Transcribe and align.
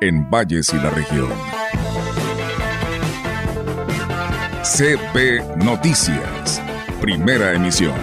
en 0.00 0.28
Valles 0.30 0.72
y 0.72 0.76
la 0.76 0.90
región. 0.90 1.28
CP 4.62 5.42
Noticias, 5.56 6.62
primera 7.00 7.52
emisión. 7.52 7.94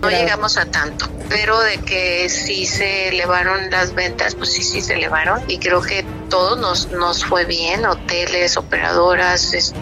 No 0.00 0.10
llegamos 0.10 0.56
a 0.56 0.64
tanto, 0.64 1.06
pero 1.28 1.60
de 1.60 1.78
que 1.78 2.28
sí 2.28 2.66
se 2.66 3.08
elevaron 3.08 3.70
las 3.70 3.94
ventas, 3.94 4.34
pues 4.34 4.52
sí, 4.52 4.62
sí 4.62 4.80
se 4.80 4.94
elevaron 4.94 5.40
y 5.48 5.58
creo 5.58 5.80
que 5.80 6.04
todo 6.28 6.56
nos, 6.56 6.90
nos 6.90 7.24
fue 7.24 7.44
bien, 7.44 7.84
hoteles, 7.84 8.56
operadoras. 8.56 9.74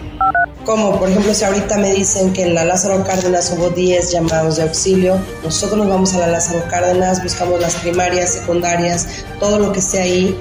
Como 0.65 0.99
por 0.99 1.09
ejemplo 1.09 1.33
si 1.33 1.45
ahorita 1.45 1.77
me 1.77 1.93
dicen 1.93 2.33
que 2.33 2.43
en 2.43 2.53
la 2.53 2.65
Lázaro 2.65 3.03
Cárdenas 3.05 3.53
hubo 3.55 3.69
10 3.69 4.11
llamados 4.11 4.57
de 4.57 4.63
auxilio, 4.63 5.17
nosotros 5.43 5.77
nos 5.77 5.89
vamos 5.89 6.13
a 6.13 6.19
la 6.19 6.27
Lázaro 6.27 6.63
Cárdenas, 6.69 7.23
buscamos 7.23 7.59
las 7.61 7.75
primarias, 7.75 8.33
secundarias, 8.33 9.25
todo 9.39 9.59
lo 9.59 9.71
que 9.71 9.79
esté 9.79 10.01
ahí. 10.01 10.39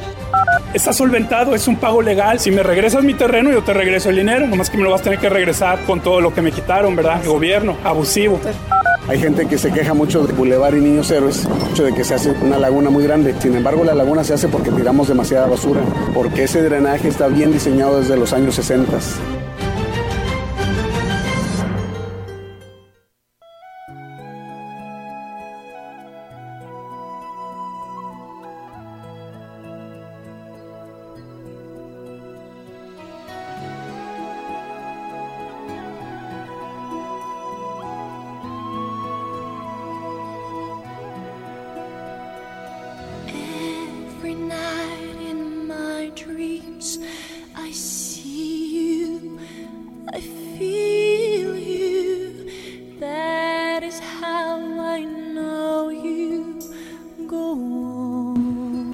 Está 0.74 0.92
solventado, 0.92 1.54
es 1.54 1.68
un 1.68 1.76
pago 1.76 2.02
legal. 2.02 2.38
Si 2.38 2.50
me 2.50 2.62
regresas 2.62 3.02
mi 3.02 3.14
terreno, 3.14 3.50
yo 3.50 3.62
te 3.62 3.72
regreso 3.72 4.10
el 4.10 4.16
dinero. 4.16 4.46
Nomás 4.46 4.68
que 4.68 4.76
me 4.76 4.82
lo 4.82 4.90
vas 4.90 5.00
a 5.00 5.04
tener 5.04 5.18
que 5.18 5.30
regresar 5.30 5.84
con 5.84 6.00
todo 6.00 6.20
lo 6.20 6.34
que 6.34 6.42
me 6.42 6.52
quitaron, 6.52 6.94
¿verdad? 6.94 7.22
El 7.22 7.28
gobierno, 7.28 7.78
abusivo. 7.82 8.38
Hay 9.08 9.20
gente 9.20 9.46
que 9.46 9.56
se 9.56 9.70
queja 9.70 9.94
mucho 9.94 10.26
de 10.26 10.32
Boulevard 10.32 10.74
y 10.74 10.80
Niños 10.80 11.10
Héroes, 11.12 11.46
mucho 11.68 11.84
de 11.84 11.94
que 11.94 12.02
se 12.02 12.14
hace 12.14 12.32
una 12.42 12.58
laguna 12.58 12.90
muy 12.90 13.04
grande. 13.04 13.36
Sin 13.40 13.54
embargo, 13.54 13.84
la 13.84 13.94
laguna 13.94 14.24
se 14.24 14.34
hace 14.34 14.48
porque 14.48 14.72
tiramos 14.72 15.06
demasiada 15.06 15.46
basura, 15.46 15.80
porque 16.12 16.44
ese 16.44 16.60
drenaje 16.60 17.06
está 17.08 17.28
bien 17.28 17.52
diseñado 17.52 18.00
desde 18.00 18.16
los 18.16 18.32
años 18.32 18.56
60. 18.56 18.98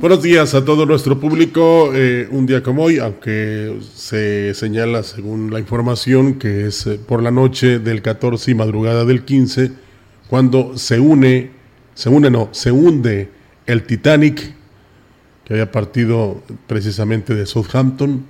Buenos 0.03 0.21
días 0.21 0.53
a 0.55 0.65
todo 0.65 0.85
nuestro 0.85 1.21
público. 1.21 1.93
eh, 1.95 2.27
un 2.29 2.45
día 2.45 2.61
como 2.61 2.83
hoy, 2.83 2.99
aunque 2.99 3.79
se 3.95 4.53
señala 4.53 5.05
según 5.05 5.53
la 5.53 5.61
información 5.61 6.41
que 6.41 6.67
es 6.67 6.89
eh, 6.89 6.99
por 6.99 7.23
la 7.23 7.31
noche 7.31 7.79
del 7.79 8.03
14 8.03 8.51
y 8.51 8.55
madrugada 8.57 9.05
del 9.05 9.25
15, 9.25 9.71
cuando 10.29 10.77
se 10.77 10.99
une, 10.99 11.53
se 11.95 12.09
une 12.09 12.31
no, 12.33 12.49
se 12.51 12.73
hunde 12.73 13.31
el 13.65 13.85
Titanic, 13.85 14.55
que 15.45 15.55
había 15.55 15.71
partido 15.71 16.43
precisamente 16.67 17.37
de 17.37 17.47
Southampton 17.47 18.27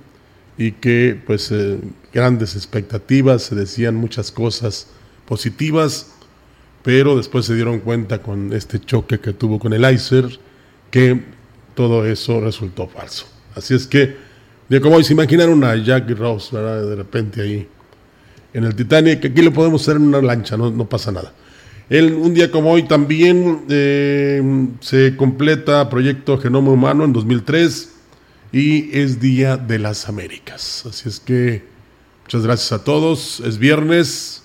y 0.59 0.73
que 0.73 1.19
pues 1.25 1.51
eh, 1.51 1.79
grandes 2.13 2.55
expectativas, 2.55 3.41
se 3.41 3.55
decían 3.55 3.95
muchas 3.95 4.31
cosas 4.31 4.89
positivas, 5.25 6.13
pero 6.83 7.17
después 7.17 7.47
se 7.47 7.55
dieron 7.55 7.79
cuenta 7.79 8.21
con 8.21 8.53
este 8.53 8.79
choque 8.79 9.19
que 9.19 9.33
tuvo 9.33 9.57
con 9.57 9.73
el 9.73 9.91
iceberg 9.91 10.37
que 10.91 11.41
todo 11.75 12.05
eso 12.05 12.39
resultó 12.41 12.87
falso. 12.87 13.25
Así 13.55 13.73
es 13.73 13.87
que, 13.87 14.15
de 14.69 14.81
como 14.81 14.95
hoy 14.95 15.03
se 15.03 15.13
imaginaron 15.13 15.63
a 15.63 15.75
Jack 15.75 16.09
Ross, 16.17 16.49
¿verdad? 16.51 16.85
de 16.87 16.95
repente 16.95 17.41
ahí 17.41 17.67
en 18.53 18.63
el 18.63 18.75
Titanic, 18.75 19.25
aquí 19.25 19.41
lo 19.41 19.51
podemos 19.51 19.81
hacer 19.81 19.95
en 19.97 20.03
una 20.03 20.21
lancha, 20.21 20.55
no, 20.57 20.69
no 20.71 20.87
pasa 20.87 21.11
nada. 21.11 21.33
El, 21.89 22.13
un 22.13 22.33
día 22.33 22.49
como 22.49 22.71
hoy 22.71 22.83
también 22.83 23.65
eh, 23.69 24.41
se 24.79 25.15
completa 25.17 25.89
Proyecto 25.89 26.37
Genoma 26.37 26.71
Humano 26.71 27.03
en 27.03 27.13
2003 27.13 27.89
y 28.51 28.97
es 28.97 29.19
Día 29.19 29.57
de 29.57 29.79
las 29.79 30.07
Américas. 30.07 30.85
Así 30.87 31.09
es 31.09 31.19
que 31.19 31.63
muchas 32.23 32.43
gracias 32.43 32.71
a 32.71 32.83
todos. 32.83 33.41
Es 33.41 33.57
viernes, 33.57 34.43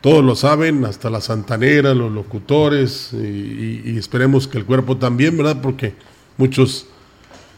todos 0.00 0.22
lo 0.24 0.36
saben, 0.36 0.84
hasta 0.84 1.08
la 1.08 1.20
santanera, 1.20 1.94
los 1.94 2.12
locutores 2.12 3.10
y, 3.12 3.16
y- 3.16 3.82
y 3.86 3.98
esperemos 3.98 4.46
que 4.46 4.58
el 4.58 4.64
cuerpo 4.66 4.96
también, 4.98 5.36
¿verdad? 5.36 5.60
Porque 5.62 5.94
muchos 6.36 6.86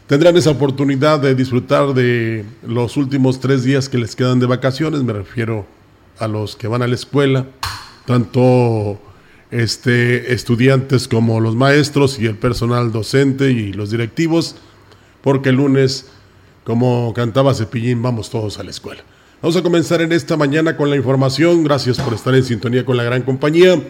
tendrán 0.09 0.35
esa 0.37 0.49
oportunidad 0.49 1.19
de 1.19 1.35
disfrutar 1.35 1.93
de 1.93 2.43
los 2.65 2.97
últimos 2.97 3.39
tres 3.39 3.63
días 3.63 3.89
que 3.89 3.99
les 3.99 4.15
quedan 4.15 4.39
de 4.39 4.47
vacaciones. 4.47 5.03
Me 5.03 5.13
refiero 5.13 5.67
a 6.17 6.27
los 6.27 6.55
que 6.55 6.67
van 6.67 6.81
a 6.81 6.87
la 6.87 6.95
escuela, 6.95 7.45
tanto 8.07 8.99
este, 9.51 10.33
estudiantes 10.33 11.07
como 11.07 11.39
los 11.39 11.55
maestros 11.55 12.19
y 12.19 12.25
el 12.25 12.35
personal 12.35 12.91
docente 12.91 13.51
y 13.51 13.71
los 13.71 13.91
directivos, 13.91 14.55
porque 15.21 15.49
el 15.49 15.57
lunes, 15.57 16.07
como 16.63 17.13
cantaba 17.13 17.53
Cepillín, 17.53 18.01
vamos 18.01 18.31
todos 18.31 18.57
a 18.57 18.63
la 18.63 18.71
escuela. 18.71 19.03
Vamos 19.41 19.55
a 19.57 19.61
comenzar 19.61 20.01
en 20.01 20.11
esta 20.11 20.35
mañana 20.35 20.75
con 20.75 20.89
la 20.89 20.95
información. 20.95 21.63
Gracias 21.63 21.99
por 21.99 22.13
estar 22.13 22.33
en 22.33 22.43
sintonía 22.43 22.83
con 22.83 22.97
la 22.97 23.03
gran 23.03 23.21
compañía. 23.21 23.81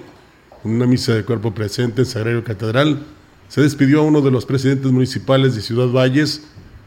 Una 0.66 0.86
misa 0.86 1.14
de 1.14 1.24
cuerpo 1.24 1.54
presente 1.54 2.02
en 2.02 2.06
Sagrario 2.06 2.44
Catedral. 2.44 3.00
Se 3.50 3.62
despidió 3.62 4.02
a 4.02 4.04
uno 4.04 4.22
de 4.22 4.30
los 4.30 4.46
presidentes 4.46 4.92
municipales 4.92 5.56
de 5.56 5.62
Ciudad 5.62 5.88
Valles, 5.88 6.44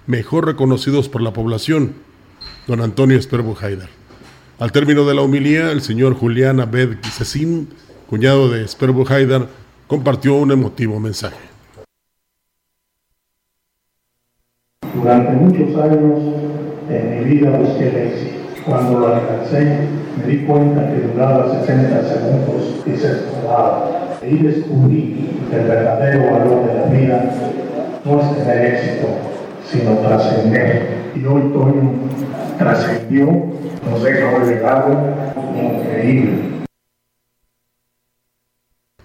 mejor 0.06 0.46
reconocidos 0.46 1.08
por 1.08 1.20
la 1.20 1.32
población, 1.32 1.94
don 2.68 2.80
Antonio 2.80 3.18
Esperbo 3.18 3.56
Haidar. 3.60 3.88
Al 4.60 4.70
término 4.70 5.04
de 5.04 5.14
la 5.14 5.22
homilía, 5.22 5.72
el 5.72 5.82
señor 5.82 6.14
Julián 6.14 6.60
Abed 6.60 6.98
Cecín, 7.02 7.68
cuñado 8.08 8.48
de 8.48 8.64
Esperbo 8.64 9.04
Haidar, 9.08 9.48
compartió 9.88 10.36
un 10.36 10.52
emotivo 10.52 11.00
mensaje. 11.00 11.36
Durante 14.94 15.32
muchos 15.32 15.76
años 15.82 16.20
en 16.88 17.18
mi 17.18 17.34
vida 17.34 17.58
busqué 17.58 17.88
el 17.88 17.96
éxito. 17.96 18.62
Cuando 18.64 19.00
lo 19.00 19.08
alcancé, 19.08 19.88
me 20.16 20.32
di 20.32 20.44
cuenta 20.44 20.92
que 20.92 21.08
duraba 21.08 21.60
60 21.60 22.08
segundos 22.08 22.86
y 22.86 22.96
se 22.96 23.10
esfumaba. 23.10 24.01
Y 24.28 24.36
descubrí 24.36 25.28
que 25.50 25.56
el 25.56 25.66
verdadero 25.66 26.32
valor 26.32 26.66
de 26.66 26.74
la 26.74 26.86
vida 26.86 28.00
no 28.04 28.20
es 28.20 28.36
tener 28.36 28.74
éxito, 28.74 29.08
sino 29.70 29.98
trascender. 29.98 31.10
Y 31.14 31.24
hoy 31.24 31.42
Toño 31.52 31.92
trascendió, 32.58 33.26
nos 33.88 34.02
deja 34.02 34.36
un 34.36 34.46
legado 34.46 35.14
increíble. 35.56 36.62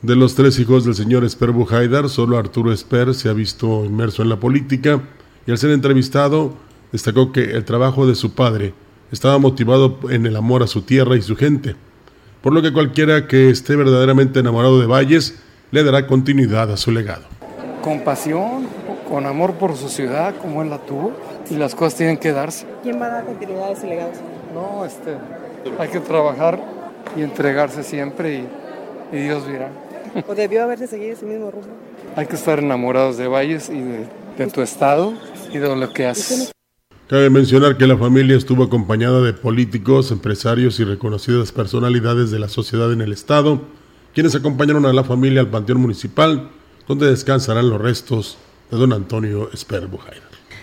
De 0.01 0.15
los 0.15 0.36
tres 0.36 0.59
hijos 0.59 0.86
del 0.86 0.94
señor 0.94 1.25
Esperbo 1.25 1.68
Haidar, 1.69 2.09
solo 2.09 2.38
Arturo 2.38 2.71
Esper 2.71 3.15
se 3.15 3.30
ha 3.30 3.33
visto 3.33 3.83
inmerso 3.83 4.21
en 4.21 4.30
la 4.30 4.39
política 4.39 5.01
y 5.47 5.51
al 5.51 5.57
ser 5.57 5.71
entrevistado 5.71 6.53
destacó 6.92 7.31
que 7.31 7.42
el 7.42 7.65
trabajo 7.65 8.06
de 8.06 8.13
su 8.15 8.33
padre 8.36 8.74
estaba 9.12 9.39
motivado 9.39 9.97
en 10.09 10.25
el 10.25 10.36
amor 10.36 10.62
a 10.62 10.68
su 10.68 10.83
tierra 10.83 11.15
y 11.15 11.21
su 11.21 11.36
gente, 11.36 11.75
por 12.47 12.53
lo 12.53 12.61
que 12.61 12.71
cualquiera 12.71 13.27
que 13.27 13.49
esté 13.49 13.75
verdaderamente 13.75 14.39
enamorado 14.39 14.79
de 14.79 14.85
Valles 14.85 15.35
le 15.71 15.83
dará 15.83 16.07
continuidad 16.07 16.71
a 16.71 16.77
su 16.77 16.91
legado. 16.91 17.25
con 17.81 17.99
pasión, 18.05 18.67
con 19.09 19.25
amor 19.25 19.55
por 19.55 19.75
su 19.75 19.89
ciudad, 19.89 20.33
como 20.41 20.61
él 20.61 20.69
la 20.69 20.77
tuvo, 20.77 21.11
y 21.49 21.55
las 21.55 21.75
cosas 21.75 21.95
tienen 21.95 22.15
que 22.15 22.31
darse. 22.31 22.65
¿Quién 22.83 23.01
va 23.01 23.07
a 23.07 23.09
dar 23.09 23.25
continuidad 23.25 23.67
a 23.67 23.71
ese 23.73 23.88
legado? 23.88 24.11
No, 24.53 24.85
este, 24.85 25.17
hay 25.77 25.89
que 25.89 25.99
trabajar 25.99 26.57
y 27.17 27.21
entregarse 27.21 27.83
siempre 27.83 28.35
y, 28.35 28.47
y 29.17 29.23
Dios 29.23 29.45
dirá. 29.45 29.69
¿O 30.25 30.33
debió 30.33 30.63
haberse 30.63 30.88
seguido 30.88 31.15
ese 31.15 31.25
mismo 31.25 31.51
rumbo? 31.51 31.67
Hay 32.15 32.27
que 32.27 32.35
estar 32.35 32.59
enamorados 32.59 33.17
de 33.17 33.27
Valles 33.27 33.67
y 33.67 33.81
de, 33.81 34.07
de 34.38 34.47
tu 34.47 34.61
estado 34.61 35.11
y 35.51 35.57
de 35.57 35.75
lo 35.75 35.91
que 35.91 36.05
haces. 36.05 36.53
Cabe 37.07 37.30
mencionar 37.30 37.77
que 37.77 37.88
la 37.88 37.98
familia 37.98 38.36
estuvo 38.36 38.63
acompañada 38.63 39.21
de 39.21 39.31
políticos, 39.31 40.12
empresarios 40.12 40.77
y 40.81 40.83
reconocidas 40.83 41.54
personalidades 41.54 42.31
de 42.31 42.39
la 42.39 42.50
sociedad 42.50 42.92
en 42.92 43.00
el 43.00 43.13
estado, 43.13 43.62
quienes 44.13 44.36
acompañaron 44.36 44.86
a 44.86 44.92
la 44.92 45.06
familia 45.06 45.39
al 45.39 45.50
Panteón 45.50 45.80
Municipal, 45.80 46.50
donde 46.86 47.07
descansarán 47.07 47.69
los 47.69 47.80
restos 47.80 48.38
de 48.69 48.77
don 48.77 48.92
Antonio 48.92 49.50
Esper. 49.54 49.88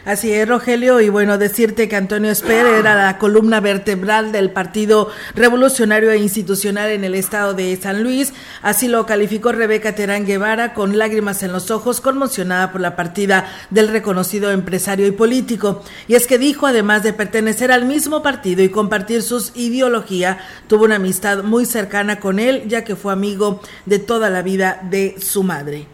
Así 0.05 0.31
es, 0.35 0.47
Rogelio, 0.47 1.01
y 1.01 1.09
bueno, 1.09 1.39
decirte 1.39 1.89
que 1.89 1.97
Antonio 1.97 2.31
Esper 2.31 2.67
era 2.67 2.95
la 2.95 3.17
columna 3.17 3.61
vertebral 3.61 4.33
del 4.33 4.51
Partido 4.51 5.09
Revolucionario 5.35 6.11
e 6.11 6.19
Institucional 6.19 6.91
en 6.91 7.05
el 7.05 7.15
estado 7.15 7.55
de 7.55 7.75
San 7.77 8.03
Luis. 8.03 8.35
Así 8.61 8.87
lo 8.87 9.07
calificó 9.07 9.53
Rebeca 9.53 9.95
Terán 9.95 10.27
Guevara 10.27 10.75
con 10.75 10.99
lágrimas 10.99 11.43
en 11.43 11.53
los 11.53 11.71
ojos, 11.71 12.03
conmocionada 12.03 12.71
por 12.71 12.83
la 12.83 12.97
partida 12.97 13.47
del 13.71 13.89
reconocido 13.89 14.51
empresario 14.51 15.07
y 15.07 15.13
político. 15.13 15.83
Y 16.07 16.17
es 16.17 16.27
que 16.27 16.37
dijo, 16.37 16.67
además 16.67 17.03
de 17.03 17.15
pertenecer 17.15 17.73
al 17.73 17.87
mismo 17.87 18.23
partido 18.23 18.63
y 18.63 18.69
compartir 18.69 19.23
sus 19.23 19.53
ideología, 19.57 20.37
tuvo 20.69 20.85
una 20.85 20.97
amistad 20.97 21.43
muy 21.43 21.65
cercana 21.65 22.21
con 22.21 22.39
él, 22.39 22.65
ya 22.69 22.85
que 22.85 22.95
fue 22.95 23.11
amigo 23.11 23.63
de 23.87 24.01
toda 24.01 24.29
la 24.29 24.43
vida 24.43 24.81
de 24.83 25.17
su 25.19 25.43
madre 25.45 25.87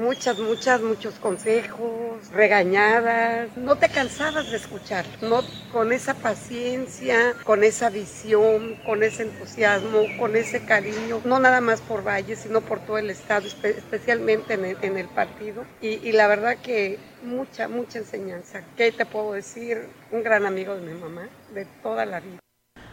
muchas, 0.00 0.38
muchas, 0.38 0.80
muchos 0.80 1.14
consejos, 1.14 2.28
regañadas. 2.32 3.56
No 3.56 3.76
te 3.76 3.88
cansabas 3.88 4.50
de 4.50 4.56
escuchar, 4.56 5.04
no 5.22 5.42
con 5.72 5.92
esa 5.92 6.14
paciencia, 6.14 7.34
con 7.44 7.64
esa 7.64 7.90
visión, 7.90 8.76
con 8.86 9.02
ese 9.02 9.24
entusiasmo, 9.24 10.02
con 10.18 10.36
ese 10.36 10.64
cariño, 10.64 11.20
no 11.24 11.40
nada 11.40 11.60
más 11.60 11.80
por 11.80 12.06
Valle, 12.06 12.36
sino 12.36 12.60
por 12.60 12.80
todo 12.80 12.98
el 12.98 13.10
estado, 13.10 13.46
especialmente 13.46 14.54
en 14.54 14.96
el, 14.96 15.08
partido. 15.08 15.64
Y, 15.80 15.88
y 16.08 16.12
la 16.12 16.26
verdad 16.26 16.56
que 16.58 16.98
mucha, 17.22 17.68
mucha 17.68 17.98
enseñanza. 17.98 18.62
¿Qué 18.76 18.92
te 18.92 19.06
puedo 19.06 19.32
decir? 19.32 19.88
Un 20.10 20.22
gran 20.22 20.46
amigo 20.46 20.74
de 20.74 20.82
mi 20.82 20.98
mamá, 20.98 21.28
de 21.52 21.66
toda 21.82 22.06
la 22.06 22.20
vida. 22.20 22.38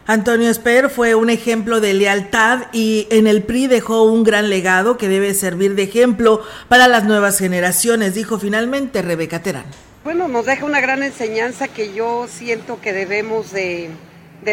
Antonio 0.08 0.50
Esper 0.50 0.90
fue 0.90 1.14
un 1.14 1.30
ejemplo 1.30 1.80
de 1.80 1.94
lealtad 1.94 2.64
y 2.74 3.08
en 3.12 3.28
el 3.28 3.44
PRI 3.44 3.68
dejó 3.68 4.04
un 4.04 4.24
gran 4.24 4.50
legado 4.50 4.98
que 4.98 5.08
debe 5.08 5.34
servir 5.34 5.76
de 5.76 5.84
ejemplo 5.84 6.42
para 6.68 6.88
las 6.88 7.04
nuevas 7.04 7.38
generaciones, 7.38 8.16
dijo 8.16 8.40
finalmente 8.40 9.02
Rebeca 9.04 9.44
Terán. 9.44 9.66
Bueno, 10.04 10.28
nos 10.28 10.48
deja 10.48 10.66
una 10.66 10.82
gran 10.82 11.04
enseñanza 11.04 11.68
que 11.68 11.94
yo 11.94 12.26
siento 12.28 12.82
que 12.82 12.92
debemos 12.92 13.52
de, 13.52 13.92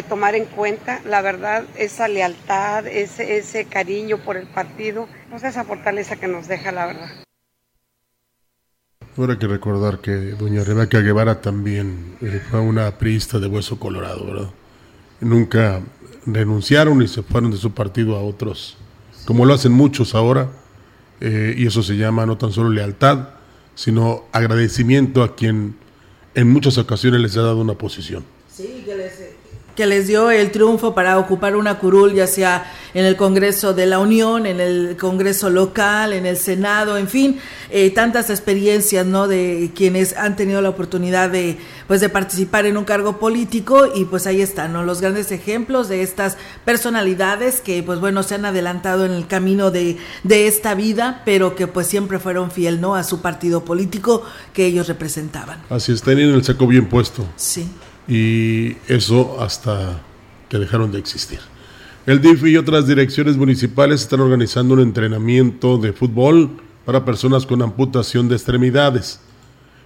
tomar 0.06 0.34
en 0.34 0.44
cuenta, 0.44 1.00
la 1.06 1.22
verdad, 1.22 1.64
esa 1.76 2.06
lealtad, 2.08 2.86
ese, 2.86 3.38
ese 3.38 3.64
cariño 3.64 4.18
por 4.18 4.36
el 4.36 4.46
partido, 4.46 5.08
pues 5.30 5.44
esa 5.44 5.64
fortaleza 5.64 6.16
que 6.16 6.28
nos 6.28 6.46
deja, 6.46 6.72
la 6.72 6.86
verdad. 6.86 7.08
Habrá 9.16 9.38
que 9.38 9.46
recordar 9.46 10.00
que 10.00 10.12
doña 10.12 10.62
Rebeca 10.62 11.00
Guevara 11.00 11.40
también 11.40 12.16
eh, 12.20 12.40
fue 12.50 12.60
una 12.60 12.98
priista 12.98 13.38
de 13.38 13.46
hueso 13.46 13.80
colorado, 13.80 14.26
¿verdad? 14.26 14.50
Nunca 15.20 15.80
renunciaron 16.26 17.02
y 17.02 17.08
se 17.08 17.22
fueron 17.22 17.50
de 17.50 17.56
su 17.56 17.72
partido 17.72 18.16
a 18.16 18.22
otros, 18.22 18.76
como 19.24 19.44
lo 19.44 19.54
hacen 19.54 19.72
muchos 19.72 20.14
ahora, 20.14 20.50
eh, 21.20 21.54
y 21.56 21.66
eso 21.66 21.82
se 21.82 21.96
llama 21.96 22.26
no 22.26 22.38
tan 22.38 22.52
solo 22.52 22.70
lealtad, 22.70 23.30
sino 23.74 24.24
agradecimiento 24.32 25.22
a 25.22 25.34
quien 25.34 25.76
en 26.34 26.48
muchas 26.48 26.78
ocasiones 26.78 27.20
les 27.20 27.36
ha 27.36 27.42
dado 27.42 27.60
una 27.60 27.74
posición. 27.74 28.24
Sí, 28.52 28.84
les, 28.86 29.27
que 29.78 29.86
les 29.86 30.08
dio 30.08 30.32
el 30.32 30.50
triunfo 30.50 30.92
para 30.92 31.20
ocupar 31.20 31.54
una 31.54 31.78
curul, 31.78 32.12
ya 32.12 32.26
sea 32.26 32.68
en 32.94 33.04
el 33.04 33.14
Congreso 33.14 33.74
de 33.74 33.86
la 33.86 34.00
Unión, 34.00 34.44
en 34.44 34.58
el 34.58 34.96
Congreso 34.98 35.50
local, 35.50 36.12
en 36.12 36.26
el 36.26 36.36
Senado, 36.36 36.96
en 36.96 37.06
fin, 37.06 37.38
eh, 37.70 37.90
tantas 37.90 38.28
experiencias, 38.28 39.06
¿no? 39.06 39.28
De 39.28 39.70
quienes 39.76 40.16
han 40.16 40.34
tenido 40.34 40.60
la 40.62 40.70
oportunidad 40.70 41.30
de, 41.30 41.58
pues, 41.86 42.00
de 42.00 42.08
participar 42.08 42.66
en 42.66 42.76
un 42.76 42.82
cargo 42.82 43.20
político 43.20 43.86
y 43.94 44.04
pues 44.04 44.26
ahí 44.26 44.42
están, 44.42 44.72
¿no? 44.72 44.82
Los 44.82 45.00
grandes 45.00 45.30
ejemplos 45.30 45.88
de 45.88 46.02
estas 46.02 46.36
personalidades 46.64 47.60
que, 47.60 47.80
pues 47.84 48.00
bueno, 48.00 48.24
se 48.24 48.34
han 48.34 48.46
adelantado 48.46 49.06
en 49.06 49.12
el 49.12 49.28
camino 49.28 49.70
de, 49.70 49.96
de 50.24 50.48
esta 50.48 50.74
vida, 50.74 51.22
pero 51.24 51.54
que 51.54 51.68
pues 51.68 51.86
siempre 51.86 52.18
fueron 52.18 52.50
fiel, 52.50 52.80
¿no? 52.80 52.96
A 52.96 53.04
su 53.04 53.20
partido 53.20 53.64
político 53.64 54.24
que 54.52 54.66
ellos 54.66 54.88
representaban. 54.88 55.62
Así 55.70 55.92
es, 55.92 56.02
tenían 56.02 56.30
el 56.30 56.42
saco 56.42 56.66
bien 56.66 56.88
puesto. 56.88 57.24
Sí 57.36 57.70
y 58.08 58.76
eso 58.88 59.36
hasta 59.40 60.00
que 60.48 60.58
dejaron 60.58 60.90
de 60.90 60.98
existir. 60.98 61.40
El 62.06 62.22
DIF 62.22 62.46
y 62.46 62.56
otras 62.56 62.86
direcciones 62.86 63.36
municipales 63.36 64.00
están 64.00 64.20
organizando 64.20 64.74
un 64.74 64.80
entrenamiento 64.80 65.76
de 65.76 65.92
fútbol 65.92 66.50
para 66.86 67.04
personas 67.04 67.44
con 67.44 67.60
amputación 67.60 68.28
de 68.28 68.36
extremidades. 68.36 69.20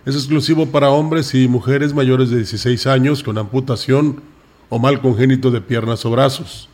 Es 0.06 0.14
exclusivo 0.14 0.66
para 0.66 0.90
hombres 0.90 1.34
y 1.34 1.48
mujeres 1.48 1.92
mayores 1.94 2.30
de 2.30 2.36
16 2.36 2.86
años 2.86 3.24
con 3.24 3.38
amputación 3.38 4.22
o 4.68 4.78
mal 4.78 5.00
congénito 5.00 5.50
de 5.50 5.60
piernas 5.60 6.04
o 6.04 6.10
brazos. 6.10 6.68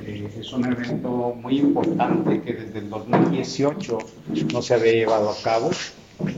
Eh, 0.06 0.28
es 0.38 0.52
un 0.52 0.64
evento 0.64 1.34
muy 1.40 1.58
importante 1.58 2.40
que 2.42 2.52
desde 2.52 2.78
el 2.78 2.90
2018 2.90 3.98
no 4.52 4.62
se 4.62 4.74
había 4.74 4.92
llevado 4.92 5.30
a 5.30 5.36
cabo. 5.42 5.70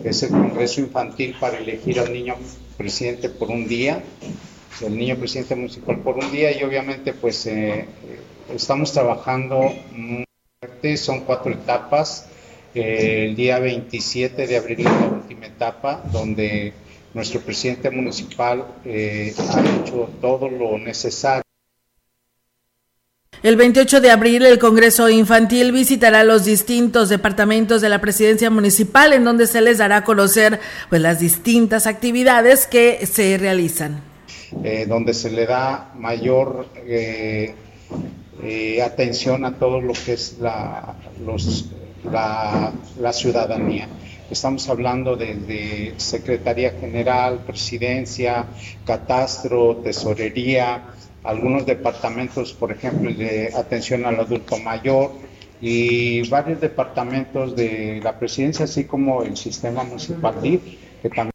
Es 0.05 0.23
el 0.23 0.31
Congreso 0.31 0.81
Infantil 0.81 1.35
para 1.39 1.59
elegir 1.59 2.01
al 2.01 2.13
niño 2.13 2.37
presidente 2.77 3.29
por 3.29 3.51
un 3.51 3.67
día, 3.67 4.03
el 4.81 4.97
niño 4.97 5.17
presidente 5.17 5.55
municipal 5.55 5.99
por 5.99 6.17
un 6.17 6.31
día 6.31 6.57
y 6.59 6.63
obviamente 6.63 7.13
pues 7.13 7.47
eh, 7.47 7.87
estamos 8.55 8.93
trabajando 8.93 9.73
muy 9.93 10.25
fuerte, 10.61 10.97
son 10.97 11.21
cuatro 11.21 11.53
etapas. 11.53 12.29
Eh, 12.75 13.27
el 13.29 13.37
día 13.37 13.59
27 13.59 14.47
de 14.47 14.57
abril 14.57 14.81
es 14.81 14.85
la 14.85 15.09
última 15.09 15.47
etapa 15.47 16.03
donde 16.11 16.73
nuestro 17.13 17.41
presidente 17.41 17.91
municipal 17.91 18.65
ha 18.87 19.81
hecho 19.83 20.09
todo 20.21 20.49
lo 20.49 20.79
necesario 20.79 21.42
el 23.43 23.57
28 23.57 24.01
de 24.01 24.11
abril 24.11 24.47
el 24.47 24.61
Congreso 24.61 25.09
Infantil 25.09 25.73
visitará 25.73 26.23
los 26.23 26.45
distintos 26.45 27.09
departamentos 27.09 27.81
de 27.81 27.89
la 27.89 28.01
presidencia 28.01 28.51
municipal 28.51 29.13
en 29.13 29.25
donde 29.25 29.49
se 29.49 29.61
les 29.61 29.79
dará 29.79 29.99
a 29.99 30.05
conocer 30.05 30.61
pues, 30.89 31.01
las 31.01 31.19
distintas 31.19 31.89
actividades 31.89 32.69
que 32.69 33.05
se 33.05 33.37
realizan. 33.39 34.01
Eh, 34.63 34.87
donde 34.87 35.13
se 35.13 35.31
le 35.31 35.47
da 35.47 35.93
mayor 35.97 36.69
eh, 36.87 37.55
eh, 38.45 38.83
atención 38.83 39.45
a 39.45 39.59
todo 39.59 39.81
lo 39.81 39.93
que 39.93 40.13
es 40.13 40.37
la, 40.39 40.95
la, 43.01 43.13
ciudadanía. 43.13 43.89
Estamos 44.31 44.69
hablando 44.69 45.17
de 45.17 45.95
Secretaría 45.97 46.73
General, 46.79 47.41
Presidencia, 47.47 48.47
Catastro, 48.87 49.77
Tesorería, 49.77 50.83
algunos 51.25 51.67
departamentos, 51.67 52.53
por 52.53 52.73
ejemplo, 52.73 53.13
de 53.13 53.51
atención 53.55 54.05
al 54.05 54.21
adulto 54.21 54.57
mayor 54.59 55.13
y 55.61 56.29
varios 56.29 56.61
departamentos 56.61 57.55
de 57.55 58.01
la 58.03 58.19
presidencia, 58.19 58.65
así 58.65 58.85
como 58.85 59.23
el 59.23 59.37
sistema 59.37 59.85
municipal 59.85 60.35
que 60.43 61.09
también 61.09 61.32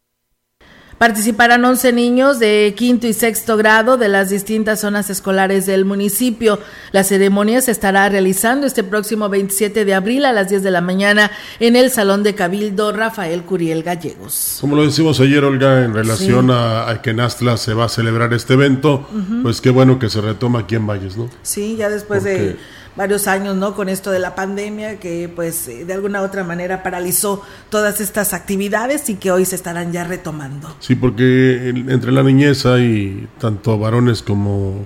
Participarán 0.98 1.64
11 1.64 1.92
niños 1.92 2.40
de 2.40 2.74
quinto 2.76 3.06
y 3.06 3.12
sexto 3.12 3.56
grado 3.56 3.96
de 3.96 4.08
las 4.08 4.30
distintas 4.30 4.80
zonas 4.80 5.10
escolares 5.10 5.64
del 5.64 5.84
municipio. 5.84 6.58
La 6.90 7.04
ceremonia 7.04 7.60
se 7.60 7.70
estará 7.70 8.08
realizando 8.08 8.66
este 8.66 8.82
próximo 8.82 9.28
27 9.28 9.84
de 9.84 9.94
abril 9.94 10.24
a 10.24 10.32
las 10.32 10.48
10 10.48 10.64
de 10.64 10.72
la 10.72 10.80
mañana 10.80 11.30
en 11.60 11.76
el 11.76 11.92
Salón 11.92 12.24
de 12.24 12.34
Cabildo 12.34 12.90
Rafael 12.90 13.44
Curiel 13.44 13.84
Gallegos. 13.84 14.58
Como 14.60 14.74
lo 14.74 14.84
decimos 14.84 15.20
ayer, 15.20 15.44
Olga, 15.44 15.84
en 15.84 15.94
relación 15.94 16.46
sí. 16.46 16.52
a, 16.52 16.90
a, 16.90 17.00
que 17.00 17.10
en 17.10 17.20
Astla 17.20 17.56
se 17.58 17.74
va 17.74 17.84
a 17.84 17.88
celebrar 17.88 18.34
este 18.34 18.54
evento, 18.54 19.06
uh 19.12 19.16
-huh. 19.16 19.42
pues 19.42 19.60
qué 19.60 19.70
bueno 19.70 20.00
que 20.00 20.10
se 20.10 20.20
retoma 20.20 20.60
aquí 20.60 20.74
en 20.74 20.86
Valles, 20.88 21.16
¿no? 21.16 21.30
Sí, 21.42 21.76
ya 21.76 21.88
después 21.90 22.24
Porque... 22.24 22.38
de 22.38 22.56
varios 22.98 23.28
años, 23.28 23.56
¿no? 23.56 23.74
Con 23.74 23.88
esto 23.88 24.10
de 24.10 24.18
la 24.18 24.34
pandemia 24.34 24.98
que 24.98 25.30
pues 25.34 25.66
de 25.66 25.92
alguna 25.94 26.20
u 26.20 26.24
otra 26.24 26.42
manera 26.42 26.82
paralizó 26.82 27.40
todas 27.70 28.00
estas 28.00 28.34
actividades 28.34 29.08
y 29.08 29.14
que 29.14 29.30
hoy 29.30 29.44
se 29.44 29.54
estarán 29.54 29.92
ya 29.92 30.02
retomando. 30.02 30.74
Sí, 30.80 30.96
porque 30.96 31.68
entre 31.68 32.10
la 32.10 32.24
niñez 32.24 32.66
hay 32.66 33.28
tanto 33.38 33.78
varones 33.78 34.20
como 34.20 34.84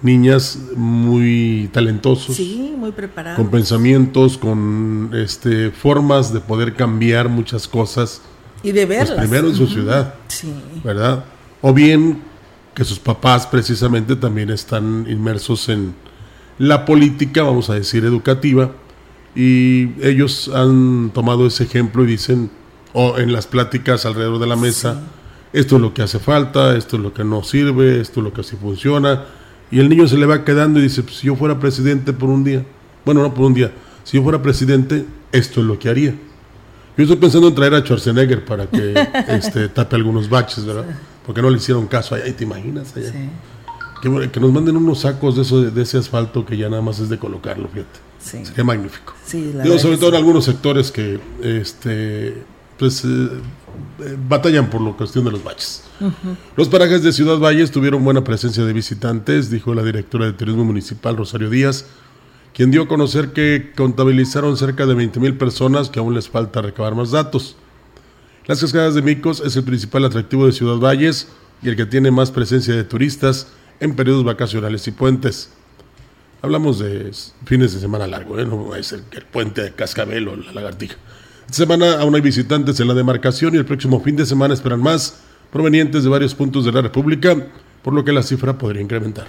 niñas 0.00 0.58
muy 0.74 1.68
talentosos. 1.74 2.34
Sí, 2.36 2.74
muy 2.74 2.92
preparados. 2.92 3.36
Con 3.36 3.50
pensamientos, 3.50 4.38
con 4.38 5.10
este 5.12 5.70
formas 5.70 6.32
de 6.32 6.40
poder 6.40 6.74
cambiar 6.74 7.28
muchas 7.28 7.68
cosas. 7.68 8.22
Y 8.62 8.72
de 8.72 8.86
verlas. 8.86 9.10
Pues 9.10 9.28
primero 9.28 9.48
en 9.48 9.54
su 9.54 9.66
ciudad. 9.66 10.14
Sí. 10.28 10.54
¿Verdad? 10.82 11.26
O 11.60 11.74
bien 11.74 12.22
que 12.74 12.82
sus 12.82 12.98
papás 12.98 13.46
precisamente 13.46 14.16
también 14.16 14.48
están 14.48 15.04
inmersos 15.06 15.68
en 15.68 15.94
la 16.58 16.84
política, 16.84 17.42
vamos 17.42 17.70
a 17.70 17.74
decir, 17.74 18.04
educativa, 18.04 18.72
y 19.34 19.90
ellos 20.02 20.50
han 20.54 21.10
tomado 21.10 21.46
ese 21.46 21.64
ejemplo 21.64 22.04
y 22.04 22.06
dicen, 22.06 22.50
o 22.92 23.18
en 23.18 23.32
las 23.32 23.46
pláticas 23.46 24.04
alrededor 24.04 24.38
de 24.38 24.46
la 24.46 24.56
mesa, 24.56 24.94
sí. 24.94 25.58
esto 25.58 25.76
es 25.76 25.82
lo 25.82 25.94
que 25.94 26.02
hace 26.02 26.18
falta, 26.18 26.76
esto 26.76 26.96
es 26.96 27.02
lo 27.02 27.14
que 27.14 27.24
no 27.24 27.42
sirve, 27.42 28.00
esto 28.00 28.20
es 28.20 28.24
lo 28.24 28.32
que 28.32 28.42
así 28.42 28.56
funciona, 28.56 29.24
y 29.70 29.80
el 29.80 29.88
niño 29.88 30.06
se 30.06 30.18
le 30.18 30.26
va 30.26 30.44
quedando 30.44 30.78
y 30.78 30.82
dice, 30.82 31.02
pues, 31.02 31.16
si 31.16 31.28
yo 31.28 31.36
fuera 31.36 31.58
presidente 31.58 32.12
por 32.12 32.28
un 32.28 32.44
día, 32.44 32.64
bueno, 33.04 33.22
no 33.22 33.32
por 33.32 33.46
un 33.46 33.54
día, 33.54 33.72
si 34.04 34.18
yo 34.18 34.22
fuera 34.22 34.42
presidente, 34.42 35.06
esto 35.32 35.60
es 35.60 35.66
lo 35.66 35.78
que 35.78 35.88
haría. 35.88 36.14
Yo 36.96 37.04
estoy 37.04 37.16
pensando 37.16 37.48
en 37.48 37.54
traer 37.54 37.74
a 37.74 37.80
Schwarzenegger 37.80 38.44
para 38.44 38.66
que 38.66 38.94
este, 39.28 39.68
tape 39.70 39.96
algunos 39.96 40.28
baches, 40.28 40.66
¿verdad? 40.66 40.84
Porque 41.24 41.40
no 41.40 41.48
le 41.48 41.56
hicieron 41.56 41.86
caso 41.86 42.14
allá, 42.14 42.36
¿te 42.36 42.44
imaginas 42.44 42.94
allá? 42.94 43.12
Sí. 43.12 43.28
Que, 44.02 44.30
que, 44.30 44.40
nos 44.40 44.52
manden 44.52 44.76
unos 44.76 45.00
sacos 45.00 45.36
de, 45.36 45.42
eso, 45.42 45.62
de 45.62 45.82
ese 45.82 45.96
asfalto 45.96 46.44
que 46.44 46.56
ya 46.56 46.68
nada 46.68 46.82
más 46.82 46.98
es 46.98 47.08
de 47.08 47.18
colocarlo, 47.18 47.68
fíjate. 47.68 48.00
Sí. 48.18 48.44
Sería 48.44 48.64
magnífico. 48.64 49.14
Sí, 49.24 49.52
Digo, 49.62 49.78
sobre 49.78 49.96
todo 49.96 50.10
en 50.10 50.16
algunos 50.16 50.44
sectores 50.44 50.90
que 50.90 51.20
este, 51.40 52.42
pues, 52.78 53.04
eh, 53.04 53.28
batallan 54.28 54.68
por 54.70 54.80
la 54.80 54.92
cuestión 54.92 55.24
de 55.24 55.30
los 55.30 55.44
baches. 55.44 55.84
Uh 56.00 56.06
-huh. 56.06 56.36
Los 56.56 56.68
parajes 56.68 57.04
de 57.04 57.12
Ciudad 57.12 57.38
Valles 57.38 57.70
tuvieron 57.70 58.04
buena 58.04 58.24
presencia 58.24 58.64
de 58.64 58.72
visitantes, 58.72 59.50
dijo 59.50 59.72
la 59.72 59.84
directora 59.84 60.26
de 60.26 60.32
Turismo 60.32 60.64
Municipal, 60.64 61.16
Rosario 61.16 61.48
Díaz, 61.48 61.86
quien 62.54 62.72
dio 62.72 62.82
a 62.82 62.88
conocer 62.88 63.32
que 63.32 63.72
contabilizaron 63.76 64.56
cerca 64.56 64.84
de 64.84 64.94
20 64.94 65.20
mil 65.20 65.36
personas, 65.36 65.90
que 65.90 66.00
aún 66.00 66.14
les 66.14 66.28
falta 66.28 66.60
recabar 66.60 66.96
más 66.96 67.12
datos. 67.12 67.56
Las 68.46 68.60
cascadas 68.60 68.94
de 68.94 69.02
Micos 69.02 69.40
es 69.46 69.54
el 69.56 69.62
principal 69.62 70.04
atractivo 70.04 70.46
de 70.46 70.52
Ciudad 70.52 70.78
Valles 70.78 71.28
y 71.62 71.68
el 71.68 71.76
que 71.76 71.86
tiene 71.86 72.10
más 72.10 72.32
presencia 72.32 72.74
de 72.74 72.82
turistas 72.82 73.46
en 73.82 73.96
periodos 73.96 74.22
vacacionales 74.22 74.86
y 74.86 74.92
puentes. 74.92 75.50
Hablamos 76.40 76.78
de 76.78 77.10
fines 77.44 77.74
de 77.74 77.80
semana 77.80 78.06
largo, 78.06 78.38
¿eh? 78.38 78.46
no 78.46 78.76
es 78.76 78.92
el, 78.92 79.02
el, 79.10 79.24
puente 79.24 79.60
de 79.60 79.72
Cascabel 79.72 80.28
o 80.28 80.36
la 80.36 80.52
lagartija. 80.52 80.96
Esta 81.40 81.64
semana 81.64 81.94
aún 82.00 82.14
hay 82.14 82.20
visitantes 82.20 82.78
en 82.78 82.86
la 82.86 82.94
demarcación 82.94 83.54
y 83.54 83.58
el 83.58 83.64
próximo 83.64 84.00
fin 84.00 84.14
de 84.14 84.24
semana 84.24 84.54
esperan 84.54 84.80
más 84.80 85.18
provenientes 85.50 86.04
de 86.04 86.10
varios 86.10 86.32
puntos 86.32 86.64
de 86.64 86.70
la 86.70 86.80
República, 86.80 87.36
por 87.82 87.92
lo 87.92 88.04
que 88.04 88.12
la 88.12 88.22
cifra 88.22 88.56
podría 88.56 88.82
incrementar. 88.82 89.26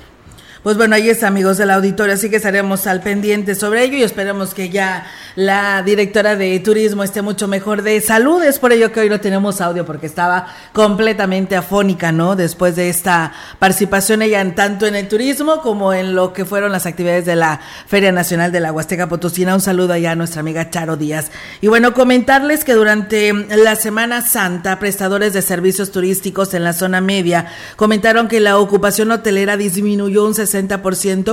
Pues 0.64 0.78
bueno, 0.78 0.96
ahí 0.96 1.10
está, 1.10 1.28
amigos 1.28 1.58
del 1.58 1.72
auditorio, 1.72 2.14
así 2.14 2.30
que 2.30 2.38
estaremos 2.38 2.88
al 2.88 3.02
pendiente 3.02 3.54
sobre 3.54 3.84
ello 3.84 3.98
y 3.98 4.04
esperemos 4.04 4.54
que 4.54 4.70
ya 4.70 5.06
la 5.36 5.84
directora 5.84 6.38
de 6.38 6.58
turismo 6.62 7.04
esté 7.04 7.22
mucho 7.22 7.50
mejor 7.50 7.82
de 7.82 8.00
salud. 8.00 8.42
Es 8.42 8.60
por 8.60 8.72
ello 8.72 8.94
que 8.94 9.02
hoy 9.02 9.10
no 9.10 9.20
tenemos 9.20 9.60
audio 9.60 9.86
porque 9.86 10.06
estaba 10.06 10.48
completamente 10.72 11.58
afónica, 11.58 12.14
¿no? 12.14 12.38
Después 12.38 12.78
de 12.78 12.88
esta 12.88 13.34
participación 13.60 14.22
ella 14.22 14.40
en 14.40 14.56
tanto 14.56 14.86
en 14.86 14.96
el 14.96 15.10
turismo 15.10 15.60
como 15.60 15.92
en 15.92 16.16
lo 16.16 16.32
que 16.32 16.46
fueron 16.46 16.72
las 16.72 16.86
actividades 16.86 17.26
de 17.26 17.36
la 17.36 17.60
Feria 17.86 18.14
Nacional 18.14 18.54
de 18.54 18.62
la 18.62 18.72
Huasteca 18.72 19.10
Potosina. 19.10 19.56
Un 19.56 19.60
saludo 19.60 19.92
allá 19.92 20.12
a 20.12 20.16
nuestra 20.16 20.40
amiga 20.40 20.70
Charo 20.70 20.96
Díaz. 20.96 21.30
Y 21.60 21.68
bueno, 21.68 21.94
comentarles 21.94 22.64
que 22.64 22.74
durante 22.74 23.34
la 23.34 23.76
Semana 23.76 24.22
Santa, 24.22 24.80
prestadores 24.80 25.34
de 25.34 25.42
servicios 25.42 25.92
turísticos 25.92 26.54
en 26.54 26.64
la 26.64 26.72
zona 26.72 27.02
media 27.02 27.48
comentaron 27.76 28.30
que 28.30 28.40
la 28.40 28.58
ocupación 28.58 29.12
hotelera 29.12 29.58
disminuyó 29.58 30.24
un 30.24 30.34
60% 30.34 30.53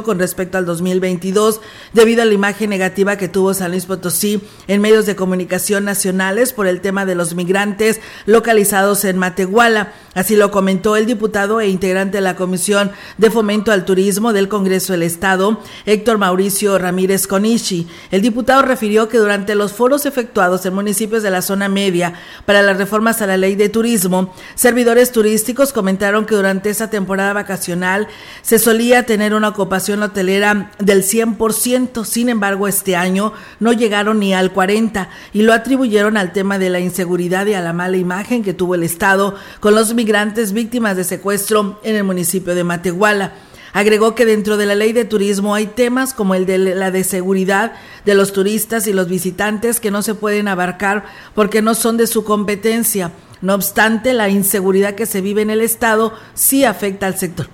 con 0.02 0.18
respecto 0.18 0.56
al 0.56 0.64
2022 0.64 1.60
debido 1.92 2.22
a 2.22 2.24
la 2.24 2.32
imagen 2.32 2.70
negativa 2.70 3.16
que 3.16 3.28
tuvo 3.28 3.52
San 3.52 3.70
Luis 3.70 3.84
Potosí 3.84 4.40
en 4.66 4.80
medios 4.80 5.04
de 5.04 5.16
comunicación 5.16 5.84
nacionales 5.84 6.52
por 6.52 6.66
el 6.66 6.80
tema 6.80 7.04
de 7.04 7.14
los 7.14 7.34
migrantes 7.34 8.00
localizados 8.24 9.04
en 9.04 9.18
Matehuala. 9.18 9.92
Así 10.14 10.36
lo 10.36 10.50
comentó 10.50 10.96
el 10.96 11.06
diputado 11.06 11.60
e 11.60 11.68
integrante 11.68 12.18
de 12.18 12.22
la 12.22 12.34
Comisión 12.34 12.90
de 13.18 13.30
Fomento 13.30 13.72
al 13.72 13.84
Turismo 13.84 14.32
del 14.32 14.48
Congreso 14.48 14.92
del 14.92 15.02
Estado, 15.02 15.60
Héctor 15.86 16.18
Mauricio 16.18 16.78
Ramírez 16.78 17.26
Conichi. 17.26 17.86
El 18.10 18.22
diputado 18.22 18.62
refirió 18.62 19.08
que 19.08 19.18
durante 19.18 19.54
los 19.54 19.72
foros 19.72 20.06
efectuados 20.06 20.66
en 20.66 20.74
municipios 20.74 21.22
de 21.22 21.30
la 21.30 21.42
zona 21.42 21.68
media 21.68 22.14
para 22.44 22.62
las 22.62 22.76
reformas 22.76 23.22
a 23.22 23.26
la 23.26 23.36
ley 23.36 23.54
de 23.54 23.68
turismo, 23.68 24.34
servidores 24.54 25.12
turísticos 25.12 25.72
comentaron 25.72 26.26
que 26.26 26.34
durante 26.34 26.70
esa 26.70 26.90
temporada 26.90 27.32
vacacional 27.32 28.08
se 28.42 28.58
solía 28.58 29.06
tener 29.10 29.34
una 29.34 29.48
ocupación 29.48 30.04
hotelera 30.04 30.70
del 30.78 31.02
100%, 31.02 32.04
sin 32.04 32.28
embargo 32.28 32.68
este 32.68 32.94
año 32.94 33.32
no 33.58 33.72
llegaron 33.72 34.20
ni 34.20 34.34
al 34.34 34.54
40% 34.54 35.08
y 35.32 35.42
lo 35.42 35.52
atribuyeron 35.52 36.16
al 36.16 36.32
tema 36.32 36.60
de 36.60 36.70
la 36.70 36.78
inseguridad 36.78 37.44
y 37.46 37.54
a 37.54 37.60
la 37.60 37.72
mala 37.72 37.96
imagen 37.96 38.44
que 38.44 38.54
tuvo 38.54 38.76
el 38.76 38.84
Estado 38.84 39.34
con 39.58 39.74
los 39.74 39.94
migrantes 39.94 40.52
víctimas 40.52 40.96
de 40.96 41.02
secuestro 41.02 41.80
en 41.82 41.96
el 41.96 42.04
municipio 42.04 42.54
de 42.54 42.62
Matehuala. 42.62 43.32
Agregó 43.72 44.14
que 44.14 44.26
dentro 44.26 44.56
de 44.56 44.66
la 44.66 44.76
ley 44.76 44.92
de 44.92 45.04
turismo 45.04 45.56
hay 45.56 45.66
temas 45.66 46.14
como 46.14 46.36
el 46.36 46.46
de 46.46 46.58
la 46.58 46.92
de 46.92 47.02
seguridad 47.02 47.72
de 48.04 48.14
los 48.14 48.32
turistas 48.32 48.86
y 48.86 48.92
los 48.92 49.08
visitantes 49.08 49.80
que 49.80 49.90
no 49.90 50.02
se 50.02 50.14
pueden 50.14 50.46
abarcar 50.46 51.04
porque 51.34 51.62
no 51.62 51.74
son 51.74 51.96
de 51.96 52.06
su 52.06 52.22
competencia. 52.22 53.10
No 53.42 53.56
obstante, 53.56 54.12
la 54.12 54.28
inseguridad 54.28 54.94
que 54.94 55.06
se 55.06 55.20
vive 55.20 55.42
en 55.42 55.50
el 55.50 55.62
Estado 55.62 56.14
sí 56.34 56.64
afecta 56.64 57.08
al 57.08 57.18
sector 57.18 57.48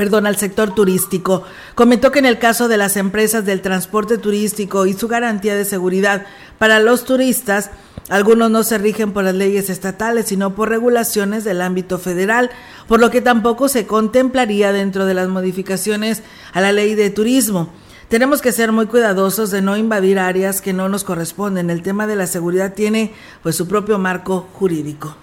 perdón, 0.00 0.26
al 0.26 0.36
sector 0.36 0.74
turístico. 0.74 1.42
Comentó 1.74 2.10
que 2.10 2.20
en 2.20 2.24
el 2.24 2.38
caso 2.38 2.68
de 2.68 2.78
las 2.78 2.96
empresas 2.96 3.44
del 3.44 3.60
transporte 3.60 4.16
turístico 4.16 4.86
y 4.86 4.94
su 4.94 5.08
garantía 5.08 5.54
de 5.54 5.66
seguridad 5.66 6.24
para 6.56 6.80
los 6.80 7.04
turistas, 7.04 7.68
algunos 8.08 8.50
no 8.50 8.62
se 8.62 8.78
rigen 8.78 9.12
por 9.12 9.24
las 9.24 9.34
leyes 9.34 9.68
estatales, 9.68 10.24
sino 10.24 10.54
por 10.54 10.70
regulaciones 10.70 11.44
del 11.44 11.60
ámbito 11.60 11.98
federal, 11.98 12.48
por 12.88 12.98
lo 12.98 13.10
que 13.10 13.20
tampoco 13.20 13.68
se 13.68 13.86
contemplaría 13.86 14.72
dentro 14.72 15.04
de 15.04 15.12
las 15.12 15.28
modificaciones 15.28 16.22
a 16.54 16.62
la 16.62 16.72
ley 16.72 16.94
de 16.94 17.10
turismo. 17.10 17.70
Tenemos 18.08 18.40
que 18.40 18.52
ser 18.52 18.72
muy 18.72 18.86
cuidadosos 18.86 19.50
de 19.50 19.60
no 19.60 19.76
invadir 19.76 20.18
áreas 20.18 20.62
que 20.62 20.72
no 20.72 20.88
nos 20.88 21.04
corresponden. 21.04 21.68
El 21.68 21.82
tema 21.82 22.06
de 22.06 22.16
la 22.16 22.26
seguridad 22.26 22.72
tiene 22.72 23.12
pues 23.42 23.54
su 23.54 23.68
propio 23.68 23.98
marco 23.98 24.48
jurídico. 24.54 25.14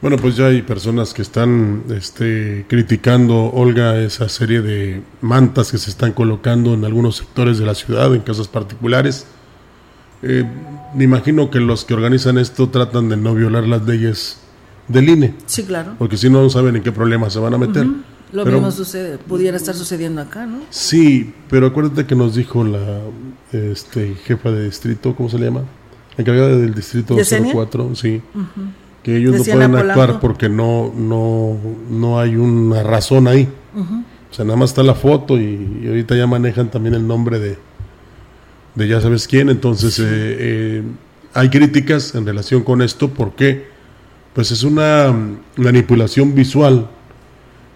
Bueno, 0.00 0.16
pues 0.16 0.36
ya 0.36 0.46
hay 0.46 0.62
personas 0.62 1.12
que 1.12 1.20
están 1.20 1.84
este, 1.90 2.64
criticando, 2.68 3.50
Olga, 3.52 4.00
esa 4.00 4.30
serie 4.30 4.62
de 4.62 5.02
mantas 5.20 5.70
que 5.70 5.76
se 5.76 5.90
están 5.90 6.12
colocando 6.12 6.72
en 6.72 6.86
algunos 6.86 7.16
sectores 7.16 7.58
de 7.58 7.66
la 7.66 7.74
ciudad, 7.74 8.14
en 8.14 8.22
casas 8.22 8.48
particulares. 8.48 9.26
Eh, 10.22 10.44
me 10.94 11.04
imagino 11.04 11.50
que 11.50 11.60
los 11.60 11.84
que 11.84 11.92
organizan 11.92 12.38
esto 12.38 12.70
tratan 12.70 13.10
de 13.10 13.18
no 13.18 13.34
violar 13.34 13.66
las 13.66 13.84
leyes 13.84 14.38
del 14.88 15.10
INE. 15.10 15.34
Sí, 15.44 15.64
claro. 15.64 15.96
Porque 15.98 16.16
si 16.16 16.30
no, 16.30 16.42
no 16.42 16.48
saben 16.48 16.76
en 16.76 16.82
qué 16.82 16.92
problema 16.92 17.28
se 17.28 17.38
van 17.38 17.52
a 17.52 17.58
meter. 17.58 17.84
Uh 17.84 17.90
-huh. 17.90 18.02
Lo 18.32 18.44
pero, 18.44 18.56
mismo 18.56 18.70
sucede, 18.70 19.18
pudiera 19.18 19.56
estar 19.56 19.74
sucediendo 19.74 20.22
acá, 20.22 20.46
¿no? 20.46 20.60
Sí, 20.70 21.34
pero 21.50 21.66
acuérdate 21.66 22.06
que 22.06 22.14
nos 22.14 22.34
dijo 22.34 22.64
la 22.64 23.00
este, 23.52 24.14
jefa 24.24 24.50
de 24.50 24.64
distrito, 24.64 25.14
¿cómo 25.14 25.28
se 25.28 25.38
le 25.38 25.46
llama? 25.46 25.64
Encargada 26.16 26.56
del 26.56 26.72
distrito 26.72 27.16
04, 27.16 27.94
sí. 27.96 28.22
Uh 28.34 28.38
-huh 28.38 28.89
que 29.02 29.16
ellos 29.16 29.32
Decían 29.32 29.58
no 29.60 29.70
pueden 29.70 29.90
actuar 29.90 30.20
porque 30.20 30.48
no, 30.48 30.92
no, 30.94 31.56
no 31.90 32.20
hay 32.20 32.36
una 32.36 32.82
razón 32.82 33.28
ahí. 33.28 33.48
Uh 33.74 33.80
-huh. 33.80 34.04
O 34.30 34.34
sea, 34.34 34.44
nada 34.44 34.56
más 34.56 34.70
está 34.70 34.82
la 34.82 34.94
foto 34.94 35.38
y, 35.38 35.80
y, 35.82 35.88
ahorita 35.88 36.14
ya 36.14 36.26
manejan 36.26 36.70
también 36.70 36.94
el 36.94 37.06
nombre 37.06 37.38
de, 37.38 37.58
de 38.74 38.88
ya 38.88 39.00
sabes 39.00 39.26
quién. 39.26 39.48
Entonces, 39.48 39.94
sí. 39.94 40.02
eh, 40.02 40.06
eh, 40.38 40.82
hay 41.34 41.48
críticas 41.48 42.14
en 42.14 42.26
relación 42.26 42.62
con 42.62 42.82
esto 42.82 43.08
porque 43.08 43.68
pues 44.34 44.50
es 44.52 44.62
una 44.62 45.14
manipulación 45.56 46.34
visual 46.34 46.88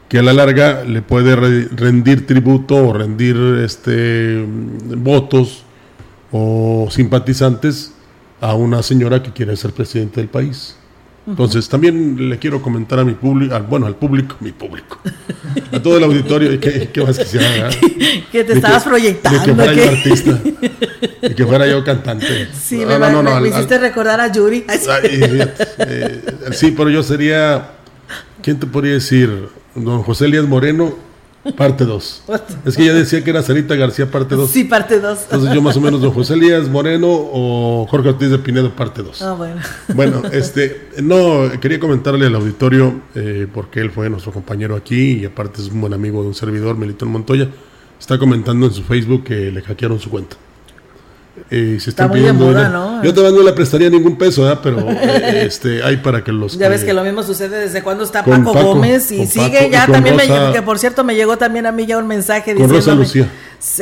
que 0.08 0.18
a 0.18 0.22
la 0.22 0.32
larga 0.32 0.84
le 0.84 1.02
puede 1.02 1.34
re 1.34 1.68
rendir 1.74 2.26
tributo 2.26 2.76
o 2.76 2.92
rendir 2.92 3.36
este 3.64 4.44
votos 4.96 5.64
o 6.30 6.88
simpatizantes 6.90 7.94
a 8.40 8.54
una 8.54 8.82
señora 8.82 9.22
que 9.22 9.32
quiere 9.32 9.56
ser 9.56 9.72
presidente 9.72 10.20
del 10.20 10.28
país. 10.28 10.76
Entonces, 11.26 11.68
también 11.70 12.28
le 12.28 12.38
quiero 12.38 12.60
comentar 12.60 12.98
a 12.98 13.04
mi 13.04 13.14
público, 13.14 13.58
bueno, 13.68 13.86
al 13.86 13.96
público, 13.96 14.36
mi 14.40 14.52
público, 14.52 14.98
a 15.72 15.80
todo 15.80 15.96
el 15.96 16.04
auditorio, 16.04 16.60
¿qué, 16.60 16.90
qué 16.92 17.00
más 17.02 17.18
quisiera? 17.18 17.70
Que 18.30 18.44
te 18.44 18.52
De 18.52 18.54
estabas 18.54 18.82
proyectando. 18.84 19.38
De 19.38 19.44
que 19.46 19.54
fuera 19.54 19.72
¿qué? 19.74 19.84
yo 19.84 19.90
artista, 19.90 20.40
y 21.22 21.34
que 21.34 21.46
fuera 21.46 21.66
yo 21.66 21.82
cantante. 21.84 22.48
Sí, 22.52 22.80
No, 22.80 22.86
me, 22.86 22.98
no, 22.98 22.98
no, 22.98 23.08
me- 23.08 23.12
no, 23.22 23.22
me 23.22 23.36
al- 23.36 23.46
hiciste 23.46 23.78
recordar 23.78 24.20
a 24.20 24.30
Yuri. 24.30 24.64
Ay. 24.68 24.78
Ay, 24.90 25.08
fíjate, 25.30 25.66
eh, 25.78 26.20
sí, 26.52 26.74
pero 26.76 26.90
yo 26.90 27.02
sería, 27.02 27.70
¿quién 28.42 28.58
te 28.60 28.66
podría 28.66 28.92
decir? 28.94 29.48
Don 29.74 30.02
José 30.02 30.26
Elías 30.26 30.44
Moreno, 30.46 30.94
parte 31.52 31.84
2. 31.84 32.22
Es 32.64 32.76
que 32.76 32.84
ya 32.84 32.94
decía 32.94 33.22
que 33.22 33.30
era 33.30 33.42
Sarita 33.42 33.74
García, 33.74 34.10
parte 34.10 34.34
2. 34.34 34.50
Sí, 34.50 34.64
parte 34.64 35.00
2. 35.00 35.18
Entonces 35.24 35.54
yo 35.54 35.62
más 35.62 35.76
o 35.76 35.80
menos 35.80 36.00
Don 36.00 36.12
José 36.12 36.34
Elías 36.34 36.68
Moreno 36.68 37.08
o 37.10 37.86
Jorge 37.88 38.08
Ortiz 38.10 38.30
de 38.30 38.38
Pinedo, 38.38 38.70
parte 38.74 39.02
2. 39.02 39.22
Ah, 39.22 39.34
bueno. 39.34 39.60
Bueno, 39.94 40.22
este, 40.32 40.88
no, 41.02 41.50
quería 41.60 41.78
comentarle 41.78 42.26
al 42.26 42.34
auditorio, 42.34 43.00
eh, 43.14 43.46
porque 43.52 43.80
él 43.80 43.90
fue 43.90 44.08
nuestro 44.08 44.32
compañero 44.32 44.76
aquí 44.76 45.20
y 45.20 45.24
aparte 45.24 45.60
es 45.60 45.68
un 45.68 45.80
buen 45.80 45.92
amigo 45.92 46.22
de 46.22 46.28
un 46.28 46.34
servidor, 46.34 46.76
Melitón 46.76 47.10
Montoya. 47.10 47.48
Está 48.00 48.18
comentando 48.18 48.66
en 48.66 48.72
su 48.72 48.82
Facebook 48.82 49.24
que 49.24 49.50
le 49.50 49.62
hackearon 49.62 50.00
su 50.00 50.10
cuenta. 50.10 50.36
Eh, 51.50 51.78
se 51.80 51.90
Está 51.90 52.06
muy 52.06 52.20
de 52.20 52.26
pidiendo 52.26 52.46
moda, 52.46 52.60
dinero. 52.64 52.90
¿no? 52.96 53.02
Yo 53.04 53.12
todavía 53.12 53.38
no 53.38 53.44
le 53.44 53.52
prestaría 53.52 53.90
ningún 53.90 54.16
peso, 54.16 54.42
¿verdad? 54.42 54.60
pero 54.62 54.78
eh, 54.90 55.44
este, 55.46 55.82
hay 55.82 55.96
para 55.98 56.22
que 56.22 56.30
los. 56.32 56.56
Ya 56.56 56.68
ves 56.68 56.84
que 56.84 56.92
lo 56.94 57.02
mismo 57.02 57.22
sucede 57.22 57.58
desde 57.58 57.82
cuando 57.82 58.04
está 58.04 58.24
Paco, 58.24 58.52
Paco, 58.52 58.66
Gómez 58.74 59.10
y 59.10 59.26
sigue 59.26 59.58
Paco 59.58 59.70
ya 59.70 59.86
también 59.86 60.16
me 60.16 60.26
Rosa- 60.26 60.52
que 60.52 60.62
por 60.62 60.78
cierto 60.78 61.02
me 61.04 61.14
llegó 61.16 61.36
también 61.36 61.66
a 61.66 61.72
mí 61.72 61.86
ya 61.86 61.98
un 61.98 62.06
mensaje 62.06 62.54
Con 62.54 62.68
Rosa 62.70 62.94
Lucía. 62.94 63.28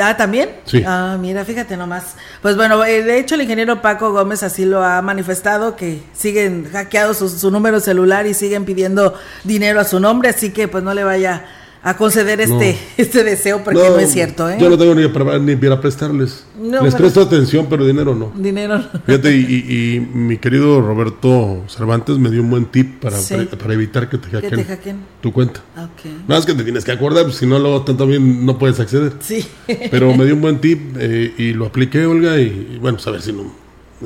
Ah, 0.00 0.16
también. 0.16 0.48
Sí. 0.64 0.82
Ah, 0.86 1.16
mira, 1.20 1.44
fíjate 1.44 1.76
nomás. 1.76 2.14
Pues 2.40 2.56
bueno, 2.56 2.84
eh, 2.84 3.02
de 3.02 3.18
hecho 3.18 3.34
el 3.34 3.42
ingeniero 3.42 3.82
Paco 3.82 4.12
Gómez 4.12 4.42
así 4.44 4.64
lo 4.64 4.82
ha 4.84 5.02
manifestado 5.02 5.74
que 5.76 6.00
siguen 6.14 6.68
hackeados 6.72 7.18
su, 7.18 7.28
su 7.28 7.50
número 7.50 7.80
celular 7.80 8.26
y 8.26 8.34
siguen 8.34 8.64
pidiendo 8.64 9.14
dinero 9.44 9.80
a 9.80 9.84
su 9.84 9.98
nombre, 10.00 10.28
así 10.28 10.50
que 10.50 10.68
pues 10.68 10.84
no 10.84 10.94
le 10.94 11.02
vaya 11.04 11.44
a 11.84 11.96
conceder 11.96 12.40
este 12.40 12.72
No. 12.72 12.78
este 12.96 13.24
deseo 13.24 13.64
porque 13.64 13.80
no, 13.80 13.98
es 13.98 14.12
cierto, 14.12 14.48
¿eh? 14.48 14.56
Yo 14.60 14.70
no 14.70 14.78
tengo 14.78 14.94
ni 14.94 15.08
para, 15.08 15.38
ni 15.38 15.56
para 15.56 15.80
prestarles. 15.80 16.44
No, 16.60 16.82
Les 16.84 16.94
presto 16.94 17.20
atención, 17.22 17.66
pero 17.68 17.84
dinero 17.84 18.14
no. 18.14 18.32
Dinero. 18.36 18.80
Fíjate, 19.04 19.34
y, 19.36 19.40
y- 19.40 19.94
y 19.96 20.00
mi 20.00 20.38
querido 20.38 20.80
Roberto 20.80 21.64
Cervantes 21.68 22.18
me 22.18 22.30
dio 22.30 22.40
un 22.42 22.50
buen 22.50 22.66
tip 22.66 23.00
para, 23.00 23.16
Sí. 23.18 23.34
para, 23.34 23.50
para 23.50 23.74
evitar 23.74 24.08
que 24.08 24.18
te 24.18 24.28
Que 24.28 24.36
hackeen 24.36 24.56
te 24.56 24.64
hackeen. 24.64 24.96
tu 25.20 25.32
cuenta. 25.32 25.60
Ok. 25.76 26.04
Nada 26.28 26.38
más 26.40 26.46
que 26.46 26.54
te 26.54 26.62
tienes 26.62 26.84
que 26.84 26.92
acordar, 26.92 27.24
pues, 27.24 27.36
si 27.36 27.46
no, 27.46 27.58
luego 27.58 27.82
tanto 27.82 28.06
bien 28.06 28.46
no 28.46 28.58
puedes 28.58 28.78
acceder. 28.78 29.14
Sí. 29.20 29.44
Pero 29.90 30.14
me 30.16 30.24
dio 30.24 30.34
un 30.34 30.40
buen 30.40 30.60
tip 30.60 30.94
eh, 30.98 31.34
y 31.36 31.52
lo 31.52 31.66
apliqué, 31.66 32.06
Olga, 32.06 32.38
y, 32.38 32.74
y 32.74 32.78
bueno, 32.80 32.96
pues 32.98 33.06
a 33.08 33.10
ver 33.10 33.22
si 33.22 33.32
no 33.32 33.52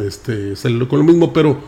este, 0.03 0.57
sale 0.57 0.87
con 0.89 0.99
lo 1.01 1.05
mismo, 1.05 1.33
pero 1.33 1.59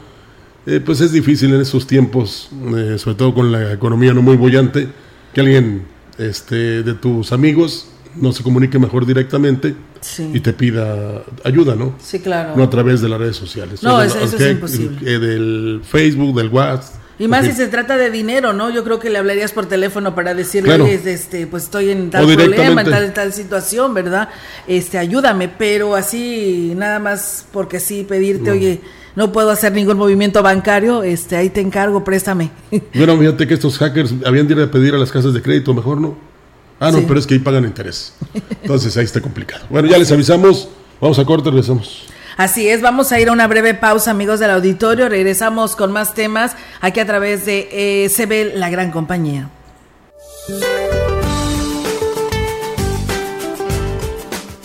eh, 0.66 0.80
pues 0.84 1.00
es 1.02 1.12
difícil 1.12 1.52
en 1.54 1.60
esos 1.60 1.86
tiempos, 1.86 2.48
eh, 2.76 2.96
sobre 2.98 3.16
todo 3.16 3.34
con 3.34 3.52
la 3.52 3.72
economía 3.74 4.12
no 4.14 4.22
muy 4.22 4.36
bollante, 4.36 4.88
que 5.34 5.40
alguien 5.42 5.82
este, 6.18 6.82
de 6.82 6.94
tus 6.94 7.32
amigos 7.32 7.88
no 8.16 8.32
se 8.32 8.42
comunique 8.42 8.78
mejor 8.78 9.06
directamente 9.06 9.74
Sí. 10.00 10.30
y 10.32 10.40
te 10.40 10.52
pida 10.52 11.22
ayuda, 11.44 11.74
¿no? 11.74 11.94
Sí, 12.00 12.20
claro. 12.20 12.54
No 12.56 12.64
a 12.64 12.70
través 12.70 13.00
de 13.00 13.08
las 13.08 13.18
redes 13.18 13.36
sociales. 13.36 13.82
No, 13.82 13.96
O 13.96 14.02
eso- 14.02 14.18
es 14.20 14.40
imposible. 14.50 14.96
que 14.98 15.18
del 15.18 15.80
Facebook, 15.84 16.36
del 16.36 16.48
WhatsApp. 16.48 16.94
Y 17.20 17.26
más 17.26 17.44
si 17.44 17.50
se 17.52 17.66
trata 17.66 17.96
de 17.96 18.12
dinero, 18.12 18.52
¿no? 18.52 18.70
Yo 18.70 18.84
creo 18.84 19.00
que 19.00 19.10
le 19.10 19.18
hablarías 19.18 19.50
por 19.50 19.66
teléfono 19.66 20.14
para 20.14 20.34
decirle, 20.34 20.68
Claro. 20.68 20.84
"Oye, 20.84 21.00
este, 21.04 21.48
pues 21.48 21.64
estoy 21.64 21.90
en 21.90 22.10
tal 22.10 22.24
problema, 22.32 22.82
en 22.82 22.90
tal, 22.90 23.12
tal 23.12 23.32
situación, 23.32 23.92
¿verdad? 23.92 24.28
Este, 24.68 24.98
ayúdame, 24.98 25.48
pero 25.48 25.96
así, 25.96 26.74
nada 26.76 27.00
más 27.00 27.44
porque 27.52 27.80
sí, 27.80 28.04
pedirte, 28.08 28.50
No. 28.50 28.52
oye, 28.52 28.80
no 29.18 29.32
puedo 29.32 29.50
hacer 29.50 29.72
ningún 29.72 29.96
movimiento 29.98 30.44
bancario, 30.44 31.02
este, 31.02 31.34
ahí 31.36 31.50
te 31.50 31.60
encargo, 31.60 32.04
préstame. 32.04 32.52
Bueno, 32.94 33.18
fíjate 33.18 33.48
que 33.48 33.54
estos 33.54 33.76
hackers 33.76 34.14
habían 34.24 34.46
de 34.46 34.54
ir 34.54 34.60
a 34.60 34.70
pedir 34.70 34.94
a 34.94 34.96
las 34.96 35.10
casas 35.10 35.34
de 35.34 35.42
crédito, 35.42 35.74
mejor 35.74 36.00
no. 36.00 36.16
Ah, 36.78 36.92
no, 36.92 36.98
Sí. 36.98 37.04
pero 37.08 37.18
es 37.18 37.26
que 37.26 37.34
ahí 37.34 37.40
pagan 37.40 37.64
interés. 37.64 38.14
Entonces 38.62 38.96
ahí 38.96 39.04
está 39.04 39.20
complicado. 39.20 39.64
Bueno, 39.70 39.88
ya 39.88 39.98
les 39.98 40.12
avisamos. 40.12 40.68
Vamos 41.00 41.18
a 41.18 41.24
corte, 41.24 41.50
regresamos. 41.50 42.06
Así 42.36 42.68
es, 42.68 42.80
vamos 42.80 43.10
a 43.10 43.18
ir 43.18 43.28
a 43.28 43.32
una 43.32 43.48
breve 43.48 43.74
pausa, 43.74 44.12
amigos 44.12 44.38
del 44.38 44.52
auditorio. 44.52 45.08
Regresamos 45.08 45.74
con 45.74 45.90
más 45.90 46.14
temas 46.14 46.52
aquí 46.80 47.00
a 47.00 47.06
través 47.06 47.44
de 47.44 47.68
eh, 47.72 48.08
CB 48.08 48.56
La 48.56 48.70
Gran 48.70 48.92
Compañía. 48.92 49.50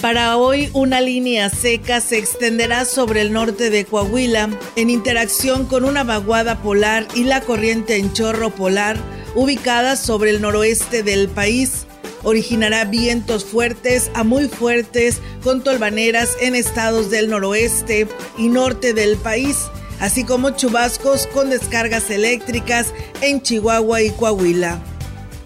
Para 0.04 0.36
hoy, 0.36 0.70
una 0.74 1.00
línea 1.00 1.50
seca 1.50 2.02
se 2.02 2.18
extenderá 2.18 2.84
sobre 2.84 3.22
el 3.22 3.32
norte 3.32 3.70
de 3.70 3.86
Coahuila 3.86 4.50
en 4.76 4.90
interacción 4.90 5.66
con 5.66 5.86
una 5.86 6.04
vaguada 6.04 6.62
polar 6.62 7.08
y 7.16 7.24
la 7.24 7.40
corriente 7.40 7.96
en 7.96 8.12
chorro 8.12 8.50
polar 8.50 8.98
ubicada 9.34 9.96
sobre 9.96 10.32
el 10.32 10.42
noroeste 10.42 11.04
del 11.04 11.30
país. 11.30 11.86
Originará 12.24 12.84
vientos 12.84 13.46
fuertes 13.46 14.12
a 14.14 14.26
muy 14.26 14.50
fuertes 14.50 15.22
con 15.42 15.64
tolvaneras 15.64 16.32
en 16.42 16.56
estados 16.56 17.10
del 17.10 17.30
noroeste 17.30 18.10
y 18.38 18.50
norte 18.50 18.94
del 18.94 19.16
país, 19.16 19.56
así 20.02 20.26
como 20.26 20.50
chubascos 20.50 21.28
con 21.28 21.50
descargas 21.50 22.10
eléctricas 22.10 22.88
en 23.22 23.42
Chihuahua 23.42 24.02
y 24.02 24.10
Coahuila. 24.10 24.84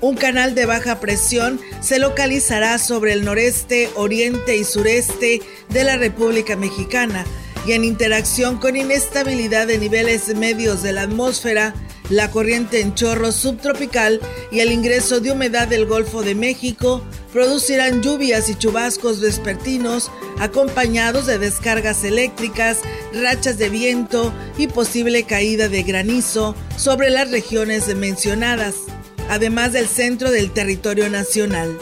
Un 0.01 0.15
canal 0.15 0.55
de 0.55 0.65
baja 0.65 0.99
presión 0.99 1.59
se 1.81 1.99
localizará 1.99 2.77
sobre 2.77 3.13
el 3.13 3.23
noreste, 3.23 3.89
oriente 3.95 4.57
y 4.57 4.63
sureste 4.63 5.41
de 5.69 5.83
la 5.83 5.97
República 5.97 6.55
Mexicana 6.55 7.25
y 7.67 7.73
en 7.73 7.83
interacción 7.83 8.57
con 8.57 8.75
inestabilidad 8.75 9.67
de 9.67 9.77
niveles 9.77 10.33
medios 10.35 10.83
de 10.83 10.93
la 10.93 11.01
atmósfera, 11.01 11.73
la 12.09 12.31
corriente 12.31 12.79
en 12.79 12.95
chorro 12.95 13.33
subtropical 13.33 14.21
y 14.51 14.61
el 14.61 14.71
ingreso 14.71 15.19
de 15.19 15.31
humedad 15.31 15.67
del 15.67 15.85
Golfo 15.85 16.23
de 16.23 16.35
México 16.35 17.03
producirán 17.33 18.01
lluvias 18.01 18.49
y 18.49 18.55
chubascos 18.55 19.19
vespertinos 19.19 20.09
acompañados 20.39 21.25
de 21.25 21.39
descargas 21.39 22.05
eléctricas, 22.05 22.79
rachas 23.13 23.57
de 23.57 23.67
viento 23.67 24.33
y 24.57 24.67
posible 24.67 25.23
caída 25.23 25.67
de 25.67 25.83
granizo 25.83 26.55
sobre 26.77 27.09
las 27.09 27.29
regiones 27.29 27.93
mencionadas 27.93 28.75
además 29.29 29.73
del 29.73 29.87
centro 29.87 30.31
del 30.31 30.51
territorio 30.51 31.09
nacional. 31.09 31.77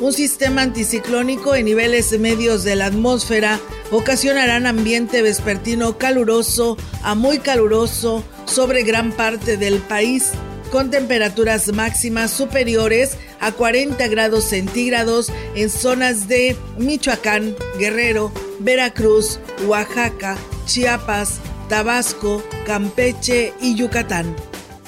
Un 0.00 0.12
sistema 0.12 0.62
anticiclónico 0.62 1.54
en 1.54 1.66
niveles 1.66 2.18
medios 2.18 2.64
de 2.64 2.76
la 2.76 2.86
atmósfera 2.86 3.60
ocasionarán 3.90 4.66
ambiente 4.66 5.22
vespertino 5.22 5.98
caluroso 5.98 6.76
a 7.02 7.14
muy 7.14 7.38
caluroso 7.38 8.24
sobre 8.44 8.82
gran 8.82 9.12
parte 9.12 9.56
del 9.56 9.78
país, 9.78 10.32
con 10.72 10.90
temperaturas 10.90 11.72
máximas 11.72 12.32
superiores 12.32 13.16
a 13.40 13.52
40 13.52 14.08
grados 14.08 14.44
centígrados 14.44 15.30
en 15.54 15.70
zonas 15.70 16.26
de 16.26 16.56
Michoacán, 16.76 17.54
Guerrero, 17.78 18.32
Veracruz, 18.58 19.38
Oaxaca, 19.66 20.36
Chiapas, 20.66 21.38
Tabasco, 21.68 22.42
Campeche 22.66 23.52
y 23.60 23.76
Yucatán. 23.76 24.34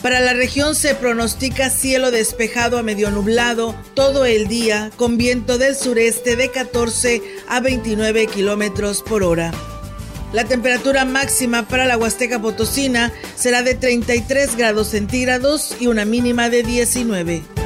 Para 0.06 0.20
la 0.20 0.34
región 0.34 0.76
se 0.76 0.94
pronostica 0.94 1.68
cielo 1.68 2.12
despejado 2.12 2.78
a 2.78 2.84
medio 2.84 3.10
nublado 3.10 3.74
todo 3.94 4.24
el 4.24 4.46
día 4.46 4.92
con 4.94 5.18
viento 5.18 5.58
del 5.58 5.74
sureste 5.74 6.36
de 6.36 6.48
14 6.48 7.22
a 7.48 7.58
29 7.58 8.28
kilómetros 8.28 9.02
por 9.02 9.24
hora. 9.24 9.50
La 10.32 10.44
temperatura 10.44 11.04
máxima 11.04 11.66
para 11.66 11.86
la 11.86 11.98
Huasteca 11.98 12.40
Potosina 12.40 13.12
será 13.34 13.62
de 13.62 13.74
33 13.74 14.56
grados 14.56 14.90
centígrados 14.90 15.74
y 15.80 15.88
una 15.88 16.04
mínima 16.04 16.50
de 16.50 16.62
19. 16.62 17.65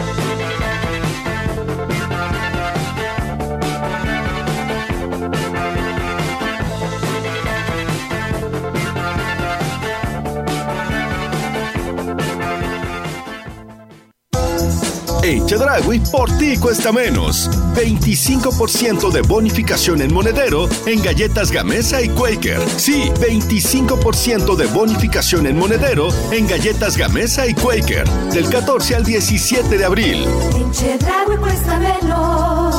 En 15.23 15.45
Chedragui, 15.45 15.99
por 16.11 16.35
ti 16.39 16.57
cuesta 16.57 16.91
menos. 16.91 17.47
25% 17.75 19.11
de 19.11 19.21
bonificación 19.21 20.01
en 20.01 20.11
monedero 20.11 20.67
en 20.87 21.01
galletas 21.03 21.51
Gamesa 21.51 22.01
y 22.01 22.09
Quaker. 22.09 22.59
Sí, 22.77 23.11
25% 23.19 24.55
de 24.55 24.65
bonificación 24.65 25.45
en 25.45 25.57
monedero 25.57 26.09
en 26.31 26.47
galletas 26.47 26.97
Gamesa 26.97 27.45
y 27.45 27.53
Quaker. 27.53 28.09
Del 28.33 28.49
14 28.49 28.95
al 28.95 29.03
17 29.03 29.77
de 29.77 29.85
abril. 29.85 30.25
En 30.55 30.71
Chedraui 30.71 31.37
cuesta 31.37 31.79
menos. 31.79 32.75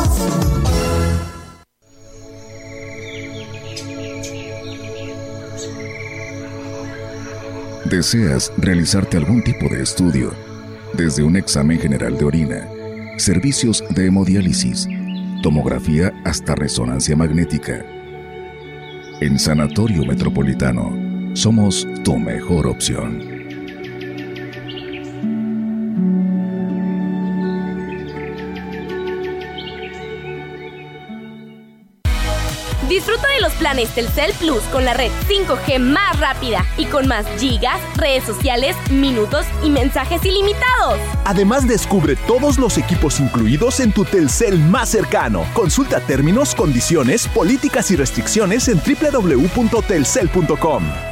¿Deseas 7.85 8.53
realizarte 8.57 9.17
algún 9.19 9.45
tipo 9.45 9.69
de 9.69 9.83
estudio? 9.83 10.52
Desde 10.95 11.23
un 11.23 11.37
examen 11.37 11.79
general 11.79 12.19
de 12.19 12.25
orina, 12.27 12.69
servicios 13.17 13.83
de 13.91 14.07
hemodiálisis, 14.07 14.87
tomografía 15.43 16.13
hasta 16.25 16.55
resonancia 16.55 17.17
magnética. 17.17 17.83
En 19.23 19.39
Sanatorio 19.39 20.05
Metropolitano, 20.05 20.93
somos 21.35 21.89
tu 22.05 22.19
mejor 22.19 22.67
opción. 22.67 23.32
Planes 33.63 33.91
Telcel 33.91 34.33
Plus 34.41 34.63
con 34.73 34.85
la 34.85 34.93
red 34.93 35.13
5G 35.29 35.79
más 35.79 36.19
rápida 36.19 36.67
y 36.77 36.87
con 36.87 37.07
más 37.07 37.25
gigas, 37.39 37.81
redes 37.97 38.25
sociales, 38.25 38.75
minutos 38.91 39.47
y 39.63 39.71
mensajes 39.71 40.25
ilimitados. 40.25 40.99
Además, 41.25 41.69
descubre 41.69 42.17
todos 42.27 42.59
los 42.59 42.77
equipos 42.77 43.21
incluidos 43.21 43.79
en 43.79 43.93
tu 43.93 44.05
Telcel 44.05 44.59
más 44.59 44.89
cercano. 44.89 45.47
Consulta 45.55 46.01
términos, 46.01 46.57
condiciones, 46.57 47.29
políticas 47.29 47.89
y 47.93 47.97
restricciones 47.97 48.67
en 48.67 48.81
www.telcel.com. 48.81 51.12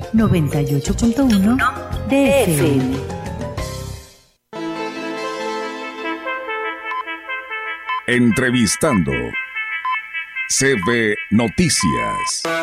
98.1 0.13 1.57
DFM. 2.09 2.99
Entrevistando. 8.07 9.13
CB 10.49 11.15
Noticias. 11.31 12.60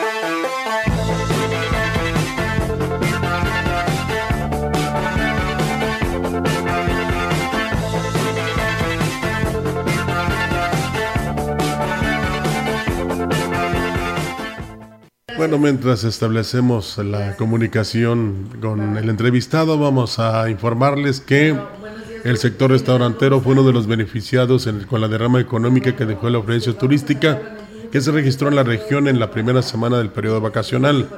Bueno, 15.38 15.57
mientras 15.57 16.03
establecemos 16.03 16.98
la 16.98 17.37
comunicación 17.37 18.48
con 18.61 18.96
el 18.96 19.09
entrevistado, 19.09 19.79
vamos 19.79 20.18
a 20.18 20.51
informarles 20.51 21.20
que 21.20 21.57
el 22.24 22.38
sector 22.38 22.72
restaurantero 22.72 23.40
fue 23.40 23.53
uno 23.53 23.62
de 23.62 23.72
los 23.72 23.87
beneficiados 23.87 24.66
en- 24.66 24.85
con 24.85 25.01
la 25.01 25.07
derrama 25.09 25.40
económica 25.40 25.94
que 25.94 26.05
dejó 26.07 26.29
la 26.29 26.38
ofrenda 26.38 26.72
turística 26.72 27.40
que 27.92 28.01
se 28.01 28.11
registró 28.11 28.48
en 28.48 28.57
la 28.57 28.64
región 28.64 29.07
en 29.07 29.20
la 29.20 29.31
primera 29.31 29.62
semana 29.62 29.98
del 29.98 30.11
periodo 30.11 30.40
vacacional. 30.40 31.09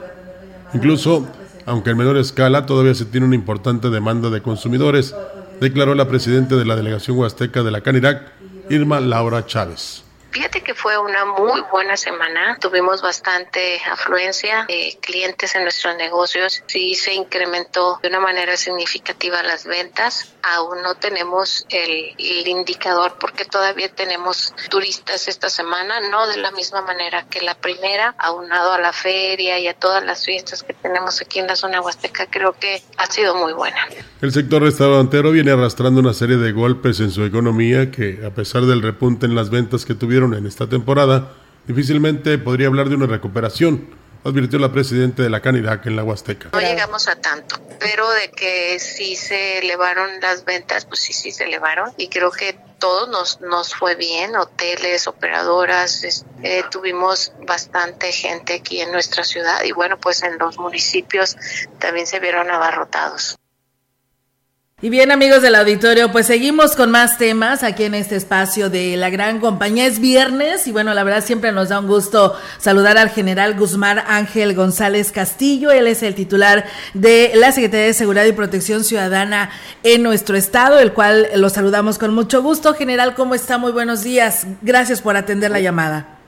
Incluso, 0.75 1.27
aunque 1.65 1.91
en 1.91 1.97
menor 1.97 2.19
escala, 2.19 2.67
todavía 2.67 2.95
se 2.95 3.07
tiene 3.07 3.27
una 3.27 3.35
importante 3.35 3.89
demanda 3.89 4.29
de 4.29 4.43
consumidores, 4.43 5.15
declaró 5.63 5.95
la 5.95 6.07
presidenta 6.09 6.57
de 6.57 6.67
la 6.67 6.77
delegación 6.77 7.17
huasteca 7.17 7.63
de 7.63 7.71
la 7.71 7.81
Canirac, 7.81 8.23
Irma 8.69 9.01
Laura 9.01 9.47
Chávez. 9.47 10.05
Fíjate 10.31 10.61
que 10.61 10.75
fue 10.75 10.97
una 10.97 11.25
muy 11.25 11.61
buena 11.73 11.97
semana. 11.97 12.57
Tuvimos 12.61 13.03
bastante 13.03 13.81
afluencia 13.91 14.65
de 14.69 14.97
clientes 15.01 15.55
en 15.57 15.65
nuestros 15.65 15.97
negocios. 15.97 16.63
Sí 16.67 16.95
se 16.95 17.15
incrementó 17.15 17.99
de 18.01 18.09
una 18.09 18.21
manera 18.21 18.57
significativa 18.57 19.43
las 19.43 19.67
ventas. 19.67 20.35
Aún 20.43 20.83
no 20.83 20.95
tenemos 20.95 21.67
el, 21.69 22.15
el 22.19 22.47
indicador 22.47 23.17
porque 23.19 23.45
todavía 23.45 23.93
tenemos 23.93 24.55
turistas 24.71 25.27
esta 25.27 25.51
semana, 25.51 26.01
no 26.11 26.29
de 26.29 26.37
la 26.37 26.53
misma 26.53 26.83
manera 26.83 27.27
que 27.29 27.41
la 27.41 27.55
primera, 27.55 28.15
aunado 28.19 28.73
a 28.73 28.79
la 28.79 28.93
feria 28.93 29.59
y 29.59 29.67
a 29.67 29.75
todas 29.75 30.05
las 30.05 30.25
fiestas 30.25 30.63
que 30.63 30.75
tenemos 30.75 31.21
aquí 31.21 31.41
en 31.41 31.49
la 31.49 31.57
zona 31.57 31.81
huasteca, 31.81 32.27
creo 32.31 32.53
que 32.53 32.83
ha 32.97 33.07
sido 33.07 33.35
muy 33.35 33.53
buena. 33.53 33.79
El 34.21 34.33
sector 34.33 34.63
restaurantero 34.63 35.33
viene 35.33 35.51
arrastrando 35.51 36.01
una 36.01 36.13
serie 36.13 36.37
de 36.37 36.53
golpes 36.53 37.01
en 37.01 37.11
su 37.11 37.25
economía 37.25 37.91
que, 37.91 38.21
a 38.25 38.31
pesar 38.31 38.63
del 38.63 38.83
repunte 38.83 39.27
en 39.27 39.35
las 39.35 39.51
ventas 39.51 39.85
que 39.85 39.95
tuvieron 39.95 40.20
en 40.21 40.47
esta 40.47 40.69
temporada, 40.69 41.33
difícilmente 41.67 42.39
podría 42.39 42.67
hablar 42.67 42.89
de 42.89 42.97
una 42.97 43.07
recuperación, 43.07 43.89
advirtió 44.25 44.59
la 44.59 44.71
presidenta 44.71 45.23
de 45.23 45.31
la 45.31 45.41
Canidad 45.41 45.81
en 45.87 45.97
la 45.97 46.05
Huasteca. 46.05 46.51
No 46.53 46.61
llegamos 46.61 47.09
a 47.09 47.17
tanto, 47.17 47.57
pero 47.79 48.09
de 48.11 48.31
que 48.31 48.79
sí 48.79 49.17
se 49.17 49.59
elevaron 49.59 50.21
las 50.21 50.45
ventas, 50.45 50.85
pues 50.85 51.01
sí, 51.01 51.13
sí 51.13 51.31
se 51.31 51.45
elevaron 51.45 51.93
y 51.97 52.09
creo 52.09 52.31
que 52.31 52.59
todos 52.79 53.09
nos, 53.09 53.41
nos 53.41 53.75
fue 53.75 53.95
bien, 53.95 54.37
hoteles, 54.37 55.07
operadoras, 55.07 56.25
eh, 56.43 56.65
tuvimos 56.71 57.33
bastante 57.47 58.13
gente 58.13 58.55
aquí 58.55 58.81
en 58.81 58.93
nuestra 58.93 59.25
ciudad 59.25 59.63
y 59.65 59.73
bueno, 59.73 59.99
pues 59.99 60.23
en 60.23 60.39
los 60.39 60.59
municipios 60.59 61.37
también 61.79 62.07
se 62.07 62.21
vieron 62.21 62.51
abarrotados. 62.51 63.37
Y 64.83 64.89
bien 64.89 65.13
amigos 65.13 65.43
del 65.43 65.57
auditorio, 65.57 66.11
pues 66.11 66.27
seguimos 66.27 66.75
con 66.75 66.91
más 66.91 67.19
temas 67.19 67.63
aquí 67.63 67.85
en 67.85 67.95
este 67.95 68.17
espacio 68.17 68.71
de 68.71 68.97
la 68.97 69.11
gran 69.11 69.39
compañía. 69.39 69.85
Es 69.85 70.01
viernes 70.01 70.67
y 70.67 70.73
bueno, 70.73 70.95
la 70.95 71.05
verdad 71.05 71.23
siempre 71.23 71.53
nos 71.53 71.69
da 71.69 71.81
un 71.81 71.87
gusto 71.87 72.33
saludar 72.57 72.97
al 72.97 73.11
general 73.11 73.59
Guzmán 73.59 73.99
Ángel 73.99 74.55
González 74.55 75.13
Castillo. 75.13 75.71
Él 75.71 75.87
es 75.87 76.03
el 76.03 76.15
titular 76.15 76.65
de 76.95 77.31
la 77.35 77.53
Secretaría 77.53 77.89
de 77.89 77.93
Seguridad 77.93 78.25
y 78.25 78.33
Protección 78.33 78.83
Ciudadana 78.83 79.51
en 79.83 80.03
nuestro 80.03 80.35
estado, 80.39 80.79
el 80.79 80.95
cual 80.95 81.27
lo 81.37 81.51
saludamos 81.51 81.99
con 81.99 82.15
mucho 82.15 82.43
gusto. 82.43 82.73
General, 82.73 83.15
¿cómo 83.15 83.35
está? 83.35 83.59
Muy 83.59 83.73
buenos 83.73 84.03
días. 84.03 84.47
Gracias 84.63 85.03
por 85.03 85.15
atender 85.15 85.51
la 85.51 85.61
llamada. 85.61 86.21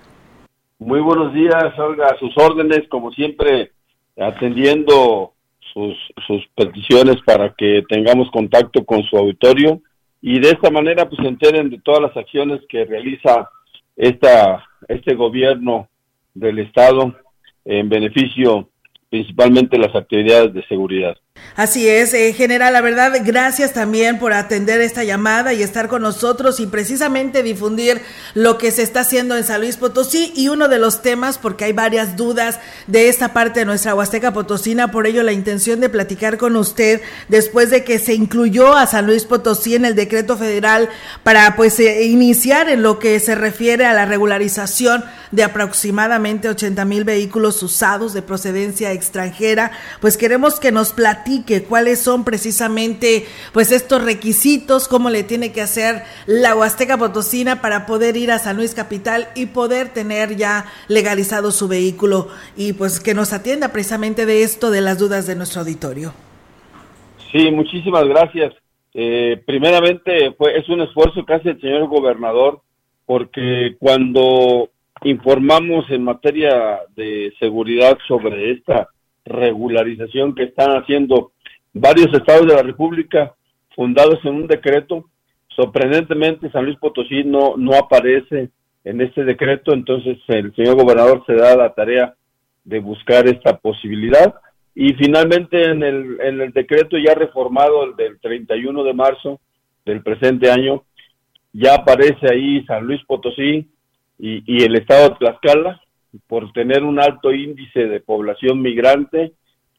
Muy 0.78 1.00
buenos 1.00 1.32
días, 1.32 1.72
Olga, 1.78 2.08
a 2.08 2.18
sus 2.18 2.36
órdenes, 2.36 2.86
como 2.90 3.12
siempre, 3.12 3.72
atendiendo 4.20 5.31
sus, 5.72 5.96
sus 6.26 6.46
peticiones 6.54 7.16
para 7.24 7.54
que 7.54 7.82
tengamos 7.88 8.30
contacto 8.30 8.84
con 8.84 9.02
su 9.04 9.16
auditorio 9.16 9.80
y 10.20 10.38
de 10.38 10.50
esta 10.50 10.70
manera 10.70 11.08
pues 11.08 11.20
se 11.20 11.28
enteren 11.28 11.70
de 11.70 11.80
todas 11.80 12.00
las 12.00 12.16
acciones 12.16 12.60
que 12.68 12.84
realiza 12.84 13.48
esta, 13.96 14.64
este 14.88 15.14
gobierno 15.14 15.88
del 16.34 16.60
Estado 16.60 17.14
en 17.64 17.88
beneficio 17.88 18.68
principalmente 19.10 19.76
de 19.76 19.86
las 19.86 19.94
actividades 19.94 20.54
de 20.54 20.66
seguridad. 20.66 21.16
Así 21.54 21.86
es, 21.86 22.14
eh, 22.14 22.32
general, 22.32 22.72
la 22.72 22.80
verdad, 22.80 23.12
gracias 23.24 23.74
también 23.74 24.18
por 24.18 24.32
atender 24.32 24.80
esta 24.80 25.04
llamada 25.04 25.52
y 25.52 25.62
estar 25.62 25.86
con 25.86 26.00
nosotros 26.00 26.60
y 26.60 26.66
precisamente 26.66 27.42
difundir 27.42 28.00
lo 28.32 28.56
que 28.56 28.70
se 28.70 28.82
está 28.82 29.00
haciendo 29.00 29.36
en 29.36 29.44
San 29.44 29.60
Luis 29.60 29.76
Potosí 29.76 30.32
y 30.34 30.48
uno 30.48 30.68
de 30.68 30.78
los 30.78 31.02
temas, 31.02 31.36
porque 31.36 31.66
hay 31.66 31.74
varias 31.74 32.16
dudas 32.16 32.58
de 32.86 33.10
esta 33.10 33.34
parte 33.34 33.60
de 33.60 33.66
nuestra 33.66 33.94
Huasteca 33.94 34.32
Potosina, 34.32 34.90
por 34.90 35.06
ello 35.06 35.22
la 35.22 35.32
intención 35.32 35.78
de 35.80 35.90
platicar 35.90 36.38
con 36.38 36.56
usted 36.56 37.02
después 37.28 37.68
de 37.68 37.84
que 37.84 37.98
se 37.98 38.14
incluyó 38.14 38.74
a 38.74 38.86
San 38.86 39.06
Luis 39.06 39.24
Potosí 39.24 39.74
en 39.74 39.84
el 39.84 39.94
decreto 39.94 40.38
federal 40.38 40.88
para 41.22 41.54
pues 41.54 41.78
eh, 41.80 42.04
iniciar 42.04 42.70
en 42.70 42.82
lo 42.82 42.98
que 42.98 43.20
se 43.20 43.34
refiere 43.34 43.84
a 43.84 43.92
la 43.92 44.06
regularización 44.06 45.04
de 45.32 45.42
aproximadamente 45.42 46.48
80 46.48 46.84
mil 46.84 47.04
vehículos 47.04 47.62
usados 47.62 48.14
de 48.14 48.22
procedencia 48.22 48.92
extranjera, 48.92 49.72
pues 50.00 50.16
queremos 50.16 50.60
que 50.60 50.70
nos 50.70 50.92
platique 50.92 51.42
que 51.46 51.64
cuáles 51.64 52.00
son 52.00 52.24
precisamente 52.24 53.26
pues 53.52 53.72
estos 53.72 54.04
requisitos, 54.04 54.88
cómo 54.88 55.10
le 55.10 55.22
tiene 55.22 55.52
que 55.52 55.62
hacer 55.62 56.02
la 56.26 56.54
Huasteca 56.54 56.98
Potosina 56.98 57.60
para 57.60 57.86
poder 57.86 58.16
ir 58.16 58.30
a 58.30 58.38
San 58.38 58.56
Luis 58.56 58.74
Capital 58.74 59.28
y 59.34 59.46
poder 59.46 59.88
tener 59.88 60.36
ya 60.36 60.66
legalizado 60.88 61.50
su 61.50 61.68
vehículo 61.68 62.28
y 62.56 62.74
pues 62.74 63.00
que 63.00 63.14
nos 63.14 63.32
atienda 63.32 63.72
precisamente 63.72 64.26
de 64.26 64.42
esto, 64.42 64.70
de 64.70 64.80
las 64.80 64.98
dudas 64.98 65.26
de 65.26 65.36
nuestro 65.36 65.60
auditorio. 65.60 66.12
Sí, 67.32 67.50
muchísimas 67.50 68.04
gracias. 68.06 68.52
Eh, 68.94 69.42
primeramente, 69.46 70.32
fue, 70.32 70.58
es 70.58 70.68
un 70.68 70.82
esfuerzo 70.82 71.24
que 71.24 71.34
hace 71.34 71.50
el 71.50 71.60
señor 71.60 71.88
gobernador 71.88 72.60
porque 73.06 73.76
cuando 73.78 74.70
informamos 75.04 75.90
en 75.90 76.04
materia 76.04 76.80
de 76.94 77.32
seguridad 77.38 77.98
sobre 78.06 78.52
esta 78.52 78.88
regularización 79.24 80.34
que 80.34 80.44
están 80.44 80.76
haciendo 80.76 81.32
varios 81.72 82.12
estados 82.12 82.46
de 82.46 82.54
la 82.54 82.62
República 82.62 83.34
fundados 83.74 84.18
en 84.24 84.34
un 84.34 84.46
decreto. 84.46 85.08
Sorprendentemente, 85.48 86.50
San 86.50 86.64
Luis 86.64 86.78
Potosí 86.78 87.24
no, 87.24 87.56
no 87.56 87.74
aparece 87.74 88.50
en 88.84 89.00
este 89.00 89.24
decreto, 89.24 89.72
entonces 89.72 90.18
el 90.28 90.54
señor 90.54 90.76
gobernador 90.76 91.22
se 91.26 91.34
da 91.34 91.56
la 91.56 91.72
tarea 91.72 92.14
de 92.64 92.80
buscar 92.80 93.26
esta 93.26 93.58
posibilidad. 93.58 94.34
Y 94.74 94.94
finalmente 94.94 95.64
en 95.64 95.82
el, 95.82 96.20
en 96.20 96.40
el 96.40 96.52
decreto 96.52 96.96
ya 96.96 97.14
reformado, 97.14 97.84
el 97.84 97.96
del 97.96 98.18
31 98.20 98.84
de 98.84 98.94
marzo 98.94 99.40
del 99.84 100.02
presente 100.02 100.50
año, 100.50 100.84
ya 101.52 101.74
aparece 101.74 102.32
ahí 102.32 102.64
San 102.64 102.86
Luis 102.86 103.02
Potosí 103.04 103.68
y, 104.24 104.62
el 104.62 104.76
estado 104.76 105.08
de 105.08 105.16
Tlaxcala, 105.16 105.80
por 106.28 106.52
tener 106.52 106.84
un 106.84 107.00
alto 107.00 107.32
índice 107.32 107.88
de 107.88 107.98
población 107.98 108.62
migrante 108.62 109.32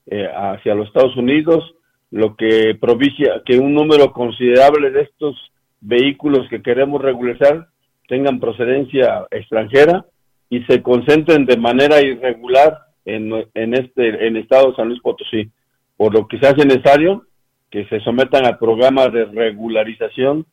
eh, 0.08 0.28
hacia 0.36 0.76
los 0.76 0.88
Estados 0.88 1.16
Unidos, 1.16 1.76
lo 2.12 2.36
que 2.36 2.76
provicia 2.76 3.42
que 3.46 3.58
un 3.58 3.74
número 3.74 4.12
considerable 4.12 4.92
de 4.92 5.04
estos 5.04 5.38
vehículos 5.80 6.50
que 6.50 6.62
queremos 6.62 7.02
regularizar 7.02 7.68
tengan 8.10 8.42
procedencia 8.42 9.26
extranjera 9.32 10.06
y 10.50 10.62
se 10.66 10.82
concentren 10.82 11.46
de 11.46 11.56
manera 11.56 12.02
irregular 12.02 12.80
en, 13.06 13.32
en 13.54 13.74
este 13.74 14.28
en 14.28 14.36
estado 14.36 14.72
de 14.72 14.76
San 14.76 14.90
Luis 14.90 15.02
Potosí, 15.02 15.50
por 15.96 16.14
lo 16.14 16.28
que 16.28 16.38
se 16.40 16.48
hace 16.48 16.66
necesario 16.66 17.24
que 17.72 17.86
se 17.86 18.02
sometan 18.02 18.46
al 18.46 18.58
programa 18.58 19.08
de 19.08 19.24
regularización 19.24 20.46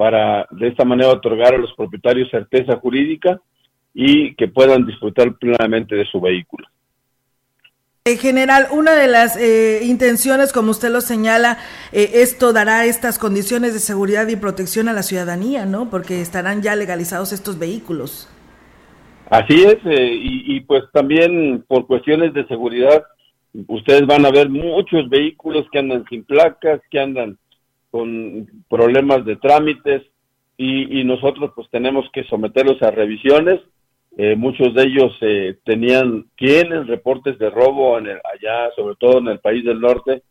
para 0.00 0.46
de 0.50 0.68
esta 0.68 0.82
manera 0.82 1.10
otorgar 1.10 1.52
a 1.52 1.58
los 1.58 1.74
propietarios 1.74 2.30
certeza 2.30 2.74
jurídica 2.76 3.38
y 3.92 4.34
que 4.34 4.48
puedan 4.48 4.86
disfrutar 4.86 5.36
plenamente 5.36 5.94
de 5.94 6.06
su 6.06 6.18
vehículo. 6.22 6.66
En 8.06 8.16
general, 8.16 8.68
una 8.70 8.94
de 8.94 9.08
las 9.08 9.36
eh, 9.36 9.80
intenciones, 9.84 10.54
como 10.54 10.70
usted 10.70 10.88
lo 10.90 11.02
señala, 11.02 11.58
eh, 11.92 12.12
esto 12.14 12.54
dará 12.54 12.86
estas 12.86 13.18
condiciones 13.18 13.74
de 13.74 13.78
seguridad 13.78 14.26
y 14.28 14.36
protección 14.36 14.88
a 14.88 14.94
la 14.94 15.02
ciudadanía, 15.02 15.66
¿no? 15.66 15.90
Porque 15.90 16.22
estarán 16.22 16.62
ya 16.62 16.76
legalizados 16.76 17.34
estos 17.34 17.58
vehículos. 17.58 18.26
Así 19.28 19.64
es, 19.64 19.76
eh, 19.84 20.14
y, 20.14 20.56
y, 20.56 20.60
pues 20.60 20.84
también 20.94 21.62
por 21.68 21.86
cuestiones 21.86 22.32
de 22.32 22.46
seguridad, 22.46 23.04
ustedes 23.66 24.06
van 24.06 24.24
a 24.24 24.30
ver 24.30 24.48
muchos 24.48 25.10
vehículos 25.10 25.66
que 25.70 25.78
andan 25.78 26.06
sin 26.08 26.24
placas, 26.24 26.80
que 26.90 27.00
andan 27.00 27.36
con 27.90 28.46
problemas 28.68 29.24
de 29.24 29.36
trámites, 29.36 30.02
y, 30.56 31.00
y 31.00 31.04
nosotros 31.04 31.52
pues 31.54 31.68
tenemos 31.70 32.04
que 32.12 32.24
someterlos 32.24 32.82
a 32.82 32.90
revisiones 32.90 33.60
eh, 34.16 34.34
muchos 34.34 34.74
de 34.74 34.82
ellos 34.82 35.16
eh, 35.20 35.58
tenían, 35.64 36.26
tienen 36.36 36.86
reportes 36.86 37.38
de 37.38 37.48
robo 37.48 37.96
en 37.96 38.06
el, 38.06 38.16
allá, 38.16 38.70
sobre 38.74 38.96
todo 38.96 39.18
en 39.18 39.28
el 39.28 39.38
país 39.38 39.64
del 39.64 39.80
norte, 39.80 40.22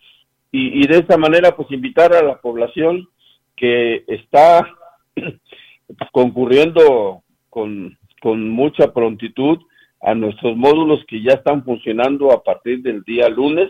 y, 0.52 0.88
de 0.88 0.98
esta 0.98 1.16
manera 1.16 1.56
pues 1.56 1.72
invitar 1.72 2.12
a 2.12 2.24
la 2.24 2.42
población 2.42 3.08
que 3.56 4.04
está 4.08 4.68
concurriendo 6.12 7.22
con, 7.52 7.96
con 8.20 8.50
mucha 8.50 8.92
prontitud 8.92 9.60
a 10.02 10.16
nuestros 10.16 10.58
módulos 10.58 11.06
que 11.08 11.22
ya 11.22 11.34
están 11.34 11.64
funcionando 11.64 12.32
a 12.32 12.42
partir 12.42 12.82
del 12.82 13.04
día 13.04 13.30
lunes. 13.30 13.70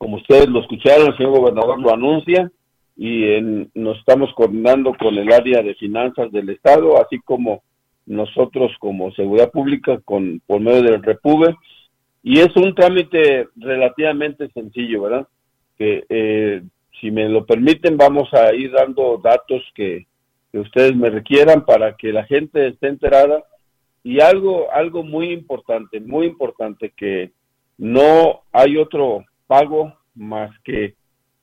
Como 0.00 0.16
ustedes 0.16 0.48
lo 0.48 0.60
escucharon, 0.60 1.08
el 1.08 1.16
señor 1.18 1.38
gobernador 1.38 1.78
lo 1.78 1.92
anuncia 1.92 2.50
y 2.96 3.34
en, 3.34 3.70
nos 3.74 3.98
estamos 3.98 4.32
coordinando 4.32 4.94
con 4.94 5.14
el 5.14 5.30
área 5.30 5.62
de 5.62 5.74
finanzas 5.74 6.32
del 6.32 6.48
Estado, 6.48 6.98
así 6.98 7.18
como 7.18 7.62
nosotros 8.06 8.72
como 8.78 9.12
seguridad 9.12 9.50
pública 9.50 10.00
con 10.02 10.40
por 10.46 10.58
medio 10.62 10.80
del 10.84 11.02
Repube 11.02 11.54
y 12.22 12.38
es 12.38 12.56
un 12.56 12.74
trámite 12.74 13.48
relativamente 13.56 14.48
sencillo, 14.54 15.02
¿verdad? 15.02 15.28
Que 15.76 16.06
eh, 16.08 16.62
si 16.98 17.10
me 17.10 17.28
lo 17.28 17.44
permiten 17.44 17.98
vamos 17.98 18.32
a 18.32 18.54
ir 18.54 18.72
dando 18.72 19.20
datos 19.22 19.62
que, 19.74 20.06
que 20.50 20.60
ustedes 20.60 20.96
me 20.96 21.10
requieran 21.10 21.66
para 21.66 21.94
que 21.94 22.10
la 22.10 22.24
gente 22.24 22.68
esté 22.68 22.88
enterada 22.88 23.44
y 24.02 24.20
algo 24.20 24.72
algo 24.72 25.02
muy 25.02 25.30
importante, 25.30 26.00
muy 26.00 26.24
importante 26.24 26.90
que 26.96 27.32
no 27.76 28.40
hay 28.50 28.78
otro 28.78 29.26
pago 29.50 29.92
más 30.14 30.56
que 30.62 30.94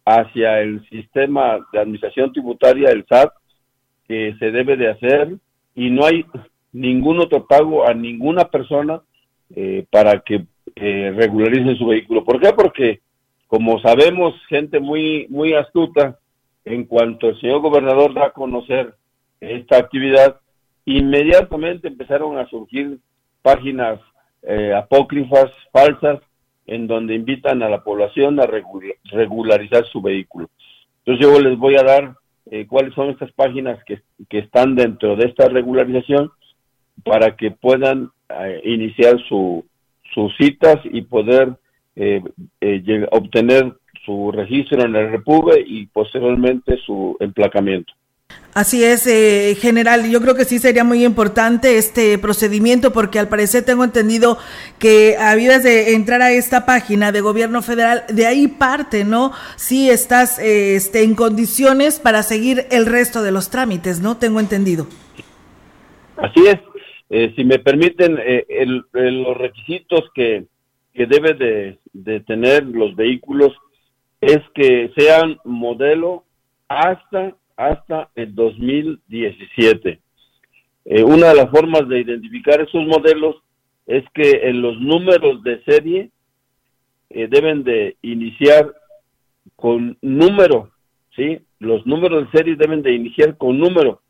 hacia 0.06 0.62
el 0.62 0.88
sistema 0.88 1.60
de 1.74 1.80
administración 1.80 2.32
tributaria, 2.32 2.90
el 2.90 3.06
SAT, 3.06 3.34
que 4.08 4.34
se 4.40 4.52
debe 4.52 4.78
de 4.78 4.92
hacer 4.92 5.36
y 5.76 5.90
no 5.90 6.06
hay 6.06 6.26
ningún 6.72 7.20
otro 7.20 7.46
pago 7.46 7.86
a 7.86 7.94
ninguna 7.94 8.46
persona 8.46 9.02
eh, 9.54 9.86
para 9.92 10.22
que 10.22 10.46
eh, 10.76 11.14
regularice 11.18 11.76
su 11.76 11.88
vehículo. 11.88 12.24
¿Por 12.24 12.40
qué? 12.40 12.54
Porque, 12.54 13.02
como 13.48 13.78
sabemos, 13.82 14.34
gente 14.48 14.80
muy, 14.80 15.28
muy 15.30 15.54
astuta, 15.54 16.18
en 16.64 16.86
cuanto 16.86 17.28
el 17.28 17.42
señor 17.42 17.60
gobernador 17.60 18.14
da 18.14 18.28
a 18.28 18.32
conocer 18.32 18.96
esta 19.42 19.80
actividad, 19.80 20.40
inmediatamente 20.86 21.90
empezaron 21.90 22.38
a 22.38 22.48
surgir 22.48 23.00
páginas 23.42 24.00
eh, 24.44 24.74
apócrifas, 24.74 25.52
falsas, 25.74 26.22
en 26.68 26.88
donde 26.88 27.16
invitan 27.16 27.64
a 27.64 27.70
la 27.70 27.84
población 27.84 28.40
a 28.40 28.46
regularizar 28.46 29.86
su 29.88 30.02
vehículo. 30.02 30.50
Entonces 31.00 31.26
yo 31.26 31.40
les 31.40 31.58
voy 31.58 31.76
a 31.76 31.84
dar 31.84 32.16
cuáles 32.68 32.94
son 32.94 33.10
estas 33.10 33.32
páginas 33.32 33.84
que, 33.86 34.02
que 34.30 34.40
están 34.40 34.76
dentro 34.76 35.16
de 35.16 35.26
esta 35.28 35.50
regularización 35.50 36.32
para 37.04 37.36
que 37.36 37.52
puedan 37.52 38.12
eh, 38.30 38.62
iniciar 38.66 39.18
su, 39.28 39.66
sus 40.14 40.36
citas 40.38 40.78
y 40.84 41.02
poder 41.02 41.56
eh, 41.96 42.22
eh, 42.60 43.08
obtener 43.12 43.74
su 44.06 44.32
registro 44.32 44.84
en 44.84 44.96
el 44.96 45.12
Repube 45.12 45.64
y 45.66 45.86
posteriormente 45.88 46.78
su 46.86 47.16
emplacamiento. 47.20 47.94
Así 48.58 48.84
es, 48.84 49.04
general. 49.62 50.10
Yo 50.10 50.20
creo 50.20 50.34
que 50.34 50.44
sí 50.44 50.58
sería 50.58 50.84
muy 50.84 51.06
importante 51.06 51.78
este 51.78 52.18
procedimiento 52.18 52.92
porque 52.92 53.20
al 53.20 53.30
parecer 53.30 53.64
tengo 53.64 53.84
entendido 53.84 54.40
que 54.80 55.16
habías 55.16 55.62
de 55.62 55.94
entrar 55.94 56.24
a 56.24 56.32
esta 56.32 56.66
página 56.66 57.12
de 57.12 57.22
gobierno 57.22 57.62
federal, 57.62 58.04
de 58.10 58.26
ahí 58.26 58.48
parte, 58.48 59.04
¿no? 59.04 59.32
Si 59.58 59.92
estás 59.92 60.40
este, 60.40 61.04
en 61.04 61.14
condiciones 61.14 62.00
para 62.00 62.24
seguir 62.24 62.66
el 62.72 62.88
resto 62.88 63.22
de 63.22 63.32
los 63.32 63.52
trámites, 63.52 64.02
¿no? 64.02 64.18
Tengo 64.18 64.40
entendido. 64.40 64.88
Así 66.16 66.48
es, 66.48 66.58
eh, 67.12 67.34
si 67.36 67.44
me 67.44 67.60
permiten, 67.60 68.18
eh, 68.20 68.44
los 68.66 69.38
requisitos 69.38 70.06
que, 70.16 70.46
que 70.96 71.06
debe 71.06 71.36
de, 71.94 72.20
tener 72.22 72.64
los 72.64 72.96
vehículos 72.96 73.54
es 74.20 74.40
que 74.56 74.92
sean 74.98 75.38
modelo 75.46 76.24
hasta, 76.68 77.36
hasta 77.58 78.10
el 78.16 78.34
2017. 78.34 80.00
Eh, 80.86 81.04
una 81.04 81.30
de 81.30 81.36
las 81.36 81.50
formas 81.50 81.88
de 81.90 82.00
identificar 82.00 82.62
esos 82.62 82.86
modelos 82.86 83.36
es 83.86 84.04
que 84.14 84.48
en 84.48 84.62
los 84.62 84.80
números 84.80 85.44
de 85.44 85.64
serie 85.64 86.12
deben 87.10 87.64
de 87.64 87.96
iniciar 88.02 88.74
con 89.56 89.98
número, 90.02 90.72
¿sí? 91.16 91.40
Los 91.60 91.86
números 91.86 92.26
de 92.26 92.38
serie 92.38 92.56
deben 92.58 92.82
de 92.82 92.94
iniciar 92.94 93.38
con 93.38 93.58
número 93.58 94.02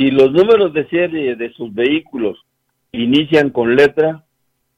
si 0.00 0.10
los 0.10 0.32
números 0.32 0.72
de 0.72 0.88
serie 0.88 1.36
de 1.36 1.52
sus 1.52 1.74
vehículos 1.74 2.38
inician 2.90 3.50
con 3.50 3.76
letra, 3.76 4.24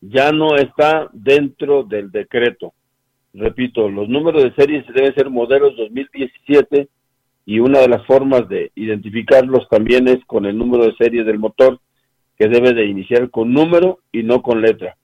ya 0.00 0.32
no 0.32 0.56
está 0.56 1.08
dentro 1.12 1.84
del 1.84 2.10
decreto. 2.10 2.74
repito, 3.32 3.88
los 3.88 4.08
números 4.08 4.42
de 4.42 4.54
serie 4.54 4.84
deben 4.92 5.14
ser 5.14 5.30
modelos 5.30 5.76
2017 5.76 6.88
y 7.44 7.58
una 7.58 7.80
de 7.80 7.88
las 7.88 8.06
formas 8.06 8.48
de 8.48 8.70
identificarlos 8.74 9.68
también 9.68 10.08
es 10.08 10.24
con 10.26 10.46
el 10.46 10.56
número 10.56 10.84
de 10.84 10.94
serie 10.96 11.24
del 11.24 11.38
motor, 11.38 11.80
que 12.38 12.48
debe 12.48 12.72
de 12.72 12.86
iniciar 12.86 13.30
con 13.30 13.52
número 13.52 13.98
y 14.12 14.22
no 14.22 14.42
con 14.42 14.62
letra. 14.62 14.96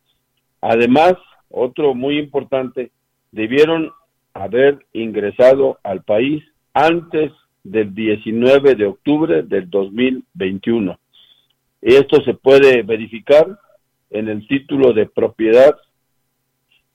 Además, 0.61 1.14
otro 1.51 1.94
muy 1.94 2.18
importante, 2.18 2.90
debieron 3.33 3.90
haber 4.35 4.79
ingresado 4.92 5.79
al 5.83 6.03
país 6.03 6.44
antes 6.74 7.33
del 7.64 7.94
19 7.94 8.74
de 8.74 8.87
octubre 8.87 9.42
del 9.42 9.68
2021. 9.68 10.98
Esto 11.81 12.22
se 12.24 12.35
puede 12.35 12.83
verificar 12.83 13.59
en 14.11 14.29
el 14.29 14.46
título 14.46 14.92
de 14.92 15.07
propiedad. 15.07 15.77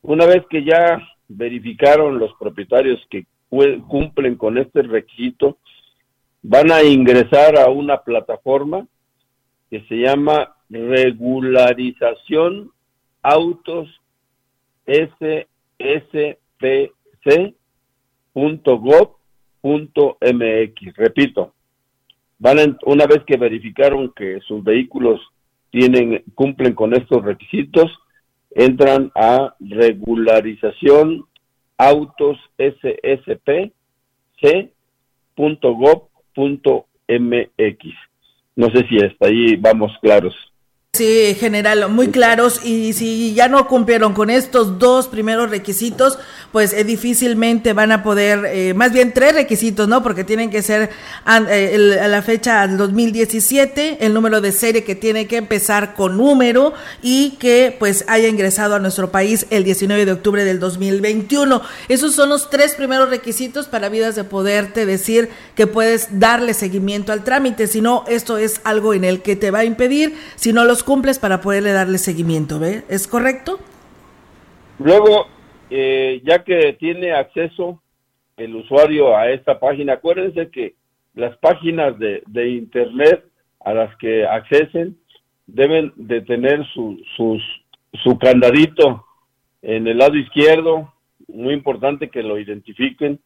Una 0.01 0.25
vez 0.25 0.43
que 0.49 0.63
ya 0.63 1.01
verificaron 1.27 2.19
los 2.19 2.32
propietarios 2.39 2.99
que 3.10 3.25
cumplen 3.87 4.35
con 4.35 4.57
este 4.57 4.81
requisito, 4.81 5.57
van 6.41 6.71
a 6.71 6.83
ingresar 6.83 7.57
a 7.57 7.69
una 7.69 8.01
plataforma 8.01 8.85
que 9.69 9.81
se 9.87 9.95
llama 9.95 10.55
regularización 10.69 12.71
autos 13.21 13.89
mx 20.21 20.97
Repito, 20.97 21.53
van 22.39 22.77
una 22.85 23.05
vez 23.05 23.23
que 23.25 23.37
verificaron 23.37 24.11
que 24.13 24.41
sus 24.41 24.63
vehículos 24.63 25.21
tienen 25.71 26.23
cumplen 26.35 26.75
con 26.75 26.93
estos 26.93 27.23
requisitos, 27.23 27.89
entran 28.51 29.11
a 29.15 29.55
regularización 29.59 31.25
autos 31.87 32.37
mx 37.07 37.85
No 38.55 38.67
sé 38.69 38.87
si 38.87 38.97
hasta 39.03 39.27
ahí 39.27 39.55
vamos 39.55 39.91
claros. 40.01 40.35
Sí, 40.95 41.36
general, 41.39 41.89
muy 41.89 42.10
claros. 42.10 42.63
Y 42.63 42.93
si 42.93 43.34
ya 43.34 43.47
no 43.47 43.67
cumplieron 43.67 44.13
con 44.13 44.29
estos 44.29 44.77
dos 44.77 45.08
primeros 45.08 45.49
requisitos, 45.49 46.19
pues 46.51 46.71
eh, 46.71 46.84
difícilmente 46.84 47.73
van 47.73 47.91
a 47.91 48.03
poder, 48.03 48.45
eh, 48.45 48.75
más 48.75 48.93
bien 48.93 49.12
tres 49.12 49.34
requisitos, 49.34 49.88
¿no? 49.88 50.03
Porque 50.03 50.23
tienen 50.23 50.51
que 50.51 50.62
ser 50.62 50.91
eh, 51.49 51.99
a 51.99 52.08
la 52.08 52.21
fecha 52.21 52.67
del 52.67 52.77
2017, 52.77 54.06
el 54.06 54.13
número 54.13 54.39
de 54.39 54.51
serie 54.51 54.84
que 54.84 54.93
tiene 54.93 55.25
que 55.25 55.38
empezar 55.38 55.95
con 55.95 56.15
número 56.15 56.75
y 57.01 57.32
que 57.39 57.75
pues 57.79 58.06
haya 58.08 58.27
ingresado 58.27 58.75
a 58.75 58.79
nuestro 58.79 59.10
país 59.10 59.47
el 59.49 59.63
19 59.63 60.06
de 60.06 60.12
octubre 60.12 60.45
del 60.45 60.60
2021. 60.60 61.60
Esos 61.88 62.13
son 62.13 62.29
los 62.29 62.51
tres 62.51 62.75
primeros 62.75 63.10
requisitos 63.10 63.65
para 63.65 63.89
vidas 63.89 64.13
de 64.13 64.25
poderte 64.25 64.86
decir 64.86 65.32
que 65.56 65.65
puedes 65.65 66.19
darle 66.19 66.53
seguimiento 66.53 67.13
al 67.13 67.23
trámite. 67.23 67.65
Si 67.65 67.82
no, 67.82 68.06
esto 68.08 68.38
es 68.38 68.62
algo 68.63 68.93
en 68.93 69.06
el 69.06 69.23
que 69.23 69.36
te 69.36 69.49
va 69.49 69.60
a 69.60 69.65
impedir, 69.65 70.15
si 70.36 70.53
no 70.53 70.65
los 70.65 70.82
cumples 70.83 71.19
para 71.19 71.41
poderle 71.41 71.71
darle 71.71 71.97
seguimiento, 71.97 72.59
¿ve? 72.59 72.83
¿Es 72.89 73.07
correcto? 73.07 73.59
Luego, 74.79 75.27
eh, 75.69 76.21
ya 76.23 76.43
que 76.43 76.73
tiene 76.73 77.13
acceso 77.13 77.81
el 78.37 78.55
usuario 78.55 79.15
a 79.15 79.29
esta 79.29 79.59
página, 79.59 79.93
acuérdense 79.93 80.49
que 80.49 80.75
las 81.15 81.37
páginas 81.37 81.97
de, 81.99 82.49
internet 82.49 83.23
a 83.59 83.73
las 83.73 83.95
que 83.97 84.25
accesen 84.25 84.97
deben 85.45 85.93
de 85.95 86.21
tener 86.21 86.65
su, 86.73 86.99
sus, 87.15 87.41
su 88.03 88.17
candadito 88.17 89.05
en 89.61 89.87
el 89.87 89.97
lado 89.97 90.15
izquierdo, 90.15 90.93
muy 91.27 91.53
importante 91.53 92.09
que 92.09 92.23
lo 92.23 92.37
identifiquen, 92.37 93.19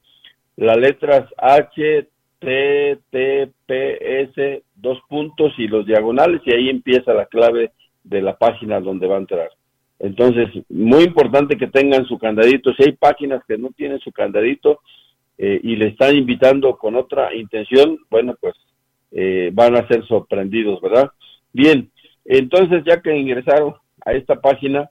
las 0.55 0.77
letras 0.77 1.29
H, 1.37 2.07
T, 2.39 2.99
T, 3.09 3.51
P, 3.65 4.21
S, 4.21 4.63
dos 4.75 4.99
puntos 5.09 5.53
y 5.57 5.67
los 5.67 5.85
diagonales 5.85 6.41
y 6.45 6.53
ahí 6.53 6.69
empieza 6.69 7.13
la 7.13 7.25
clave 7.25 7.71
de 8.03 8.21
la 8.21 8.37
página 8.37 8.79
donde 8.79 9.07
va 9.07 9.15
a 9.15 9.19
entrar. 9.19 9.49
Entonces, 9.99 10.49
muy 10.69 11.03
importante 11.03 11.57
que 11.57 11.67
tengan 11.67 12.05
su 12.05 12.17
candadito. 12.19 12.73
Si 12.73 12.83
hay 12.83 12.91
páginas 12.91 13.41
que 13.47 13.57
no 13.57 13.69
tienen 13.71 13.99
su 13.99 14.11
candadito 14.11 14.81
eh, 15.37 15.59
y 15.63 15.75
le 15.75 15.87
están 15.87 16.15
invitando 16.15 16.77
con 16.77 16.95
otra 16.95 17.33
intención, 17.33 17.97
bueno, 18.09 18.35
pues 18.39 18.53
eh, 19.11 19.49
van 19.53 19.75
a 19.75 19.87
ser 19.87 20.05
sorprendidos, 20.05 20.79
¿verdad? 20.81 21.09
Bien, 21.51 21.89
entonces 22.25 22.83
ya 22.85 23.01
que 23.01 23.17
ingresaron 23.17 23.75
a 24.05 24.13
esta 24.13 24.39
página, 24.39 24.89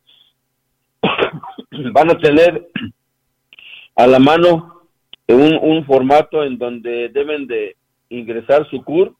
van 1.93 2.11
a 2.11 2.19
tener 2.19 2.69
a 3.95 4.07
la 4.07 4.19
mano 4.19 4.76
un, 5.29 5.59
un 5.61 5.85
formato 5.85 6.45
en 6.45 6.59
donde 6.59 7.09
deben 7.09 7.47
de 7.47 7.77
ingresar 8.09 8.69
su 8.71 8.83
CUR 8.85 9.15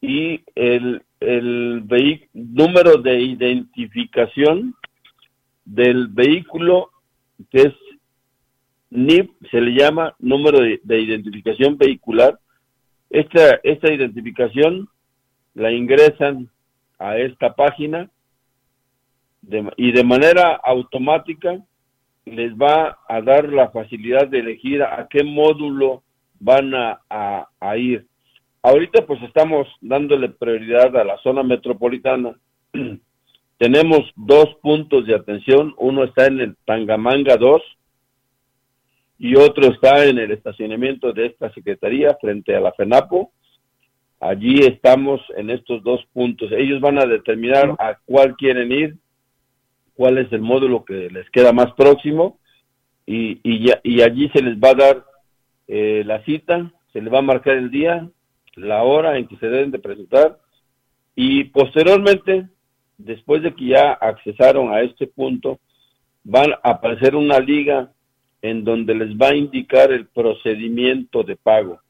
y 0.00 0.42
el, 0.54 1.02
el 1.20 1.84
número 2.32 2.98
de 2.98 3.20
identificación 3.20 4.74
del 5.64 6.08
vehículo 6.08 6.90
que 7.50 7.62
es 7.62 7.74
NIP, 8.90 9.30
se 9.50 9.60
le 9.60 9.72
llama 9.72 10.14
número 10.18 10.60
de, 10.60 11.00
identificación 11.00 11.76
vehicular. 11.76 12.38
Esta, 13.10 13.60
esta 13.62 13.92
identificación 13.92 14.88
la 15.54 15.72
ingresan 15.72 16.48
a 16.98 17.18
esta 17.18 17.54
página 17.54 18.10
y 19.76 19.92
de 19.92 20.04
manera 20.04 20.54
automática 20.54 21.58
les 22.26 22.52
va 22.54 22.98
a 23.08 23.20
dar 23.22 23.48
la 23.52 23.70
facilidad 23.70 24.26
de 24.26 24.40
elegir 24.40 24.82
a 24.82 25.06
qué 25.08 25.22
módulo 25.22 26.02
van 26.40 26.74
a, 26.74 27.00
a, 27.08 27.76
ir. 27.78 28.06
Ahorita 28.62 29.06
pues 29.06 29.22
estamos 29.22 29.68
dándole 29.80 30.28
prioridad 30.28 30.94
a 30.96 31.04
la 31.04 31.16
zona 31.18 31.42
metropolitana. 31.42 32.36
Tenemos 33.58 34.00
dos 34.16 34.56
puntos 34.60 35.06
de 35.06 35.14
atención, 35.14 35.72
uno 35.78 36.04
está 36.04 36.26
en 36.26 36.40
el 36.40 36.56
Tangamanga 36.66 37.36
2 37.36 37.62
y 39.18 39.36
otro 39.36 39.72
está 39.72 40.04
en 40.04 40.18
el 40.18 40.32
estacionamiento 40.32 41.12
de 41.12 41.26
esta 41.26 41.50
secretaría 41.54 42.14
frente 42.20 42.54
a 42.54 42.60
la 42.60 42.72
FENAPO. 42.72 43.30
Allí 44.20 44.58
estamos 44.64 45.22
en 45.36 45.50
estos 45.50 45.82
dos 45.84 46.04
puntos. 46.12 46.50
Ellos 46.52 46.80
van 46.80 46.98
a 46.98 47.06
determinar 47.06 47.74
a 47.78 47.98
cuál 48.04 48.34
quieren 48.36 48.72
ir 48.72 48.96
cuál 49.96 50.18
es 50.18 50.32
el 50.32 50.40
módulo 50.40 50.84
que 50.84 51.10
les 51.10 51.28
queda 51.30 51.52
más 51.52 51.72
próximo 51.72 52.38
y, 53.06 53.40
y, 53.42 53.70
y 53.82 54.02
allí 54.02 54.28
se 54.30 54.42
les 54.42 54.56
va 54.58 54.70
a 54.70 54.74
dar 54.74 55.04
eh, 55.68 56.02
la 56.06 56.22
cita, 56.24 56.70
se 56.92 57.00
les 57.00 57.12
va 57.12 57.18
a 57.18 57.22
marcar 57.22 57.56
el 57.56 57.70
día, 57.70 58.08
la 58.54 58.82
hora 58.82 59.18
en 59.18 59.26
que 59.26 59.36
se 59.36 59.48
deben 59.48 59.70
de 59.70 59.78
presentar 59.78 60.38
y 61.14 61.44
posteriormente, 61.44 62.48
después 62.98 63.42
de 63.42 63.54
que 63.54 63.68
ya 63.68 63.92
accesaron 63.92 64.72
a 64.72 64.82
este 64.82 65.06
punto, 65.06 65.58
van 66.24 66.52
a 66.62 66.70
aparecer 66.70 67.16
una 67.16 67.38
liga 67.38 67.90
en 68.42 68.64
donde 68.64 68.94
les 68.94 69.16
va 69.16 69.28
a 69.28 69.36
indicar 69.36 69.92
el 69.92 70.06
procedimiento 70.06 71.22
de 71.22 71.36
pago. 71.36 71.80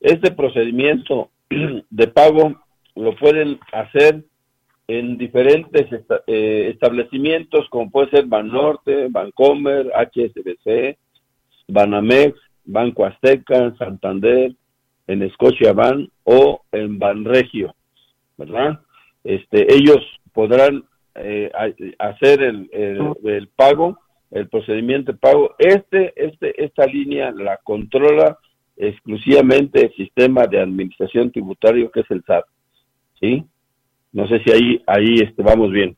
Este 0.00 0.30
procedimiento 0.30 1.30
de 1.90 2.06
pago 2.08 2.60
lo 2.94 3.16
pueden 3.16 3.58
hacer 3.72 4.24
en 4.90 5.16
diferentes 5.16 5.86
eh, 6.26 6.70
establecimientos 6.72 7.68
como 7.70 7.90
puede 7.92 8.10
ser 8.10 8.26
Banorte, 8.26 9.06
Bancomer, 9.08 9.86
HSBC, 9.94 10.98
Banamex, 11.68 12.36
Banco 12.64 13.06
Azteca, 13.06 13.72
Santander, 13.78 14.52
en 15.06 15.32
Ban 15.76 16.08
o 16.24 16.62
en 16.72 16.98
Banregio, 16.98 17.72
¿verdad? 18.36 18.80
Este, 19.22 19.72
ellos 19.72 19.98
podrán 20.32 20.84
eh, 21.14 21.52
hacer 22.00 22.42
el, 22.42 22.68
el, 22.72 23.48
pago, 23.54 23.96
el 24.32 24.48
procedimiento 24.48 25.12
de 25.12 25.18
pago. 25.18 25.54
Este, 25.58 26.12
este, 26.16 26.64
esta 26.64 26.86
línea 26.86 27.30
la 27.30 27.58
controla 27.58 28.38
exclusivamente 28.76 29.86
el 29.86 29.94
sistema 29.94 30.48
de 30.48 30.60
administración 30.60 31.30
tributario 31.30 31.92
que 31.92 32.00
es 32.00 32.10
el 32.10 32.24
SAT, 32.24 32.44
¿sí? 33.20 33.44
No 34.12 34.26
sé 34.28 34.40
si 34.44 34.50
ahí, 34.50 34.82
ahí 34.86 35.14
este, 35.20 35.42
vamos 35.42 35.70
bien. 35.70 35.96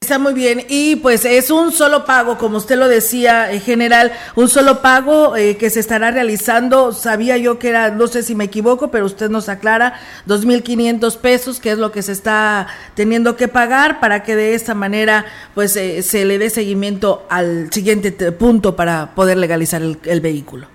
Está 0.00 0.18
muy 0.18 0.34
bien. 0.34 0.60
Y 0.68 0.96
pues 0.96 1.24
es 1.24 1.50
un 1.50 1.72
solo 1.72 2.04
pago, 2.04 2.38
como 2.38 2.58
usted 2.58 2.78
lo 2.78 2.86
decía, 2.86 3.50
en 3.50 3.60
general, 3.60 4.12
un 4.36 4.48
solo 4.48 4.80
pago 4.80 5.36
eh, 5.36 5.56
que 5.56 5.70
se 5.70 5.80
estará 5.80 6.10
realizando. 6.10 6.92
Sabía 6.92 7.38
yo 7.38 7.58
que 7.58 7.70
era, 7.70 7.90
no 7.90 8.06
sé 8.06 8.22
si 8.22 8.34
me 8.34 8.44
equivoco, 8.44 8.90
pero 8.90 9.06
usted 9.06 9.30
nos 9.30 9.48
aclara, 9.48 9.94
2.500 10.28 11.20
pesos, 11.20 11.60
que 11.60 11.70
es 11.70 11.78
lo 11.78 11.92
que 11.92 12.02
se 12.02 12.12
está 12.12 12.68
teniendo 12.94 13.36
que 13.36 13.48
pagar 13.48 13.98
para 13.98 14.22
que 14.22 14.36
de 14.36 14.54
esta 14.54 14.74
manera 14.74 15.24
pues 15.54 15.76
eh, 15.76 16.02
se 16.02 16.24
le 16.24 16.38
dé 16.38 16.50
seguimiento 16.50 17.26
al 17.28 17.72
siguiente 17.72 18.12
punto 18.32 18.76
para 18.76 19.14
poder 19.14 19.38
legalizar 19.38 19.82
el, 19.82 19.96
el 20.04 20.20
vehículo. 20.20 20.68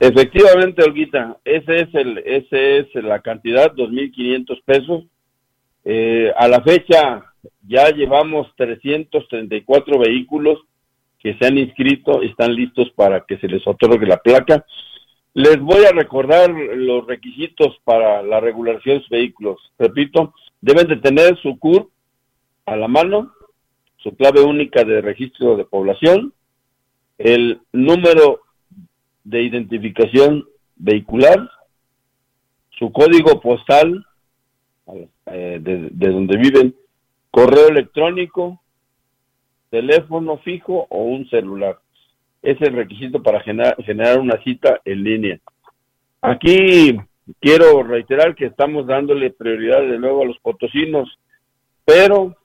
Efectivamente, 0.00 0.82
Olguita, 0.82 1.36
ese 1.44 1.80
es 1.82 1.94
el, 1.94 2.18
ese 2.18 2.78
es 2.78 2.94
la 2.94 3.20
cantidad, 3.20 3.72
2.500 3.74 4.62
pesos 4.64 5.04
eh, 5.84 6.32
a 6.36 6.48
la 6.48 6.62
fecha 6.62 7.24
ya 7.66 7.90
llevamos 7.90 8.48
334 8.56 9.98
vehículos 9.98 10.60
que 11.18 11.36
se 11.38 11.46
han 11.46 11.58
inscrito 11.58 12.22
están 12.22 12.54
listos 12.54 12.90
para 12.94 13.24
que 13.24 13.38
se 13.38 13.48
les 13.48 13.66
otorgue 13.66 14.06
la 14.06 14.18
placa. 14.18 14.64
Les 15.32 15.58
voy 15.58 15.84
a 15.84 15.92
recordar 15.92 16.50
los 16.50 17.06
requisitos 17.06 17.78
para 17.84 18.22
la 18.22 18.40
regulación 18.40 18.96
de 18.96 19.00
sus 19.00 19.10
vehículos. 19.10 19.58
Repito, 19.78 20.34
deben 20.60 20.86
de 20.86 20.96
tener 20.96 21.36
su 21.40 21.58
CUR 21.58 21.88
a 22.66 22.76
la 22.76 22.88
mano, 22.88 23.32
su 23.96 24.14
clave 24.16 24.42
única 24.42 24.84
de 24.84 25.00
registro 25.00 25.56
de 25.56 25.64
población, 25.64 26.34
el 27.18 27.60
número 27.72 28.42
de 29.24 29.42
identificación 29.42 30.44
vehicular, 30.76 31.50
su 32.78 32.92
código 32.92 33.40
postal 33.40 34.04
eh, 35.26 35.58
de, 35.60 36.10
donde 36.10 36.36
viven, 36.36 36.74
correo 37.30 37.68
electrónico, 37.68 38.60
teléfono 39.70 40.38
fijo 40.38 40.86
o 40.88 41.04
un 41.04 41.28
celular. 41.28 41.78
Es 42.42 42.60
el 42.60 42.74
requisito 42.74 43.22
para 43.22 43.40
generar, 43.40 43.76
generar 43.84 44.18
una 44.18 44.42
cita 44.42 44.80
en 44.84 45.02
línea. 45.02 45.40
Aquí 46.20 46.96
quiero 47.40 47.82
reiterar 47.82 48.34
que 48.34 48.46
estamos 48.46 48.86
dándole 48.86 49.30
prioridad 49.30 49.80
de 49.80 49.98
nuevo 49.98 50.22
a 50.22 50.26
los 50.26 50.38
potosinos, 50.38 51.18
pero 51.84 52.36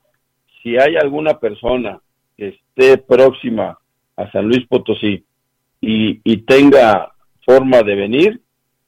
si 0.61 0.77
hay 0.77 0.95
alguna 0.95 1.39
persona 1.39 1.99
que 2.37 2.49
esté 2.49 2.97
próxima 2.97 3.77
a 4.15 4.31
San 4.31 4.47
Luis 4.47 4.65
Potosí 4.67 5.25
y, 5.81 6.37
tenga 6.43 7.13
forma 7.45 7.81
de 7.83 7.95
venir, 7.95 8.41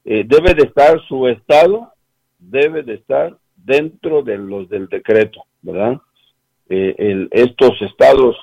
eh, 0.03 0.23
debe 0.25 0.53
de 0.53 0.63
estar 0.63 0.99
su 1.07 1.27
estado, 1.27 1.93
debe 2.37 2.83
de 2.83 2.95
estar 2.95 3.37
dentro 3.63 4.21
de 4.23 4.37
los 4.37 4.69
del 4.69 4.87
decreto, 4.87 5.43
¿verdad? 5.61 5.99
Eh, 6.69 7.27
estos 7.31 7.81
estados 7.81 8.35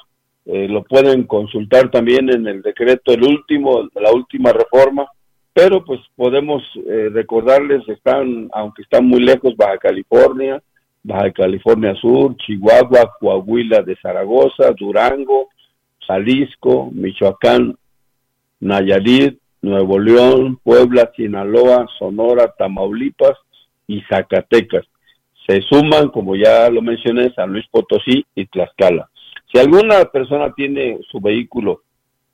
eh, 0.45 0.69
lo 0.69 0.85
pueden 0.85 1.25
consultar 1.25 1.91
también 1.91 2.31
en 2.31 2.47
el 2.47 2.63
decreto, 2.63 3.13
el 3.13 3.23
último, 3.23 3.89
la 3.95 4.13
última 4.13 4.53
reforma, 4.53 5.07
pero 5.53 5.85
pues 5.85 6.01
podemos 6.15 6.63
recordarles, 6.87 7.89
están, 7.89 8.49
aunque 8.53 8.83
están 8.83 9.07
muy 9.07 9.21
lejos, 9.21 9.57
Baja 9.57 9.77
California, 9.79 10.63
Baja 11.03 11.33
California 11.33 11.95
Sur, 11.97 12.37
Chihuahua, 12.37 13.13
Coahuila 13.19 13.83
de 13.83 13.97
Zaragoza, 13.97 14.73
Durango, 14.77 15.49
Jalisco, 16.07 16.91
Michoacán, 16.93 17.77
Nayarit, 18.61 19.39
Nuevo 19.63 19.99
León, 19.99 20.59
Puebla, 20.63 21.11
Sinaloa, 21.17 21.87
Sonora, 21.99 22.55
Tamaulipas 22.57 23.37
y 23.87 24.01
Zacatecas. 24.03 24.85
Se 25.49 25.63
suman, 25.63 26.11
como 26.11 26.37
ya 26.37 26.69
lo 26.69 26.83
mencioné, 26.83 27.33
San 27.33 27.53
Luis 27.53 27.67
Potosí 27.71 28.25
y 28.35 28.47
Tlaxcala. 28.47 29.09
Si 29.51 29.59
alguna 29.59 30.05
persona 30.05 30.53
tiene 30.53 30.99
su 31.11 31.21
vehículo 31.21 31.83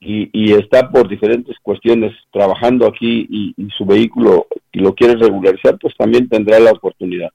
y, 0.01 0.53
está 0.53 0.91
por 0.91 1.09
diferentes 1.09 1.57
cuestiones 1.63 2.13
trabajando 2.31 2.87
aquí 2.87 3.27
y, 3.31 3.55
y, 3.57 3.71
su 3.71 3.87
vehículo 3.87 4.47
y 4.73 4.81
lo 4.81 4.95
quiere 4.95 5.15
regularizar, 5.15 5.79
pues 5.79 5.97
también 5.97 6.29
tendrá 6.29 6.59
la 6.59 6.73
oportunidad. 6.73 7.31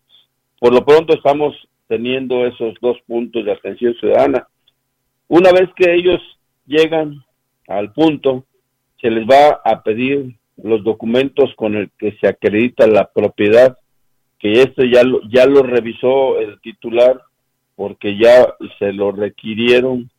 Por 0.60 0.74
lo 0.74 0.86
pronto 0.86 1.14
estamos 1.14 1.56
teniendo 1.88 2.46
esos 2.46 2.76
dos 2.82 2.98
puntos 3.08 3.46
de 3.46 3.54
atención 3.54 3.96
ciudadana. 3.96 4.48
Una 5.28 5.52
vez 5.52 5.70
que 5.76 5.96
ellos 5.96 6.20
llegan 6.68 7.24
al 7.68 7.94
punto, 7.94 8.46
se 9.02 9.10
les 9.10 9.26
va 9.26 9.62
a 9.64 9.82
pedir 9.82 10.36
los 10.62 10.84
documentos 10.84 11.54
con 11.56 11.76
el 11.76 11.90
que 11.98 12.18
se 12.20 12.28
acredita 12.28 12.86
la 12.86 13.10
propiedad, 13.12 13.78
que 14.40 14.62
esto 14.62 14.84
ya 14.84 15.04
lo, 15.04 15.22
ya 15.30 15.46
lo 15.46 15.62
revisó 15.62 16.40
el 16.40 16.60
titular 16.62 17.22
porque 17.76 18.18
ya 18.18 18.56
se 18.78 18.94
lo 18.94 19.12
requirieron 19.12 20.10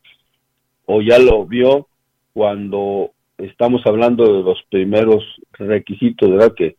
o 0.85 1.01
ya 1.01 1.19
lo 1.19 1.45
vio 1.45 1.87
cuando 2.33 3.11
estamos 3.37 3.81
hablando 3.85 4.23
de 4.25 4.43
los 4.43 4.61
primeros 4.69 5.23
requisitos, 5.53 6.29
¿verdad? 6.29 6.53
Que 6.55 6.75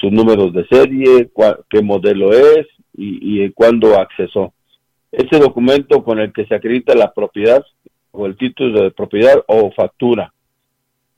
sus 0.00 0.10
números 0.10 0.52
de 0.52 0.66
serie, 0.68 1.30
qué 1.68 1.82
modelo 1.82 2.32
es 2.32 2.66
y, 2.96 3.44
y 3.44 3.50
cuándo 3.50 3.98
accesó. 3.98 4.52
Ese 5.12 5.38
documento 5.38 6.02
con 6.02 6.18
el 6.18 6.32
que 6.32 6.46
se 6.46 6.54
acredita 6.54 6.94
la 6.94 7.12
propiedad 7.12 7.64
o 8.12 8.26
el 8.26 8.36
título 8.36 8.82
de 8.82 8.90
propiedad 8.90 9.42
o 9.46 9.70
factura. 9.72 10.32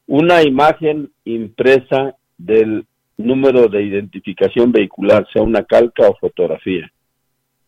Una 0.07 0.43
imagen 0.43 1.11
impresa 1.25 2.17
del 2.37 2.87
número 3.17 3.69
de 3.69 3.83
identificación 3.83 4.73
vehicular, 4.73 5.27
sea 5.33 5.43
una 5.43 5.65
calca 5.65 6.09
o 6.09 6.17
fotografía. 6.17 6.91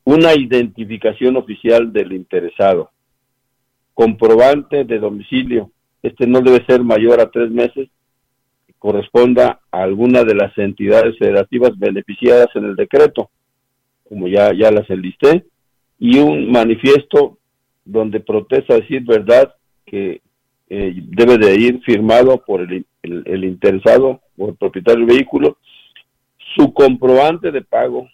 Una 0.04 0.34
identificación 0.34 1.36
oficial 1.36 1.92
del 1.92 2.12
interesado. 2.12 2.90
Comprobante 3.94 4.84
de 4.84 4.98
domicilio. 4.98 5.70
Este 6.02 6.26
no 6.26 6.40
debe 6.40 6.64
ser 6.66 6.82
mayor 6.82 7.20
a 7.20 7.30
tres 7.30 7.50
meses 7.50 7.88
corresponda 8.84 9.60
a 9.70 9.82
alguna 9.82 10.24
de 10.24 10.34
las 10.34 10.58
entidades 10.58 11.16
federativas 11.18 11.70
beneficiadas 11.78 12.48
en 12.54 12.66
el 12.66 12.76
decreto, 12.76 13.30
como 14.06 14.28
ya, 14.28 14.52
ya 14.52 14.70
las 14.70 14.90
enlisté, 14.90 15.46
y 15.98 16.18
un 16.18 16.52
manifiesto 16.52 17.38
donde 17.82 18.20
protesta 18.20 18.74
decir 18.74 19.02
verdad 19.04 19.54
que 19.86 20.20
eh, 20.68 20.92
debe 20.96 21.38
de 21.38 21.54
ir 21.56 21.80
firmado 21.80 22.44
por 22.44 22.60
el, 22.60 22.84
el, 23.02 23.44
interesado 23.44 24.20
o 24.38 24.48
el 24.48 24.56
propietario 24.56 25.06
del 25.06 25.16
vehículo, 25.16 25.58
su 26.56 26.72
comprobante 26.72 27.50
de 27.50 27.62
pago 27.62 28.08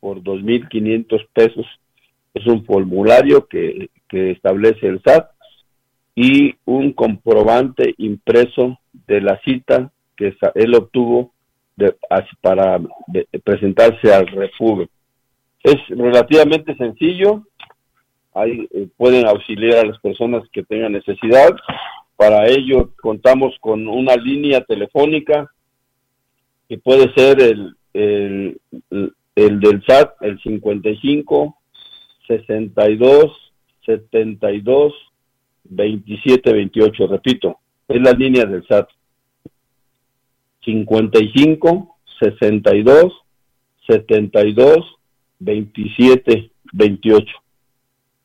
por 0.00 0.22
2.500 0.22 1.26
pesos 1.32 1.66
es 2.34 2.46
un 2.46 2.64
formulario 2.64 3.46
que, 3.46 3.90
que 4.08 4.32
establece 4.32 4.86
el 4.86 5.02
SAT 5.02 5.30
y 6.14 6.54
un 6.64 6.92
comprobante 6.92 7.94
impreso 7.98 8.78
de 9.06 9.20
la 9.20 9.38
cita 9.40 9.90
que 10.16 10.34
él 10.54 10.74
obtuvo 10.74 11.32
para 12.40 12.78
presentarse 13.42 14.12
al 14.12 14.26
refugio. 14.26 14.88
Es 15.62 15.76
relativamente 15.88 16.74
sencillo, 16.76 17.42
ahí 18.34 18.68
eh, 18.72 18.88
pueden 18.96 19.26
auxiliar 19.26 19.78
a 19.78 19.88
las 19.88 19.98
personas 20.00 20.42
que 20.52 20.62
tengan 20.62 20.92
necesidad. 20.92 21.50
Para 22.20 22.46
ello 22.48 22.90
contamos 23.00 23.56
con 23.60 23.88
una 23.88 24.14
línea 24.14 24.62
telefónica 24.62 25.50
que 26.68 26.76
puede 26.76 27.10
ser 27.14 27.40
el, 27.40 27.74
el, 27.94 28.60
el 29.34 29.58
del 29.58 29.82
SAT, 29.86 30.20
el 30.20 30.38
55 30.42 31.56
62 32.26 33.52
72 33.86 34.92
27 35.64 36.52
28, 36.52 37.06
repito, 37.06 37.58
es 37.88 38.02
la 38.02 38.12
línea 38.12 38.44
del 38.44 38.66
SAT. 38.66 38.90
55 40.62 41.96
62 42.20 43.14
72 43.86 44.76
27 45.38 46.50
28 46.74 47.26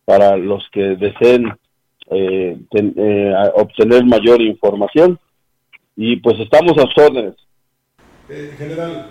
para 0.03 0.35
los 0.35 0.69
que 0.71 0.81
deseen 0.97 1.53
eh, 2.11 2.57
eh, 2.71 3.33
obtener 3.55 4.05
mayor 4.05 4.41
información 4.41 5.19
y 5.95 6.17
pues 6.17 6.39
estamos 6.39 6.73
a 6.77 6.81
sus 6.81 6.97
órdenes. 6.97 7.33
Eh, 8.29 8.53
general, 8.57 9.07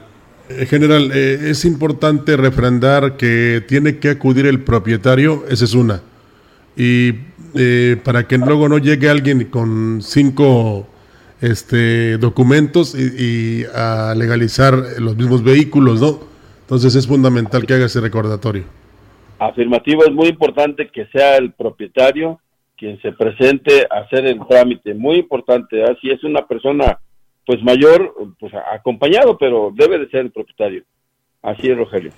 general 0.68 1.12
es 1.12 1.64
importante 1.64 2.36
refrendar 2.36 3.16
que 3.16 3.62
tiene 3.66 3.98
que 3.98 4.10
acudir 4.10 4.46
el 4.46 4.62
propietario, 4.62 5.44
esa 5.48 5.64
es 5.64 5.74
una, 5.74 6.02
y 6.76 7.12
para 8.04 8.26
que 8.26 8.36
luego 8.36 8.68
no 8.68 8.78
llegue 8.78 9.08
alguien 9.08 9.44
con 9.44 10.02
cinco 10.02 10.88
este, 11.40 12.18
documentos 12.18 12.94
y, 12.96 13.64
a 13.74 14.14
legalizar 14.16 14.74
los 14.98 15.16
mismos 15.16 15.42
vehículos, 15.42 16.00
¿no? 16.00 16.20
Entonces 16.62 16.94
es 16.94 17.06
fundamental 17.06 17.66
que 17.66 17.74
haga 17.74 17.86
ese 17.86 18.00
recordatorio. 18.00 18.64
Afirmativo, 19.38 20.04
es 20.04 20.12
muy 20.12 20.28
importante 20.28 20.88
que 20.88 21.06
sea 21.06 21.36
el 21.36 21.52
propietario 21.52 22.40
quien 22.76 23.00
se 23.00 23.12
presente 23.12 23.86
a 23.90 24.00
hacer 24.00 24.26
el 24.26 24.40
trámite, 24.48 24.94
muy 24.94 25.16
importante, 25.16 25.82
¿eh? 25.82 25.96
si 26.00 26.10
es 26.10 26.22
una 26.24 26.46
persona 26.46 26.98
pues 27.46 27.62
mayor, 27.62 28.14
pues 28.40 28.52
acompañado, 28.72 29.36
pero 29.36 29.70
debe 29.74 29.98
de 29.98 30.08
ser 30.08 30.20
el 30.20 30.30
propietario. 30.30 30.82
Así 31.42 31.68
es, 31.68 31.76
Rogelio. 31.76 32.10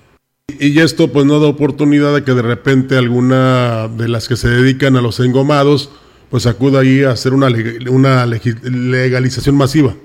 Y 0.59 0.79
esto 0.79 1.11
pues 1.11 1.25
no 1.25 1.39
da 1.39 1.49
oportunidad 1.49 2.15
de 2.15 2.23
que 2.23 2.31
de 2.31 2.41
repente 2.41 2.97
alguna 2.97 3.89
de 3.89 4.07
las 4.07 4.29
que 4.29 4.37
se 4.37 4.47
dedican 4.47 4.95
a 4.95 5.01
los 5.01 5.19
engomados, 5.19 5.91
pues 6.29 6.47
acuda 6.47 6.79
ahí 6.79 7.03
a 7.03 7.11
hacer 7.11 7.33
una, 7.33 7.47
una 7.91 8.25
legalización 8.25 9.57
masiva. 9.57 9.95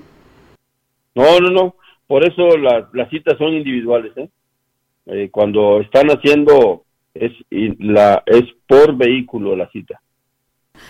No, 1.15 1.39
no, 1.39 1.49
no. 1.49 1.75
Por 2.07 2.27
eso 2.27 2.57
las 2.57 3.09
citas 3.09 3.37
son 3.37 3.53
individuales. 3.53 4.11
¿eh? 4.17 4.29
¿eh? 5.07 5.29
cuando 5.31 5.79
están 5.79 6.07
haciendo, 6.09 6.83
es, 7.13 7.31
la, 7.79 8.23
es 8.25 8.43
por 8.67 8.95
vehículo 8.95 9.55
la 9.55 9.69
cita. 9.69 10.01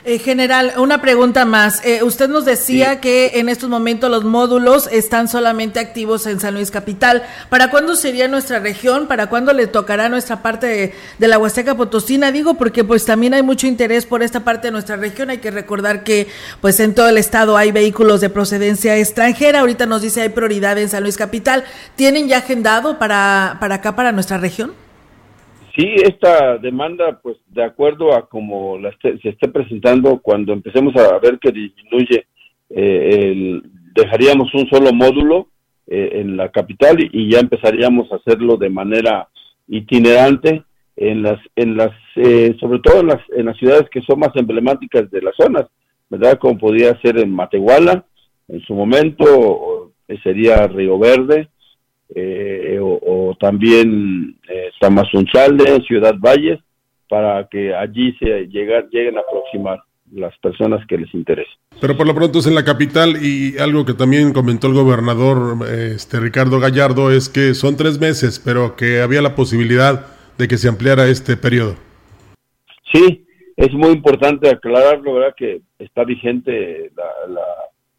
Eh, 0.06 0.20
general, 0.20 0.74
una 0.78 1.02
pregunta 1.02 1.46
más. 1.46 1.84
Eh, 1.86 2.04
usted 2.04 2.28
nos 2.28 2.44
decía 2.44 3.00
que 3.00 3.32
en 3.36 3.48
estos 3.48 3.70
momentos 3.70 4.12
los 4.12 4.26
módulos 4.26 4.90
están 4.92 5.30
solamente 5.30 5.80
activos 5.80 6.28
en 6.28 6.42
San 6.42 6.56
Luis 6.56 6.72
Capital. 6.72 7.24
¿Para 7.48 7.70
cuándo 7.70 7.96
sería 7.96 8.28
nuestra 8.28 8.60
región? 8.60 9.08
¿Para 9.08 9.28
cuándo 9.28 9.54
le 9.54 9.66
tocará 9.66 10.10
nuestra 10.10 10.42
parte 10.42 10.94
de, 11.18 11.28
la 11.28 11.40
Huasteca 11.40 11.76
Potosina? 11.76 12.34
Digo 12.34 12.56
porque 12.56 12.84
pues 12.84 13.06
también 13.06 13.34
hay 13.34 13.44
mucho 13.44 13.66
interés 13.66 14.06
por 14.06 14.24
esta 14.24 14.42
parte 14.42 14.68
de 14.68 14.72
nuestra 14.72 14.98
región. 14.98 15.30
Hay 15.30 15.38
que 15.38 15.52
recordar 15.52 16.04
que 16.04 16.28
pues 16.60 16.82
en 16.82 16.94
todo 16.94 17.08
el 17.08 17.18
estado 17.18 17.56
hay 17.56 17.72
vehículos 17.72 18.20
de 18.20 18.30
procedencia 18.30 18.98
extranjera. 18.98 19.62
Ahorita 19.62 19.86
nos 19.86 20.02
dice 20.02 20.22
hay 20.22 20.30
prioridad 20.30 20.78
en 20.78 20.90
San 20.90 21.04
Luis 21.04 21.16
Capital. 21.16 21.64
¿Tienen 21.96 22.28
ya 22.28 22.40
agendado 22.40 23.00
para, 23.00 23.56
para 23.62 23.76
acá, 23.76 23.96
para 23.96 24.12
nuestra 24.12 24.38
región? 24.38 24.83
Sí, 25.76 25.96
esta 26.04 26.60
demanda, 26.60 27.20
pues 27.22 27.38
de 27.48 27.64
acuerdo 27.64 28.14
a 28.14 28.30
como 28.30 28.78
la 28.78 28.96
se 29.02 29.30
esté 29.30 29.48
presentando, 29.48 30.20
cuando 30.20 30.54
empecemos 30.54 30.96
a 30.96 31.18
ver 31.18 31.40
que 31.40 31.52
disminuye, 31.52 32.28
eh, 32.70 33.60
dejaríamos 33.96 34.54
un 34.54 34.70
solo 34.70 34.94
módulo 34.94 35.48
eh, 35.88 36.22
en 36.22 36.38
la 36.38 36.50
capital 36.50 36.98
y, 37.12 37.32
ya 37.32 37.40
empezaríamos 37.40 38.12
a 38.12 38.18
hacerlo 38.18 38.58
de 38.58 38.70
manera 38.70 39.28
itinerante 39.68 40.64
en 40.96 41.24
las, 41.24 41.40
en 41.56 41.76
las, 41.76 41.92
eh, 42.18 42.56
sobre 42.60 42.78
todo 42.80 43.00
en 43.00 43.08
las, 43.08 43.22
en 43.36 43.48
las 43.48 43.58
ciudades 43.58 43.90
que 43.90 44.02
son 44.02 44.20
más 44.20 44.32
emblemáticas 44.36 45.10
de 45.10 45.24
las 45.24 45.36
zonas, 45.36 45.66
¿verdad? 46.08 46.38
Como 46.38 46.60
podría 46.60 47.00
ser 47.02 47.18
en 47.18 47.32
Matehuala, 47.32 48.06
en 48.48 48.62
su 48.62 48.76
momento, 48.76 49.92
sería 50.22 50.68
Río 50.68 51.00
Verde, 51.00 51.50
eh, 52.10 52.78
o, 52.82 53.36
también 53.40 54.38
eh, 54.50 54.70
Tamazunchale, 54.80 55.82
Ciudad 55.88 56.16
Valles, 56.20 56.60
para 57.10 57.48
que 57.48 57.74
allí 57.74 58.14
se 58.20 58.48
lleguen 58.48 59.18
a 59.18 59.22
aproximar 59.22 59.82
las 60.12 60.38
personas 60.38 60.86
que 60.88 60.98
les 60.98 61.14
interese. 61.14 61.50
Pero 61.82 61.98
por 61.98 62.06
lo 62.06 62.14
pronto 62.14 62.40
es 62.40 62.48
en 62.48 62.56
la 62.56 62.64
capital 62.64 63.18
y 63.22 63.58
algo 63.58 63.86
que 63.86 63.94
también 63.94 64.32
comentó 64.32 64.68
el 64.68 64.74
gobernador 64.74 65.68
este 65.68 66.20
Ricardo 66.20 66.60
Gallardo 66.60 67.12
es 67.12 67.30
que 67.30 67.54
son 67.56 67.78
tres 67.78 68.00
meses, 68.00 68.40
pero 68.44 68.76
que 68.76 69.02
había 69.02 69.22
la 69.22 69.36
posibilidad 69.36 70.06
de 70.38 70.48
que 70.48 70.58
se 70.58 70.70
ampliara 70.70 71.08
este 71.08 71.36
periodo. 71.36 71.76
Sí, 72.92 73.26
es 73.58 73.74
muy 73.74 73.90
importante 73.90 74.50
aclararlo, 74.50 75.16
¿verdad? 75.16 75.34
Que 75.36 75.62
está 75.80 76.04
vigente 76.04 76.92
la, 76.96 77.42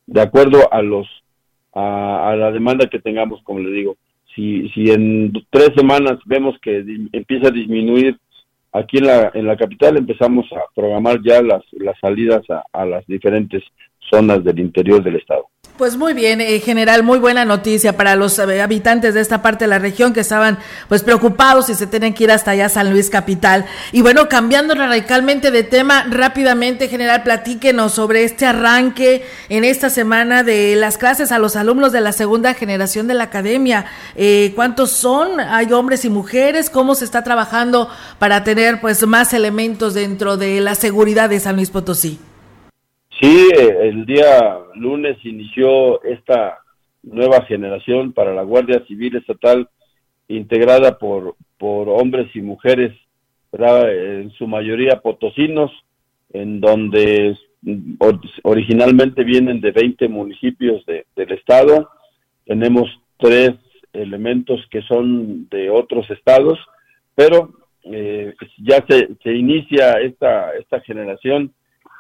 de 0.07 0.21
acuerdo 0.21 0.73
a 0.73 0.83
los 0.83 1.07
a, 1.75 2.35
la 2.37 2.51
demanda 2.53 2.89
que 2.89 3.01
tengamos, 3.01 3.43
como 3.43 3.61
le 3.61 3.71
digo. 3.71 3.97
Si, 4.35 4.69
si 4.71 4.91
en 4.91 5.33
tres 5.51 5.71
semanas 5.77 6.19
vemos 6.27 6.57
que 6.61 6.85
empieza 7.13 7.49
a 7.49 7.53
disminuir 7.53 8.19
aquí 8.73 8.99
en 8.99 9.07
la, 9.07 9.31
en 9.35 9.47
la 9.47 9.57
capital, 9.57 9.97
empezamos 9.97 10.47
a 10.53 10.63
programar 10.75 11.21
ya 11.23 11.41
las, 11.43 11.63
las 11.73 11.99
salidas 12.01 12.43
a 12.73 12.85
las 12.85 13.07
diferentes 13.07 13.63
zonas 14.11 14.43
del 14.45 14.59
interior 14.59 15.03
del 15.03 15.17
estado. 15.17 15.47
Pues 15.77 15.97
muy 15.97 16.15
bien, 16.15 16.41
en 16.41 16.61
general, 16.61 17.03
muy 17.03 17.19
buena 17.19 17.45
noticia 17.45 17.97
para 17.97 18.15
los 18.15 18.39
eh, 18.39 18.63
habitantes 18.63 19.13
de 19.13 19.21
esta 19.21 19.43
parte 19.43 19.65
de 19.65 19.69
la 19.69 19.81
región 19.81 20.13
que 20.13 20.21
estaban 20.21 20.57
pues 20.89 21.03
preocupados 21.03 21.69
y 21.69 21.75
se 21.75 21.89
tienen 21.89 22.15
que 22.15 22.23
ir 22.23 22.31
hasta 22.31 22.53
allá 22.53 22.69
San 22.69 22.93
Luis 22.93 23.11
capital. 23.11 23.67
Y 23.91 24.01
bueno, 24.01 24.29
cambiando 24.29 24.77
radicalmente 24.77 25.51
de 25.51 25.65
tema, 25.65 26.05
rápidamente, 26.09 26.87
general, 26.87 27.25
platíquenos 27.25 27.93
sobre 27.93 28.23
este 28.23 28.47
arranque 28.47 29.27
en 29.49 29.65
esta 29.65 29.91
semana 29.91 30.45
de 30.45 30.77
las 30.77 30.97
clases 30.97 31.33
a 31.33 31.41
los 31.41 31.57
alumnos 31.57 31.91
de 31.91 32.03
la 32.03 32.13
segunda 32.13 32.55
generación 32.55 33.09
de 33.09 33.15
la 33.15 33.25
academia. 33.25 33.87
Eh, 34.15 34.53
¿Cuántos 34.55 34.93
son? 34.93 35.41
¿Hay 35.41 35.73
hombres 35.73 36.05
y 36.05 36.09
mujeres? 36.09 36.71
¿Cómo 36.71 36.95
se 36.95 37.05
está 37.05 37.25
trabajando 37.25 37.91
para 38.21 38.45
tener 38.45 38.81
pues 38.81 39.05
más 39.09 39.35
elementos 39.35 39.95
dentro 39.95 40.37
de 40.37 40.61
la 40.61 40.77
seguridad 40.77 41.29
de 41.29 41.41
San 41.41 41.57
Luis 41.57 41.71
Potosí? 41.71 42.21
Sí, 43.21 43.49
el 43.57 44.07
día 44.07 44.59
lunes 44.75 45.17
inició 45.25 46.03
esta 46.03 46.59
nueva 47.03 47.45
generación 47.45 48.13
para 48.13 48.35
la 48.35 48.43
Guardia 48.43 48.85
Civil 48.87 49.17
Estatal 49.17 49.69
integrada 50.27 50.99
por, 50.99 51.37
por 51.59 51.89
hombres 51.89 52.35
y 52.35 52.41
mujeres, 52.41 52.93
en 53.53 54.31
su 54.33 54.49
mayoría 54.49 55.01
potosinos, 55.01 55.71
en 56.33 56.61
donde 56.61 57.37
originalmente 58.43 59.23
vienen 59.23 59.61
de 59.61 59.71
20 59.71 60.09
municipios 60.09 60.85
del 60.87 61.33
estado. 61.33 61.89
Tenemos 62.45 62.89
tres 63.17 63.53
elementos 63.93 64.61
que 64.71 64.83
son 64.83 65.49
de 65.51 65.71
otros 65.71 66.11
estados, 66.11 66.59
pero 67.15 67.51
eh, 67.85 68.35
ya 68.59 68.85
se, 68.89 69.11
se 69.23 69.33
inicia 69.33 70.01
esta, 70.01 70.51
esta 70.59 70.81
generación 70.81 71.53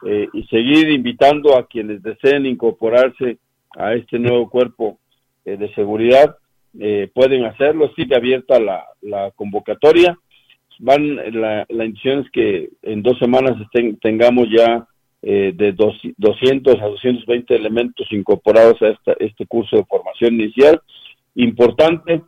eh, 0.06 0.28
y 0.34 0.42
seguir 0.44 0.90
invitando 0.90 1.56
a 1.56 1.66
quienes 1.66 2.02
deseen 2.02 2.44
incorporarse 2.44 3.38
a 3.74 3.94
este 3.94 4.18
nuevo 4.18 4.50
cuerpo 4.50 4.98
eh, 5.46 5.56
de 5.56 5.72
seguridad. 5.74 6.36
Eh, 6.78 7.10
pueden 7.14 7.44
hacerlo, 7.44 7.90
sigue 7.96 8.14
abierta 8.14 8.60
la, 8.60 8.84
la 9.00 9.30
convocatoria. 9.30 10.18
Van, 10.78 11.16
la, 11.40 11.64
la 11.70 11.84
intención 11.86 12.20
es 12.20 12.30
que 12.32 12.68
en 12.82 13.02
dos 13.02 13.18
semanas 13.18 13.58
estén, 13.62 13.96
tengamos 13.98 14.48
ya 14.50 14.86
de 15.22 15.72
dos, 15.72 15.96
200 16.18 16.82
a 16.82 16.84
220 16.84 17.56
elementos 17.56 18.06
incorporados 18.10 18.82
a 18.82 18.88
esta, 18.88 19.14
este 19.18 19.46
curso 19.46 19.76
de 19.76 19.84
formación 19.86 20.34
inicial. 20.34 20.82
Importante, 21.34 22.20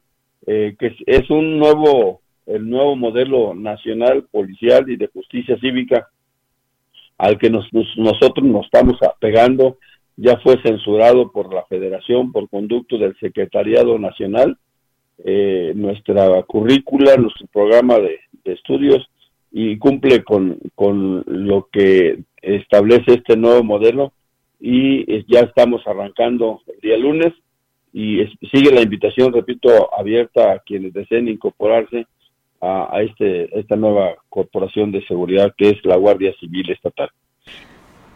que 0.46 0.96
es 1.04 1.28
un 1.28 1.58
nuevo, 1.58 2.22
el 2.46 2.66
nuevo 2.66 2.96
modelo 2.96 3.52
nacional 3.54 4.24
policial 4.30 4.88
y 4.88 4.96
de 4.96 5.08
justicia 5.08 5.58
cívica 5.58 6.08
al 7.18 7.38
que 7.38 7.50
nos, 7.50 7.66
nosotros 7.72 8.44
nos 8.46 8.64
estamos 8.66 8.96
apegando 9.02 9.78
ya 10.16 10.38
fue 10.38 10.60
censurado 10.62 11.30
por 11.30 11.52
la 11.52 11.64
Federación 11.66 12.32
por 12.32 12.48
conducto 12.48 12.96
del 12.96 13.14
Secretariado 13.18 13.98
Nacional, 13.98 14.56
eh, 15.24 15.72
nuestra 15.74 16.42
currícula, 16.44 17.16
nuestro 17.16 17.46
programa 17.48 17.98
de, 17.98 18.20
estudios 18.44 19.04
y 19.50 19.76
cumple 19.76 20.22
con, 20.22 20.58
con, 20.76 21.24
lo 21.26 21.68
que 21.72 22.20
establece 22.40 23.14
este 23.14 23.36
nuevo 23.36 23.64
modelo 23.64 24.12
y 24.60 25.24
ya 25.26 25.40
estamos 25.40 25.84
arrancando 25.84 26.60
el 26.72 26.80
día 26.80 26.96
lunes 26.96 27.32
y 27.92 28.24
sigue 28.52 28.72
la 28.72 28.82
invitación, 28.82 29.32
repito, 29.32 29.68
abierta 29.98 30.52
a 30.52 30.58
quienes 30.60 30.92
deseen 30.92 31.26
incorporarse 31.26 32.06
a, 32.60 33.00
este, 33.02 33.58
esta 33.58 33.76
nueva 33.76 34.14
corporación 34.28 34.92
de 34.92 35.06
seguridad 35.06 35.54
que 35.56 35.70
es 35.70 35.84
la 35.84 35.96
Guardia 35.96 36.34
Civil 36.40 36.70
Estatal. 36.70 37.10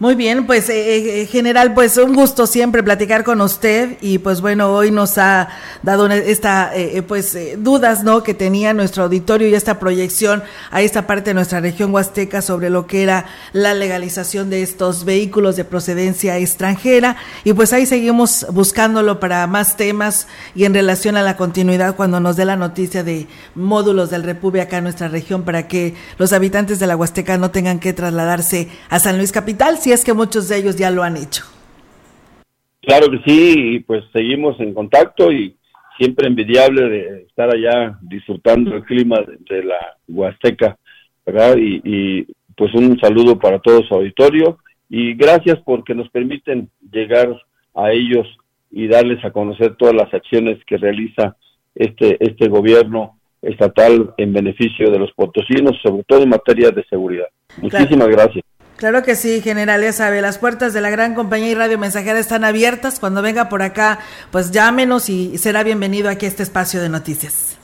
Muy 0.01 0.15
bien, 0.15 0.47
pues 0.47 0.71
eh, 0.71 1.21
eh, 1.21 1.27
general, 1.27 1.75
pues 1.75 1.99
un 1.99 2.15
gusto 2.15 2.47
siempre 2.47 2.83
platicar 2.83 3.23
con 3.23 3.43
usted 3.43 3.99
y 4.01 4.17
pues 4.17 4.41
bueno, 4.41 4.73
hoy 4.73 4.91
nos 4.91 5.19
ha 5.19 5.51
dado 5.83 6.07
esta 6.07 6.75
eh, 6.75 7.03
pues 7.03 7.37
dudas, 7.59 8.03
¿no? 8.03 8.23
Que 8.23 8.33
tenía 8.33 8.73
nuestro 8.73 9.03
auditorio 9.03 9.47
y 9.47 9.55
esta 9.55 9.79
proyección 9.79 10.43
a 10.71 10.81
esta 10.81 11.07
parte 11.07 11.29
de 11.29 11.35
nuestra 11.35 11.61
región 11.61 11.93
huasteca 11.93 12.41
sobre 12.41 12.71
lo 12.71 12.87
que 12.87 13.03
era 13.03 13.27
la 13.53 13.75
legalización 13.75 14.49
de 14.49 14.63
estos 14.63 15.05
vehículos 15.05 15.57
de 15.57 15.67
procedencia 15.67 16.39
extranjera 16.39 17.17
y 17.45 17.53
pues 17.53 17.75
ahí 17.75 17.85
seguimos 17.85 18.47
buscándolo 18.53 19.21
para 19.21 19.47
más 19.49 19.77
temas 19.77 20.29
y 20.55 20.65
en 20.65 20.73
relación 20.73 21.19
a 21.19 21.23
la 21.23 21.37
continuidad 21.37 21.95
cuando 21.95 22.21
nos 22.21 22.37
dé 22.37 22.47
la 22.47 22.57
noticia 22.57 23.05
de 23.05 23.27
módulos 23.55 24.09
del 24.09 24.23
República 24.23 24.65
acá 24.65 24.79
en 24.79 24.85
nuestra 24.85 25.09
región 25.09 25.43
para 25.43 25.69
que 25.69 25.95
los 26.17 26.33
habitantes 26.33 26.79
de 26.79 26.87
la 26.87 26.97
Huasteca 26.97 27.37
no 27.37 27.51
tengan 27.51 27.81
que 27.81 27.93
trasladarse 27.93 28.71
a 28.89 28.99
San 28.99 29.19
Luis 29.19 29.31
Capital 29.31 29.79
es 29.93 30.05
que 30.05 30.13
muchos 30.13 30.49
de 30.49 30.59
ellos 30.59 30.77
ya 30.77 30.91
lo 30.91 31.03
han 31.03 31.17
hecho. 31.17 31.45
Claro 32.83 33.11
que 33.11 33.19
sí, 33.25 33.75
y 33.75 33.81
pues 33.81 34.05
seguimos 34.13 34.59
en 34.61 34.73
contacto 34.73 35.31
y 35.31 35.57
siempre 35.99 36.27
envidiable 36.27 36.89
de 36.89 37.23
estar 37.23 37.55
allá 37.55 37.99
disfrutando 38.01 38.75
el 38.75 38.85
clima 38.85 39.19
de, 39.49 39.63
la 39.63 39.97
Huasteca, 40.09 40.79
¿verdad? 41.27 41.57
Y, 41.59 42.27
pues 42.57 42.75
un 42.75 42.99
saludo 43.01 43.39
para 43.39 43.59
todo 43.59 43.83
su 43.85 43.95
auditorio 43.95 44.59
y 44.91 45.15
gracias 45.15 45.59
porque 45.65 45.95
nos 45.95 46.11
permiten 46.11 46.69
llegar 46.93 47.35
a 47.75 47.91
ellos 47.91 48.27
y 48.71 48.87
darles 48.87 49.25
a 49.25 49.31
conocer 49.31 49.77
todas 49.77 49.95
las 49.95 50.13
acciones 50.13 50.59
que 50.67 50.77
realiza 50.77 51.37
este, 51.75 52.19
este 52.21 52.49
gobierno 52.49 53.19
estatal 53.41 54.13
en 54.19 54.35
beneficio 54.35 54.91
de 54.91 54.99
los 54.99 55.11
potosinos, 55.13 55.79
sobre 55.83 56.05
todo 56.05 56.23
en 56.23 56.29
materia 56.29 56.71
de 56.71 56.85
seguridad. 56.85 57.29
Muchísimas 57.63 58.09
gracias. 58.09 58.45
Claro 58.81 59.03
que 59.03 59.15
sí, 59.15 59.43
general, 59.43 59.83
ya 59.83 59.93
sabe, 59.93 60.23
las 60.23 60.39
puertas 60.39 60.73
de 60.73 60.81
la 60.81 60.89
gran 60.89 61.15
compañía 61.15 61.51
y 61.51 61.55
radio 61.55 61.77
mensajera 61.77 62.19
están 62.19 62.45
abiertas. 62.45 62.99
Cuando 62.99 63.21
venga 63.21 63.51
por 63.51 63.61
acá, 63.61 63.99
pues 64.31 64.53
llámenos 64.53 65.11
y 65.11 65.37
será 65.37 65.63
bienvenido 65.63 66.09
aquí 66.09 66.25
a 66.25 66.31
este 66.31 66.43
espacio 66.43 66.81
de 66.81 66.89
noticias. 66.89 67.59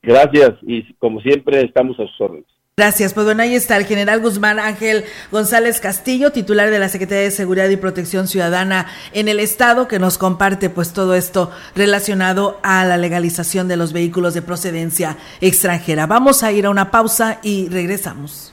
Gracias 0.00 0.52
y 0.62 0.94
como 0.94 1.20
siempre 1.20 1.60
estamos 1.64 1.98
a 1.98 2.06
sus 2.06 2.20
órdenes. 2.20 2.46
Gracias. 2.76 3.14
Pues 3.14 3.26
bueno, 3.26 3.42
ahí 3.42 3.56
está 3.56 3.76
el 3.76 3.84
general 3.84 4.20
Guzmán 4.20 4.60
Ángel 4.60 5.02
González 5.32 5.80
Castillo, 5.80 6.30
titular 6.30 6.70
de 6.70 6.78
la 6.78 6.88
Secretaría 6.88 7.24
de 7.24 7.30
Seguridad 7.32 7.68
y 7.68 7.76
Protección 7.76 8.28
Ciudadana 8.28 8.86
en 9.12 9.26
el 9.26 9.40
Estado, 9.40 9.88
que 9.88 9.98
nos 9.98 10.18
comparte 10.18 10.70
pues 10.70 10.92
todo 10.92 11.16
esto 11.16 11.50
relacionado 11.74 12.60
a 12.62 12.84
la 12.84 12.96
legalización 12.96 13.66
de 13.66 13.76
los 13.76 13.92
vehículos 13.92 14.34
de 14.34 14.42
procedencia 14.42 15.16
extranjera. 15.40 16.06
Vamos 16.06 16.44
a 16.44 16.52
ir 16.52 16.66
a 16.66 16.70
una 16.70 16.92
pausa 16.92 17.40
y 17.42 17.68
regresamos. 17.70 18.52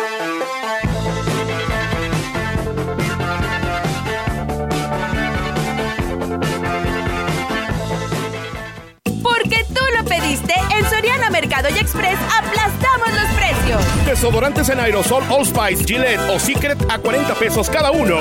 Mercado 11.41 11.69
y 11.75 11.79
Express 11.79 12.19
aplastamos 12.37 13.07
los 13.07 13.27
precios. 13.35 14.05
Desodorantes 14.05 14.69
en 14.69 14.79
aerosol 14.79 15.23
All 15.27 15.43
Spice, 15.43 15.83
Gillette 15.85 16.19
o 16.29 16.39
Secret 16.39 16.77
a 16.87 16.99
40 16.99 17.33
pesos 17.33 17.67
cada 17.67 17.89
uno. 17.89 18.15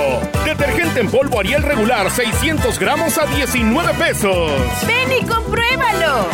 Detergente 0.47 1.01
en 1.01 1.11
polvo 1.11 1.39
Ariel 1.39 1.63
regular 1.63 2.11
600 2.11 2.79
gramos 2.79 3.19
a 3.19 3.27
19 3.27 3.93
pesos. 3.95 4.53
Ven 4.87 5.19
y 5.21 5.27
compruébalo. 5.27 6.29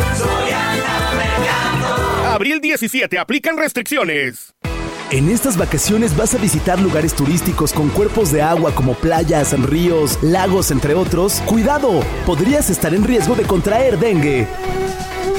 Abril 2.32 2.60
17, 2.60 3.18
aplican 3.18 3.56
restricciones. 3.56 4.54
En 5.10 5.28
estas 5.28 5.56
vacaciones 5.56 6.16
vas 6.16 6.36
a 6.36 6.38
visitar 6.38 6.78
lugares 6.78 7.14
turísticos 7.14 7.72
con 7.72 7.88
cuerpos 7.88 8.30
de 8.30 8.42
agua 8.42 8.72
como 8.72 8.94
playas, 8.94 9.58
ríos, 9.60 10.22
lagos, 10.22 10.70
entre 10.70 10.94
otros. 10.94 11.42
Cuidado, 11.46 12.00
podrías 12.24 12.70
estar 12.70 12.94
en 12.94 13.02
riesgo 13.02 13.34
de 13.34 13.42
contraer 13.42 13.98
dengue. 13.98 14.46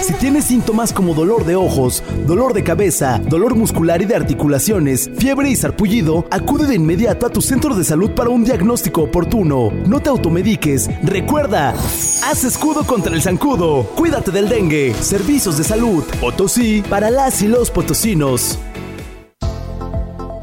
Si 0.01 0.13
tienes 0.13 0.45
síntomas 0.45 0.93
como 0.93 1.13
dolor 1.13 1.45
de 1.45 1.55
ojos, 1.55 2.03
dolor 2.25 2.53
de 2.53 2.63
cabeza, 2.63 3.19
dolor 3.27 3.55
muscular 3.55 4.01
y 4.01 4.05
de 4.05 4.15
articulaciones, 4.15 5.09
fiebre 5.17 5.49
y 5.49 5.55
sarpullido, 5.55 6.25
acude 6.31 6.67
de 6.67 6.75
inmediato 6.75 7.25
a 7.25 7.29
tu 7.29 7.41
centro 7.41 7.75
de 7.75 7.83
salud 7.83 8.11
para 8.11 8.29
un 8.29 8.43
diagnóstico 8.43 9.01
oportuno. 9.01 9.71
No 9.87 9.99
te 9.99 10.09
automediques. 10.09 10.89
Recuerda, 11.03 11.71
haz 11.71 12.43
escudo 12.43 12.85
contra 12.85 13.13
el 13.13 13.21
zancudo. 13.21 13.83
Cuídate 13.95 14.31
del 14.31 14.47
dengue. 14.49 14.93
Servicios 14.93 15.57
de 15.57 15.63
salud. 15.63 16.03
Potosí 16.21 16.83
para 16.89 17.09
las 17.09 17.41
y 17.41 17.47
los 17.47 17.71
potosinos. 17.71 18.59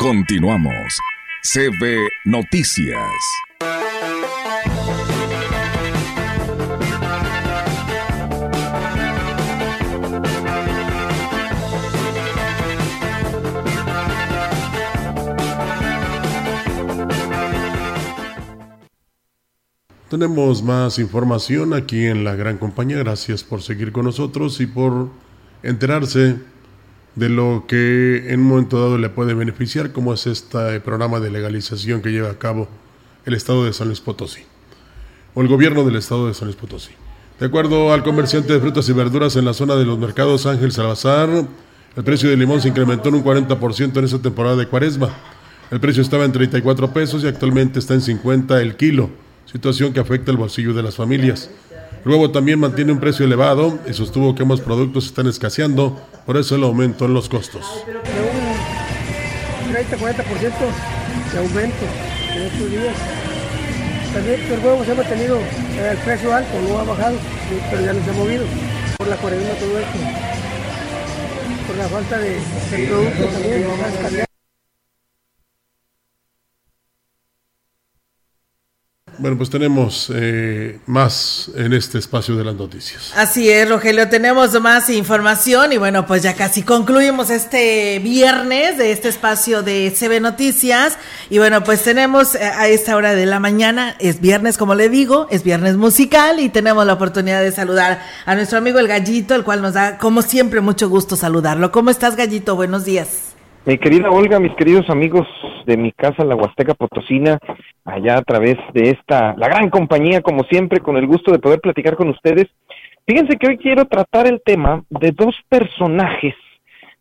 Continuamos. 0.00 0.98
CB 1.42 2.08
Noticias. 2.24 2.96
Tenemos 20.08 20.62
más 20.62 20.98
información 20.98 21.74
aquí 21.74 22.06
en 22.06 22.24
la 22.24 22.34
gran 22.36 22.56
compañía. 22.56 22.96
Gracias 23.00 23.44
por 23.44 23.60
seguir 23.60 23.92
con 23.92 24.06
nosotros 24.06 24.62
y 24.62 24.66
por 24.66 25.10
enterarse 25.62 26.38
de 27.14 27.28
lo 27.28 27.64
que 27.66 28.32
en 28.32 28.40
un 28.40 28.46
momento 28.46 28.80
dado 28.80 28.98
le 28.98 29.08
puede 29.08 29.34
beneficiar, 29.34 29.92
como 29.92 30.14
es 30.14 30.26
este 30.26 30.80
programa 30.80 31.20
de 31.20 31.30
legalización 31.30 32.02
que 32.02 32.10
lleva 32.10 32.30
a 32.30 32.38
cabo 32.38 32.68
el 33.26 33.34
Estado 33.34 33.64
de 33.64 33.72
San 33.72 33.88
Luis 33.88 34.00
Potosí, 34.00 34.42
o 35.34 35.42
el 35.42 35.48
gobierno 35.48 35.84
del 35.84 35.96
Estado 35.96 36.28
de 36.28 36.34
San 36.34 36.46
Luis 36.46 36.56
Potosí. 36.56 36.92
De 37.38 37.46
acuerdo 37.46 37.92
al 37.92 38.02
comerciante 38.02 38.52
de 38.52 38.60
frutas 38.60 38.88
y 38.88 38.92
verduras 38.92 39.34
en 39.36 39.44
la 39.44 39.54
zona 39.54 39.74
de 39.76 39.84
los 39.84 39.98
mercados 39.98 40.46
Ángel 40.46 40.72
Salazar, 40.72 41.28
el 41.96 42.04
precio 42.04 42.30
del 42.30 42.38
limón 42.38 42.60
se 42.60 42.68
incrementó 42.68 43.08
en 43.08 43.16
un 43.16 43.24
40% 43.24 43.96
en 43.96 44.04
esta 44.04 44.18
temporada 44.18 44.56
de 44.56 44.66
cuaresma. 44.66 45.08
El 45.70 45.80
precio 45.80 46.02
estaba 46.02 46.24
en 46.24 46.32
34 46.32 46.92
pesos 46.92 47.24
y 47.24 47.26
actualmente 47.26 47.78
está 47.78 47.94
en 47.94 48.02
50 48.02 48.60
el 48.60 48.76
kilo, 48.76 49.10
situación 49.46 49.92
que 49.92 50.00
afecta 50.00 50.30
el 50.30 50.36
bolsillo 50.36 50.74
de 50.74 50.82
las 50.82 50.96
familias. 50.96 51.50
El 52.04 52.10
huevo 52.10 52.30
también 52.30 52.58
mantiene 52.58 52.92
un 52.92 53.00
precio 53.00 53.26
elevado 53.26 53.78
y 53.86 53.92
sostuvo 53.92 54.34
que 54.34 54.42
ambos 54.42 54.62
productos 54.62 55.04
están 55.06 55.26
escaseando, 55.26 56.00
por 56.24 56.38
eso 56.38 56.56
el 56.56 56.64
aumento 56.64 57.04
en 57.04 57.12
los 57.12 57.28
costos. 57.28 57.84
De 57.86 57.92
un 57.92 59.74
30-40% 59.74 60.24
de 61.32 61.38
aumento 61.38 61.84
en 62.34 62.42
estos 62.42 62.70
días. 62.70 62.96
También 64.14 64.40
el 64.40 64.58
huevo 64.64 64.84
se 64.84 64.92
ha 64.92 64.94
mantenido 64.94 65.38
el 65.38 65.98
precio 65.98 66.34
alto, 66.34 66.50
no 66.68 66.78
ha 66.78 66.84
bajado, 66.84 67.16
pero 67.70 67.82
ya 67.82 67.92
no 67.92 68.02
se 68.02 68.10
ha 68.10 68.14
movido 68.14 68.44
por 68.96 69.06
la 69.06 69.16
cuarentena 69.16 69.54
todo 69.54 69.78
esto. 69.78 69.98
Por 71.66 71.76
la 71.76 71.88
falta 71.88 72.18
de, 72.18 72.30
de 72.30 72.86
productos 72.88 73.32
también, 73.32 73.62
no 73.64 73.84
ha 73.84 73.88
escaseado. 73.88 74.30
Bueno, 79.20 79.36
pues 79.36 79.50
tenemos 79.50 80.10
eh, 80.14 80.78
más 80.86 81.50
en 81.54 81.74
este 81.74 81.98
espacio 81.98 82.36
de 82.36 82.44
las 82.44 82.54
noticias. 82.54 83.12
Así 83.14 83.50
es, 83.50 83.68
Rogelio, 83.68 84.08
tenemos 84.08 84.58
más 84.62 84.88
información 84.88 85.74
y 85.74 85.76
bueno, 85.76 86.06
pues 86.06 86.22
ya 86.22 86.34
casi 86.34 86.62
concluimos 86.62 87.28
este 87.28 87.98
viernes 87.98 88.78
de 88.78 88.92
este 88.92 89.10
espacio 89.10 89.62
de 89.62 89.94
CB 89.94 90.22
Noticias 90.22 90.96
y 91.28 91.36
bueno, 91.36 91.62
pues 91.64 91.82
tenemos 91.82 92.34
eh, 92.34 92.44
a 92.44 92.68
esta 92.68 92.96
hora 92.96 93.14
de 93.14 93.26
la 93.26 93.40
mañana, 93.40 93.94
es 93.98 94.22
viernes 94.22 94.56
como 94.56 94.74
le 94.74 94.88
digo, 94.88 95.26
es 95.30 95.42
viernes 95.42 95.76
musical 95.76 96.40
y 96.40 96.48
tenemos 96.48 96.86
la 96.86 96.94
oportunidad 96.94 97.42
de 97.42 97.52
saludar 97.52 98.00
a 98.24 98.34
nuestro 98.34 98.56
amigo 98.56 98.78
el 98.78 98.88
Gallito, 98.88 99.34
el 99.34 99.44
cual 99.44 99.60
nos 99.60 99.74
da 99.74 99.98
como 99.98 100.22
siempre 100.22 100.62
mucho 100.62 100.88
gusto 100.88 101.14
saludarlo. 101.14 101.70
¿Cómo 101.72 101.90
estás, 101.90 102.16
Gallito? 102.16 102.56
Buenos 102.56 102.86
días. 102.86 103.29
Mi 103.66 103.76
querida 103.76 104.10
Olga, 104.10 104.40
mis 104.40 104.54
queridos 104.54 104.88
amigos 104.88 105.28
de 105.66 105.76
mi 105.76 105.92
casa, 105.92 106.24
la 106.24 106.34
Huasteca 106.34 106.72
Potosina, 106.72 107.38
allá 107.84 108.16
a 108.16 108.22
través 108.22 108.56
de 108.72 108.88
esta, 108.88 109.34
la 109.36 109.48
gran 109.48 109.68
compañía, 109.68 110.22
como 110.22 110.44
siempre, 110.44 110.80
con 110.80 110.96
el 110.96 111.06
gusto 111.06 111.30
de 111.30 111.40
poder 111.40 111.60
platicar 111.60 111.94
con 111.94 112.08
ustedes. 112.08 112.46
Fíjense 113.06 113.36
que 113.36 113.48
hoy 113.48 113.58
quiero 113.58 113.84
tratar 113.84 114.26
el 114.26 114.40
tema 114.42 114.82
de 114.88 115.12
dos 115.12 115.36
personajes, 115.50 116.34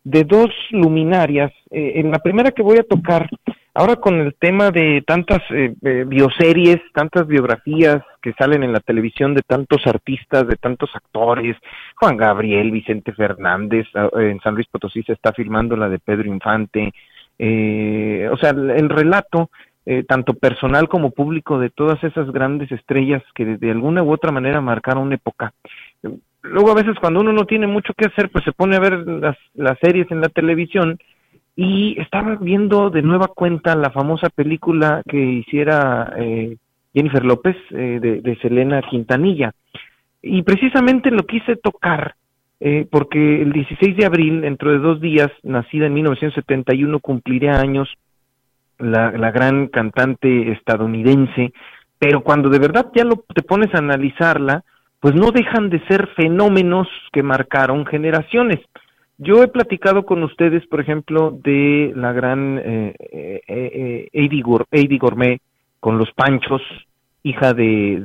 de 0.03 0.26
dos 0.26 0.49
luminarias. 0.72 1.53
Eh, 1.72 1.93
en 1.95 2.12
la 2.12 2.20
primera 2.20 2.51
que 2.51 2.62
voy 2.62 2.78
a 2.78 2.84
tocar 2.84 3.30
ahora 3.80 3.96
con 3.96 4.20
el 4.20 4.36
tema 4.36 4.72
de 4.72 5.02
tantas 5.08 5.40
eh, 5.52 5.74
eh, 5.84 6.04
bioseries, 6.06 6.80
tantas 6.94 7.26
biografías 7.26 8.04
que 8.22 8.34
salen 8.34 8.64
en 8.64 8.74
la 8.74 8.82
televisión 8.82 9.34
de 9.34 9.42
tantos 9.42 9.88
artistas, 9.88 10.46
de 10.50 10.58
tantos 10.58 10.90
actores, 10.94 11.56
Juan 11.96 12.18
Gabriel, 12.18 12.72
Vicente 12.72 13.14
Fernández, 13.14 13.88
ah, 13.96 14.10
en 14.16 14.42
San 14.42 14.56
Luis 14.56 14.68
Potosí 14.68 15.02
se 15.04 15.14
está 15.14 15.32
filmando 15.32 15.78
la 15.78 15.88
de 15.88 15.98
Pedro 15.98 16.28
Infante, 16.28 16.94
o 17.40 18.38
sea, 18.38 18.50
el, 18.50 18.90
relato 18.90 19.50
tanto 20.08 20.34
personal 20.34 20.90
como 20.90 21.12
público 21.12 21.58
de 21.58 21.70
todas 21.70 22.04
esas 22.04 22.30
grandes 22.32 22.70
estrellas 22.70 23.24
que 23.34 23.46
de 23.46 23.72
alguna 23.72 24.04
u 24.04 24.12
otra 24.12 24.30
manera 24.30 24.60
marcaron 24.60 25.14
época. 25.14 25.54
Luego 26.42 26.72
a 26.72 26.76
veces 26.76 26.98
cuando 27.00 27.22
uno 27.22 27.32
no 27.32 27.46
tiene 27.46 27.66
mucho 27.66 27.94
que 27.94 28.08
hacer, 28.08 28.30
pues 28.30 28.44
se 28.44 28.52
pone 28.52 28.76
a 28.76 28.82
ver 28.82 29.08
las, 29.08 29.38
las 29.56 29.80
series 29.80 30.12
en 30.12 30.20
la 30.20 30.28
televisión 30.28 31.00
y 31.62 31.99
estaba 31.99 32.38
viendo 32.38 32.89
de 32.89 33.01
nueva 33.01 33.28
cuenta 33.28 33.76
la 33.76 33.89
famosa 33.89 34.30
película 34.30 35.03
que 35.05 35.18
hiciera 35.18 36.14
eh, 36.16 36.55
Jennifer 36.93 37.26
López 37.26 37.57
eh, 37.72 37.99
de, 38.24 38.38
Selena 38.38 38.82
Quintanilla. 38.82 39.51
Y 40.22 40.41
precisamente 40.43 41.12
lo 41.12 41.24
quise 41.24 41.57
tocar 41.57 42.16
eh, 42.62 42.88
porque 42.89 43.41
el 43.41 43.51
16 43.51 43.97
de 43.97 44.05
abril, 44.05 44.39
dentro 44.39 44.72
de 44.72 44.78
dos 44.78 45.01
días, 45.01 45.30
nacida 45.43 45.88
en 45.88 45.95
1971, 45.95 46.97
cumpliría 47.01 47.60
años 47.60 47.89
la, 48.78 49.12
la 49.12 49.32
gran 49.32 49.68
cantante 49.68 50.53
estadounidense, 50.53 51.51
pero 51.97 52.22
cuando 52.22 52.47
de 52.47 52.60
verdad 52.60 52.89
ya 52.95 53.03
lo, 53.03 53.26
te 53.36 53.41
pones 53.41 53.76
a 53.76 53.80
analizarla, 53.80 54.64
pues 55.01 55.14
no 55.14 55.32
dejan 55.32 55.70
de 55.70 55.86
ser 55.88 56.07
fenómenos 56.16 56.88
que 57.12 57.22
marcaron 57.22 57.86
generaciones. 57.86 58.60
Yo 59.22 59.44
he 59.44 59.50
platicado 59.50 60.06
con 60.06 60.24
ustedes, 60.24 60.66
por 60.68 60.80
ejemplo, 60.80 61.38
de 61.44 61.92
la 61.94 62.14
gran 62.14 62.58
eh, 62.58 62.96
eh, 62.98 63.42
eh 63.48 64.10
Eddie, 64.14 64.98
Gourmet 64.98 65.42
con 65.82 65.98
los 65.98 66.10
Panchos, 66.14 66.62
hija 67.22 67.54
de, 67.54 68.00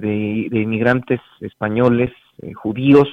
de, 0.00 0.60
inmigrantes 0.60 1.20
españoles, 1.40 2.12
eh, 2.40 2.54
judíos, 2.54 3.08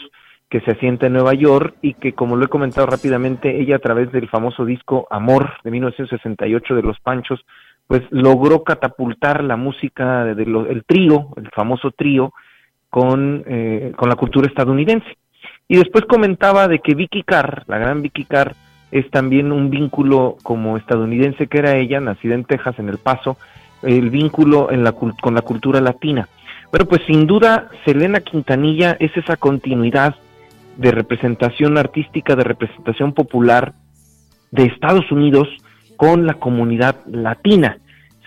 que 0.50 0.62
se 0.62 0.72
asienta 0.72 1.08
en 1.08 1.14
Nueva 1.14 1.34
York 1.34 1.76
y 1.82 1.94
que, 1.96 2.14
como 2.14 2.38
lo 2.38 2.46
he 2.46 2.48
comentado 2.48 2.88
rápidamente, 2.88 3.60
ella 3.62 3.76
a 3.76 3.80
través 3.80 4.14
del 4.14 4.30
famoso 4.30 4.64
disco 4.64 5.08
Amor 5.12 5.52
de 5.66 5.72
1968 5.72 6.76
de 6.76 6.84
los 6.84 7.02
Panchos, 7.02 7.46
pues 7.86 8.02
logró 8.12 8.64
catapultar 8.64 9.44
la 9.44 9.58
música 9.58 10.24
del 10.24 10.84
trío, 10.86 11.28
el 11.36 11.50
famoso 11.50 11.92
trío, 11.92 12.32
con, 12.90 13.44
eh, 13.46 13.92
con 13.98 14.08
la 14.08 14.16
cultura 14.16 14.48
estadounidense. 14.48 15.18
Y 15.72 15.78
después 15.78 16.04
comentaba 16.04 16.68
de 16.68 16.80
que 16.80 16.96
Vicky 16.96 17.24
Carr, 17.24 17.64
la 17.68 17.78
gran 17.78 18.02
Vicky 18.02 18.26
Carr, 18.26 18.56
es 18.92 19.10
también 19.10 19.54
un 19.54 19.70
vínculo 19.70 20.36
como 20.44 20.76
estadounidense 20.76 21.48
que 21.48 21.60
era 21.60 21.78
ella, 21.78 22.02
nacida 22.02 22.36
en 22.36 22.44
Texas, 22.44 22.78
en 22.78 22.90
El 22.90 22.98
Paso, 22.98 23.38
el 23.82 24.10
vínculo 24.10 24.70
en 24.70 24.84
la, 24.84 24.92
con 24.92 25.34
la 25.34 25.42
cultura 25.42 25.80
latina. 25.80 26.28
Bueno, 26.72 26.88
pues 26.88 27.04
sin 27.08 27.26
duda 27.26 27.70
Selena 27.86 28.20
Quintanilla 28.20 28.98
es 29.00 29.16
esa 29.16 29.38
continuidad 29.38 30.16
de 30.76 30.92
representación 30.92 31.78
artística, 31.78 32.36
de 32.36 32.44
representación 32.44 33.14
popular 33.14 33.72
de 34.52 34.64
Estados 34.64 35.10
Unidos 35.10 35.48
con 35.96 36.26
la 36.26 36.34
comunidad 36.34 36.98
latina. 37.06 37.78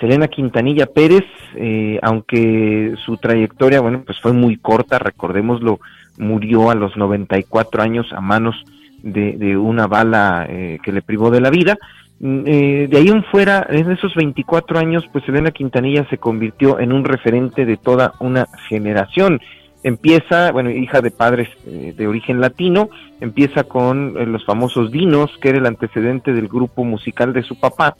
Selena 0.00 0.28
Quintanilla 0.28 0.86
Pérez, 0.86 1.26
eh, 1.56 1.98
aunque 2.00 2.94
su 3.04 3.18
trayectoria, 3.18 3.82
bueno, 3.82 4.02
pues 4.06 4.18
fue 4.18 4.32
muy 4.32 4.56
corta, 4.56 4.98
recordémoslo, 4.98 5.78
murió 6.18 6.70
a 6.70 6.74
los 6.74 6.96
94 6.96 7.82
años 7.82 8.12
a 8.12 8.20
manos 8.20 8.56
de, 9.02 9.56
una 9.56 9.86
bala 9.86 10.46
eh, 10.48 10.78
que 10.82 10.92
le 10.92 11.02
privó 11.02 11.30
de 11.30 11.40
la 11.40 11.50
vida. 11.50 11.76
Mm, 12.20 12.42
eh, 12.46 12.88
de 12.90 12.96
ahí 12.96 13.08
en 13.08 13.24
fuera, 13.24 13.66
en 13.68 13.90
esos 13.90 14.14
24 14.14 14.78
años, 14.78 15.04
pues 15.12 15.24
Selena 15.24 15.50
Quintanilla 15.50 16.08
se 16.08 16.18
convirtió 16.18 16.78
en 16.78 16.92
un 16.92 17.04
referente 17.04 17.66
de 17.66 17.76
toda 17.76 18.14
una 18.20 18.46
generación. 18.68 19.40
Empieza, 19.82 20.50
bueno, 20.50 20.70
hija 20.70 21.02
de 21.02 21.10
padres 21.10 21.48
de 21.66 22.06
origen 22.06 22.40
latino, 22.40 22.88
empieza 23.20 23.64
con 23.64 24.14
los 24.32 24.42
famosos 24.46 24.90
Dinos, 24.90 25.30
que 25.42 25.50
era 25.50 25.58
el 25.58 25.66
antecedente 25.66 26.32
del 26.32 26.48
grupo 26.48 26.84
musical 26.84 27.34
de 27.34 27.42
su 27.42 27.60
papá, 27.60 27.94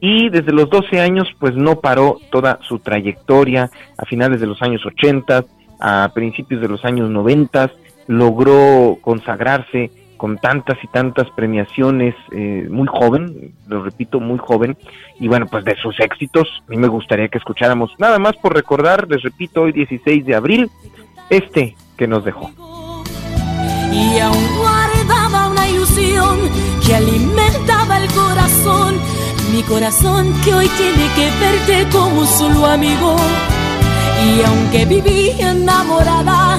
y 0.00 0.28
desde 0.28 0.52
los 0.52 0.70
12 0.70 1.00
años 1.00 1.28
pues 1.38 1.54
no 1.54 1.80
paró 1.80 2.18
toda 2.30 2.58
su 2.62 2.78
trayectoria 2.78 3.70
a 3.96 4.04
finales 4.04 4.40
de 4.40 4.46
los 4.46 4.62
años 4.62 4.84
80, 4.86 5.44
a 5.80 6.10
principios 6.14 6.60
de 6.60 6.68
los 6.68 6.84
años 6.84 7.10
90, 7.10 7.70
logró 8.06 8.98
consagrarse 9.00 9.90
con 10.16 10.38
tantas 10.38 10.76
y 10.82 10.88
tantas 10.88 11.30
premiaciones, 11.30 12.14
eh, 12.32 12.66
muy 12.68 12.88
joven, 12.88 13.54
lo 13.68 13.84
repito, 13.84 14.18
muy 14.18 14.38
joven, 14.38 14.76
y 15.20 15.28
bueno, 15.28 15.46
pues 15.46 15.64
de 15.64 15.76
sus 15.76 15.98
éxitos, 16.00 16.48
a 16.66 16.70
mí 16.70 16.76
me 16.76 16.88
gustaría 16.88 17.28
que 17.28 17.38
escucháramos, 17.38 17.92
nada 17.98 18.18
más 18.18 18.36
por 18.36 18.54
recordar, 18.54 19.06
les 19.08 19.22
repito, 19.22 19.62
hoy 19.62 19.72
16 19.72 20.26
de 20.26 20.34
abril, 20.34 20.70
este 21.30 21.76
que 21.96 22.08
nos 22.08 22.24
dejó. 22.24 22.50
Y 23.92 24.18
aún 24.18 24.58
guardaba 24.58 25.50
una 25.50 25.68
ilusión 25.68 26.38
que 26.84 26.94
alimentaba 26.96 27.98
el 27.98 28.08
corazón 28.10 28.98
mi 29.52 29.62
corazón 29.62 30.32
que 30.44 30.52
hoy 30.52 30.68
tiene 30.68 31.08
que 31.14 31.30
verte 31.40 31.88
como 31.90 32.26
solo 32.26 32.66
amigo. 32.66 33.16
Y 34.24 34.42
aunque 34.42 34.84
viví 34.84 35.30
enamorada 35.38 36.58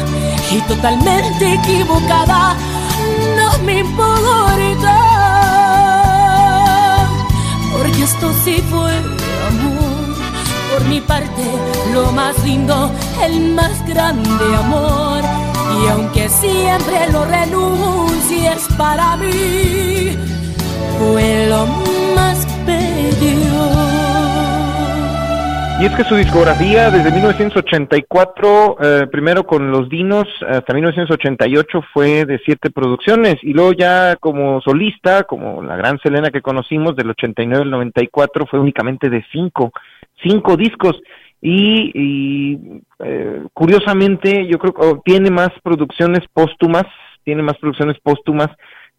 y 0.51 0.61
totalmente 0.61 1.53
equivocada, 1.53 2.55
no 3.35 3.63
me 3.63 3.79
importa. 3.79 4.95
Porque 7.71 8.03
esto 8.03 8.31
sí 8.43 8.63
fue 8.69 8.91
amor. 9.47 10.15
Por 10.71 10.85
mi 10.87 11.01
parte, 11.01 11.43
lo 11.93 12.11
más 12.11 12.37
lindo, 12.43 12.91
el 13.23 13.53
más 13.53 13.85
grande 13.85 14.55
amor. 14.55 15.21
Y 15.81 15.87
aunque 15.87 16.29
siempre 16.29 17.11
lo 17.11 17.25
renuncies 17.25 18.67
para 18.77 19.17
mí, 19.17 20.17
fue 20.97 21.47
lo 21.47 21.65
más 21.65 21.98
y 25.79 25.85
es 25.85 25.95
que 25.95 26.03
su 26.03 26.15
discografía 26.15 26.91
desde 26.91 27.09
1984, 27.09 28.77
eh, 28.81 29.07
primero 29.09 29.45
con 29.45 29.71
Los 29.71 29.87
Dinos, 29.87 30.27
hasta 30.45 30.73
1988 30.73 31.81
fue 31.93 32.25
de 32.25 32.37
siete 32.43 32.69
producciones 32.69 33.37
y 33.43 33.53
luego 33.53 33.71
ya 33.71 34.17
como 34.17 34.59
solista, 34.59 35.23
como 35.23 35.63
la 35.63 35.77
gran 35.77 35.97
Selena 35.99 36.31
que 36.31 36.41
conocimos 36.41 36.97
del 36.97 37.11
89 37.11 37.63
al 37.63 37.71
94 37.71 38.45
fue 38.47 38.59
únicamente 38.59 39.09
de 39.09 39.23
cinco, 39.31 39.71
cinco 40.21 40.57
discos 40.57 40.99
y, 41.41 42.81
eh, 42.99 43.43
curiosamente 43.53 44.47
yo 44.51 44.59
creo 44.59 44.73
que 44.73 44.85
oh, 44.85 45.01
tiene 45.05 45.31
más 45.31 45.51
producciones 45.63 46.27
póstumas, 46.33 46.83
tiene 47.23 47.41
más 47.41 47.57
producciones 47.57 47.97
póstumas 48.03 48.49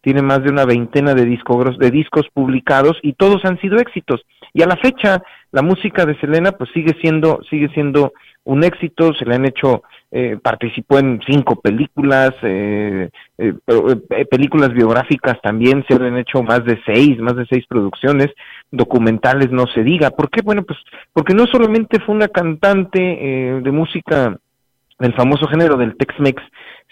tiene 0.01 0.21
más 0.21 0.43
de 0.43 0.49
una 0.49 0.65
veintena 0.65 1.13
de 1.13 1.25
discos, 1.25 1.77
de 1.77 1.91
discos 1.91 2.25
publicados 2.33 2.97
y 3.03 3.13
todos 3.13 3.45
han 3.45 3.59
sido 3.61 3.77
éxitos. 3.77 4.21
Y 4.53 4.61
a 4.61 4.67
la 4.67 4.77
fecha, 4.77 5.21
la 5.51 5.61
música 5.61 6.05
de 6.05 6.19
Selena 6.19 6.51
pues 6.51 6.69
sigue 6.73 6.95
siendo, 7.01 7.41
sigue 7.49 7.69
siendo 7.69 8.13
un 8.43 8.63
éxito, 8.63 9.13
se 9.13 9.25
le 9.25 9.35
han 9.35 9.45
hecho, 9.45 9.83
eh, 10.11 10.37
participó 10.41 10.97
en 10.97 11.21
cinco 11.25 11.61
películas, 11.61 12.31
eh, 12.41 13.09
eh, 13.37 14.25
películas 14.29 14.73
biográficas 14.73 15.39
también, 15.41 15.85
se 15.87 15.97
le 15.99 16.07
han 16.07 16.17
hecho 16.17 16.41
más 16.41 16.65
de 16.65 16.79
seis, 16.85 17.19
más 17.19 17.35
de 17.35 17.45
seis 17.45 17.65
producciones, 17.67 18.29
documentales 18.71 19.51
no 19.51 19.67
se 19.67 19.83
diga. 19.83 20.09
¿Por 20.09 20.29
qué? 20.29 20.41
Bueno, 20.41 20.63
pues 20.63 20.79
porque 21.13 21.33
no 21.33 21.45
solamente 21.45 21.99
fue 21.99 22.15
una 22.15 22.29
cantante 22.29 22.99
de 22.99 23.71
música 23.71 24.37
del 25.01 25.13
famoso 25.13 25.47
género 25.47 25.77
del 25.77 25.97
Tex-Mex, 25.97 26.41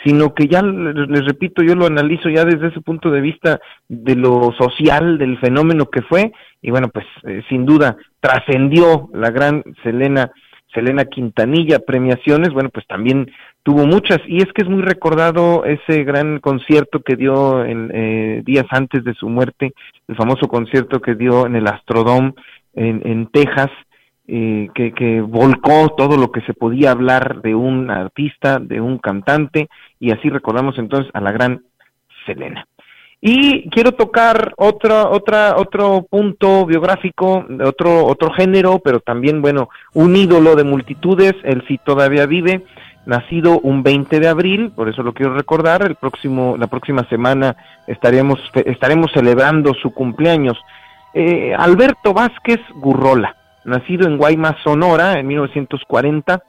sino 0.03 0.33
que 0.33 0.47
ya 0.47 0.61
les 0.61 1.25
repito, 1.25 1.61
yo 1.61 1.75
lo 1.75 1.85
analizo 1.85 2.29
ya 2.29 2.43
desde 2.43 2.67
ese 2.67 2.81
punto 2.81 3.11
de 3.11 3.21
vista 3.21 3.59
de 3.87 4.15
lo 4.15 4.51
social 4.57 5.17
del 5.17 5.37
fenómeno 5.39 5.85
que 5.85 6.01
fue 6.01 6.31
y 6.61 6.71
bueno, 6.71 6.87
pues 6.89 7.05
eh, 7.23 7.43
sin 7.49 7.65
duda 7.65 7.97
trascendió 8.19 9.09
la 9.13 9.29
gran 9.29 9.63
Selena 9.83 10.31
Selena 10.73 11.05
Quintanilla 11.05 11.79
premiaciones, 11.79 12.49
bueno, 12.53 12.69
pues 12.69 12.85
también 12.85 13.31
tuvo 13.63 13.85
muchas 13.87 14.19
y 14.27 14.37
es 14.37 14.51
que 14.53 14.61
es 14.61 14.69
muy 14.69 14.83
recordado 14.83 15.65
ese 15.65 16.03
gran 16.03 16.39
concierto 16.39 17.01
que 17.01 17.15
dio 17.15 17.65
en, 17.65 17.91
eh, 17.93 18.41
días 18.45 18.65
antes 18.69 19.03
de 19.03 19.13
su 19.15 19.29
muerte, 19.29 19.73
el 20.07 20.15
famoso 20.15 20.47
concierto 20.47 21.01
que 21.01 21.15
dio 21.15 21.45
en 21.45 21.55
el 21.55 21.67
Astrodome 21.67 22.33
en, 22.75 23.01
en 23.03 23.27
Texas, 23.27 23.69
eh, 24.31 24.69
que, 24.75 24.93
que, 24.93 25.21
volcó 25.21 25.89
todo 25.97 26.15
lo 26.15 26.31
que 26.31 26.41
se 26.41 26.53
podía 26.53 26.91
hablar 26.91 27.41
de 27.41 27.55
un 27.55 27.89
artista, 27.89 28.59
de 28.59 28.79
un 28.79 28.99
cantante, 28.99 29.69
y 29.99 30.11
así 30.11 30.29
recordamos 30.29 30.77
entonces 30.77 31.09
a 31.15 31.21
la 31.21 31.31
gran 31.31 31.63
Selena. 32.27 32.67
Y 33.21 33.67
quiero 33.71 33.91
tocar 33.93 34.53
otra, 34.55 35.09
otra, 35.09 35.55
otro 35.57 36.05
punto 36.07 36.65
biográfico, 36.67 37.43
otro, 37.65 38.05
otro 38.05 38.31
género, 38.31 38.79
pero 38.79 38.99
también, 38.99 39.41
bueno, 39.41 39.69
un 39.93 40.15
ídolo 40.15 40.55
de 40.55 40.63
multitudes, 40.63 41.33
él 41.43 41.63
sí 41.67 41.79
todavía 41.83 42.27
vive, 42.27 42.63
nacido 43.07 43.59
un 43.59 43.81
20 43.81 44.19
de 44.19 44.27
abril, 44.27 44.71
por 44.75 44.87
eso 44.87 45.01
lo 45.01 45.13
quiero 45.13 45.33
recordar, 45.33 45.81
el 45.81 45.95
próximo, 45.95 46.55
la 46.55 46.67
próxima 46.67 47.03
semana 47.09 47.57
estaremos, 47.87 48.39
estaremos 48.53 49.11
celebrando 49.11 49.73
su 49.73 49.91
cumpleaños. 49.91 50.57
Eh, 51.13 51.53
Alberto 51.57 52.13
Vázquez 52.13 52.59
Gurrola, 52.75 53.35
nacido 53.69 54.07
en 54.07 54.17
Guaymas, 54.17 54.55
Sonora, 54.63 55.19
en 55.19 55.27
1940. 55.27 56.43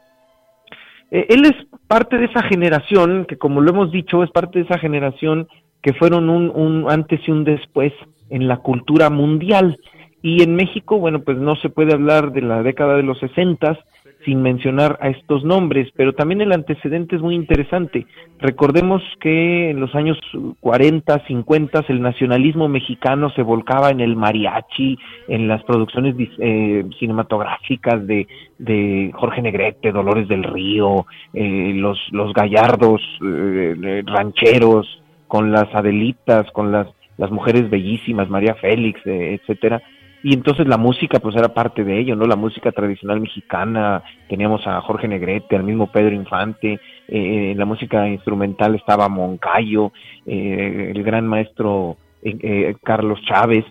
Eh, 1.11 1.27
él 1.29 1.45
es 1.45 1.55
parte 1.87 2.19
de 2.19 2.27
esa 2.27 2.43
generación, 2.43 3.27
que 3.27 3.37
como 3.37 3.61
lo 3.61 3.71
hemos 3.71 3.93
dicho, 3.93 4.23
es 4.23 4.31
parte 4.31 4.59
de 4.59 4.65
esa 4.65 4.79
generación 4.79 5.49
que 5.83 5.93
fueron 5.95 6.29
un, 6.29 6.51
un 6.51 6.91
antes 6.91 7.21
y 7.27 7.31
un 7.31 7.45
después 7.45 7.93
en 8.29 8.49
la 8.49 8.59
cultura 8.59 9.11
mundial. 9.11 9.79
Y 10.23 10.43
en 10.43 10.55
México, 10.55 10.99
bueno, 10.99 11.21
pues 11.21 11.39
no 11.39 11.57
se 11.57 11.71
puede 11.71 11.95
hablar 11.95 12.33
de 12.33 12.43
la 12.43 12.63
década 12.63 12.97
de 12.97 13.03
los 13.03 13.19
sesentas 13.19 13.79
sin 14.25 14.43
mencionar 14.43 14.99
a 15.01 15.09
estos 15.09 15.45
nombres, 15.45 15.89
pero 15.97 16.13
también 16.13 16.41
el 16.41 16.53
antecedente 16.53 17.17
es 17.17 17.23
muy 17.23 17.35
interesante. 17.35 18.07
Recordemos 18.39 19.03
que 19.21 19.71
en 19.71 19.81
los 19.81 19.95
años 19.95 20.19
40, 20.61 21.27
50 21.27 21.85
el 21.89 22.03
nacionalismo 22.03 22.69
mexicano 22.69 23.31
se 23.31 23.43
volcaba 23.43 23.91
en 23.91 24.01
el 24.01 24.17
mariachi, 24.17 24.99
en 25.29 25.49
las 25.49 25.63
producciones 25.65 26.15
eh, 26.39 26.85
cinematográficas 26.99 28.07
de, 28.07 28.27
de, 28.59 29.11
Jorge 29.15 29.43
Negrete, 29.43 29.93
Dolores 29.93 30.29
del 30.29 30.45
Río, 30.45 31.07
eh, 31.33 31.73
los, 31.75 31.99
gallardos 32.35 33.01
eh, 33.25 34.03
rancheros, 34.07 35.03
con 35.29 35.53
las 35.53 35.73
Adelitas, 35.75 36.51
con 36.53 36.73
las, 36.73 36.89
las 37.17 37.31
mujeres 37.31 37.71
bellísimas, 37.71 38.29
María 38.29 38.55
Félix, 38.57 39.01
etcétera 39.05 39.81
y 40.23 40.35
entonces 40.35 40.67
la 40.67 40.77
música 40.77 41.19
pues 41.19 41.35
era 41.35 41.55
parte 41.55 41.83
de 41.83 41.99
ello, 41.99 42.15
¿no? 42.15 42.27
La 42.27 42.37
música 42.37 42.73
tradicional 42.73 43.21
mexicana, 43.21 44.03
teníamos 44.29 44.67
a 44.67 44.81
Jorge 44.83 45.09
Negrete, 45.09 45.57
al 45.57 45.65
mismo 45.65 45.91
Pedro 45.91 46.15
Infante, 46.15 46.79
eh, 47.09 47.53
en 47.53 47.59
la 47.59 47.65
música 47.65 48.07
instrumental 48.07 48.75
estaba 48.75 49.09
Moncayo, 49.09 49.93
eh, 50.27 50.93
el 50.95 51.03
gran 51.03 51.27
maestro 51.27 51.97
eh, 52.23 52.75
Carlos 52.83 53.21
Chávez, 53.23 53.65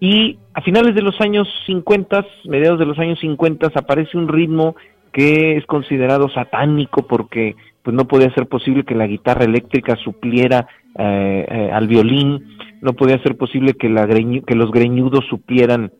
y 0.00 0.36
a 0.52 0.60
finales 0.62 0.96
de 0.96 1.02
los 1.02 1.20
años 1.20 1.48
50, 1.66 2.26
mediados 2.46 2.80
de 2.80 2.86
los 2.86 2.98
años 2.98 3.20
50, 3.20 3.68
aparece 3.74 4.18
un 4.18 4.26
ritmo 4.26 4.74
que 5.12 5.56
es 5.56 5.64
considerado 5.66 6.28
satánico 6.28 7.06
porque 7.06 7.54
pues 7.84 7.94
no 7.94 8.06
podía 8.06 8.34
ser 8.34 8.48
posible 8.48 8.84
que 8.84 8.96
la 8.96 9.06
guitarra 9.06 9.44
eléctrica 9.44 9.94
supliera 9.96 10.66
al 10.96 11.88
violín, 11.88 12.56
no 12.84 12.92
podía 12.92 13.20
ser 13.22 13.36
posible 13.36 13.74
que, 13.74 13.88
la 13.88 14.06
que 14.06 14.54
los 14.54 14.70
greñudos 14.70 15.24
supieran 15.28 15.90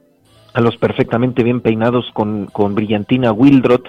a 0.52 0.60
los 0.60 0.76
perfectamente 0.76 1.42
bien 1.42 1.60
peinados 1.60 2.10
con, 2.12 2.46
con 2.46 2.74
brillantina 2.74 3.32
Wildrot, 3.32 3.88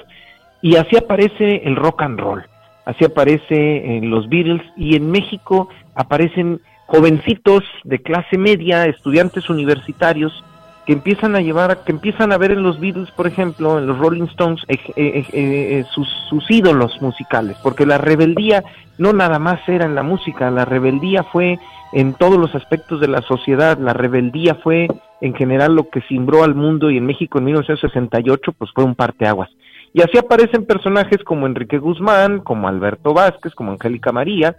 y 0.61 0.77
así 0.77 0.95
aparece 0.95 1.61
el 1.65 1.75
rock 1.75 2.01
and 2.03 2.19
roll, 2.19 2.43
así 2.85 3.03
aparece 3.03 3.97
en 3.97 4.09
los 4.09 4.29
Beatles, 4.29 4.63
y 4.77 4.95
en 4.95 5.11
México 5.11 5.69
aparecen 5.93 6.61
jovencitos 6.87 7.63
de 7.83 7.99
clase 7.99 8.37
media, 8.37 8.85
estudiantes 8.85 9.49
universitarios, 9.49 10.43
que 10.85 10.93
empiezan 10.93 11.35
a 11.35 11.41
llevar, 11.41 11.83
que 11.83 11.91
empiezan 11.91 12.31
a 12.31 12.37
ver 12.37 12.51
en 12.51 12.63
los 12.63 12.79
Beatles, 12.79 13.11
por 13.11 13.27
ejemplo, 13.27 13.77
en 13.77 13.87
los 13.87 13.97
Rolling 13.97 14.25
Stones, 14.25 14.61
eh, 14.69 14.79
eh, 14.95 15.25
eh, 15.33 15.85
sus, 15.91 16.07
sus 16.29 16.49
ídolos 16.49 17.01
musicales, 17.01 17.57
porque 17.61 17.85
la 17.85 17.97
rebeldía 17.97 18.63
no 18.97 19.13
nada 19.13 19.39
más 19.39 19.59
era 19.67 19.85
en 19.85 19.95
la 19.95 20.03
música, 20.03 20.49
la 20.51 20.65
rebeldía 20.65 21.23
fue 21.23 21.59
en 21.91 22.13
todos 22.13 22.37
los 22.37 22.53
aspectos 22.55 22.99
de 22.99 23.07
la 23.07 23.21
sociedad. 23.21 23.77
La 23.77 23.93
rebeldía 23.93 24.55
fue 24.55 24.87
en 25.21 25.33
general 25.33 25.75
lo 25.75 25.89
que 25.89 26.01
cimbró 26.01 26.43
al 26.43 26.55
mundo 26.55 26.91
y 26.91 26.97
en 26.97 27.05
México 27.05 27.37
en 27.37 27.45
1968 27.45 28.51
pues 28.53 28.71
fue 28.73 28.83
un 28.83 28.95
parteaguas. 28.95 29.49
Y 29.93 30.01
así 30.01 30.17
aparecen 30.17 30.65
personajes 30.65 31.23
como 31.23 31.45
Enrique 31.45 31.77
Guzmán, 31.77 32.39
como 32.39 32.67
Alberto 32.67 33.13
Vázquez, 33.13 33.53
como 33.55 33.71
Angélica 33.71 34.11
María, 34.11 34.57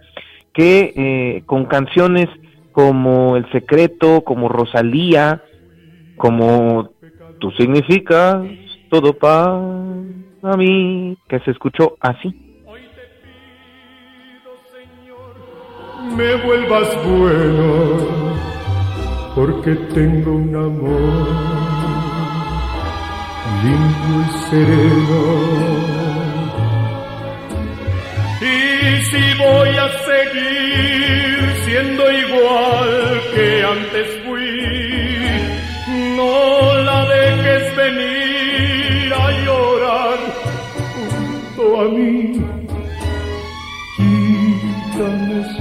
que 0.51 0.93
eh, 0.95 1.43
con 1.45 1.65
canciones 1.65 2.27
como 2.71 3.37
El 3.37 3.49
Secreto, 3.51 4.21
como 4.21 4.49
Rosalía, 4.49 5.43
como 6.15 6.89
Tú 7.39 7.51
significas 7.51 8.41
todo 8.89 9.13
para 9.13 10.57
mí, 10.57 11.17
que 11.27 11.39
se 11.41 11.51
escuchó 11.51 11.97
así. 11.99 12.46
Me 16.17 16.35
vuelvas 16.37 16.89
bueno, 17.05 18.33
porque 19.35 19.75
tengo 19.93 20.31
un 20.31 20.55
amor 20.55 21.27
limpio 23.63 24.15
y 24.25 24.31
sereno. 24.49 25.21
Y 28.41 29.03
si 29.09 29.23
voy 29.37 29.69
a 29.85 29.89
seguir 30.09 31.37
siendo 31.65 32.03
igual 32.11 33.21
que 33.35 33.63
antes 33.63 34.07
fui, 34.25 34.51
no 36.15 36.81
la 36.81 37.05
dejes 37.05 37.75
venir 37.75 39.13
a 39.13 39.31
llorar 39.45 40.19
junto 40.95 41.81
a 41.81 41.83
mí. 41.89 42.46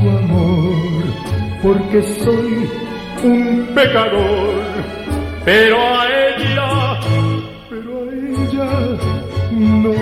Su 0.07 1.03
porque 1.63 2.03
soy 2.03 2.69
un 3.25 3.67
pecador, 3.75 4.63
pero 5.45 5.77
a 5.77 6.07
ella, 6.07 7.01
pero 7.69 8.03
a 8.03 8.13
ella 8.15 8.71
no 9.51 9.95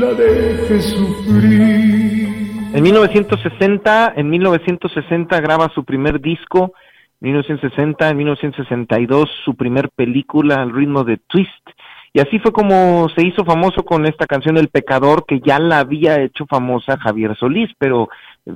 la 0.00 0.14
deje 0.14 0.80
sufrir. 0.80 2.28
En 2.72 2.82
1960, 2.82 4.14
en 4.16 4.30
1960 4.30 5.40
graba 5.40 5.70
su 5.74 5.84
primer 5.84 6.20
disco, 6.20 6.72
1960, 7.20 8.08
en 8.08 8.16
1962 8.16 9.28
su 9.44 9.54
primer 9.54 9.90
película 9.90 10.62
al 10.62 10.72
ritmo 10.72 11.04
de 11.04 11.18
Twist, 11.26 11.68
y 12.14 12.20
así 12.20 12.38
fue 12.38 12.52
como 12.52 13.10
se 13.10 13.26
hizo 13.26 13.44
famoso 13.44 13.84
con 13.84 14.06
esta 14.06 14.26
canción 14.26 14.56
El 14.56 14.68
Pecador, 14.68 15.26
que 15.26 15.40
ya 15.40 15.58
la 15.58 15.80
había 15.80 16.22
hecho 16.22 16.46
famosa 16.46 16.96
Javier 16.96 17.36
Solís, 17.36 17.70
pero 17.78 18.08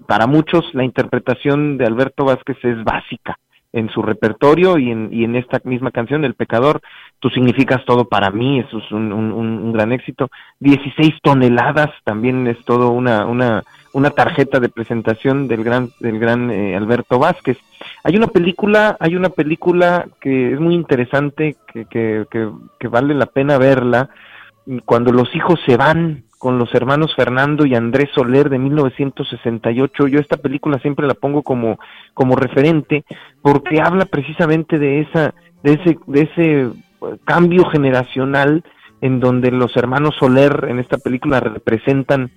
para 0.07 0.26
muchos 0.26 0.64
la 0.74 0.84
interpretación 0.84 1.78
de 1.78 1.86
Alberto 1.86 2.24
Vázquez 2.24 2.57
es 2.64 2.82
básica 2.84 3.38
en 3.72 3.88
su 3.91 4.03
repertorio 4.03 4.78
y 4.78 4.91
en, 4.91 5.11
y 5.12 5.24
en 5.24 5.36
esta 5.36 5.61
misma 5.64 5.91
canción, 5.91 6.24
El 6.24 6.34
Pecador, 6.34 6.80
tú 7.20 7.30
significas 7.30 7.84
todo 7.84 8.09
para 8.09 8.30
mí, 8.30 8.59
eso 8.59 8.78
es 8.78 8.91
un, 8.91 9.72
gran 9.72 9.93
éxito. 9.93 10.28
16 10.59 11.14
toneladas 11.22 11.91
también 12.05 12.47
es 12.49 12.59
todo 12.64 12.91
una, 12.91 13.26
una, 13.26 13.62
una 13.93 14.11
tarjeta 14.11 14.59
de 14.59 14.68
presentación 14.68 15.47
del 15.47 15.62
gran, 15.62 15.91
del 16.01 16.18
gran 16.18 16.51
eh, 16.51 16.76
Alberto 16.76 17.18
Vázquez. 17.18 17.59
Hay 18.03 18.16
una 18.16 18.26
película, 18.26 18.97
hay 18.99 19.14
una 19.14 19.28
película 19.28 20.09
que 20.20 20.53
es 20.53 20.61
muy 20.61 20.74
interesante, 20.74 21.57
que, 21.72 21.86
que, 21.86 22.26
que 22.78 22.88
vale 22.88 23.14
la 23.14 23.26
pena 23.26 23.57
verla, 23.57 24.11
cuando 24.84 25.12
los 25.12 25.34
hijos 25.34 25.61
se 25.64 25.76
van 25.76 26.24
con 26.41 26.59
los 26.59 26.74
hermanos 26.74 27.14
Fernando 27.14 27.66
y 27.66 27.74
Andrés 27.74 28.09
Soler 28.14 28.49
de 28.49 28.59
1968. 28.59 30.07
Yo 30.07 30.18
esta 30.18 30.38
película 30.38 30.78
siempre 30.78 31.07
la 31.07 31.12
pongo 31.12 31.43
como, 31.43 31.78
como 32.14 32.34
referente 32.34 33.05
porque 33.43 33.82
habla 33.82 34.07
precisamente 34.07 34.78
de 34.78 35.03
esa, 35.03 35.34
de 35.62 35.74
ese, 35.74 35.99
de 36.07 36.22
ese 36.22 36.61
eh, 36.62 36.70
cambio 37.26 37.66
generacional 37.66 38.64
en 39.03 39.20
donde 39.20 39.51
los 39.51 39.76
hermanos 39.76 40.14
Soler 40.18 40.68
en 40.70 40.78
esta 40.78 40.97
película 40.97 41.41
representan 41.41 42.30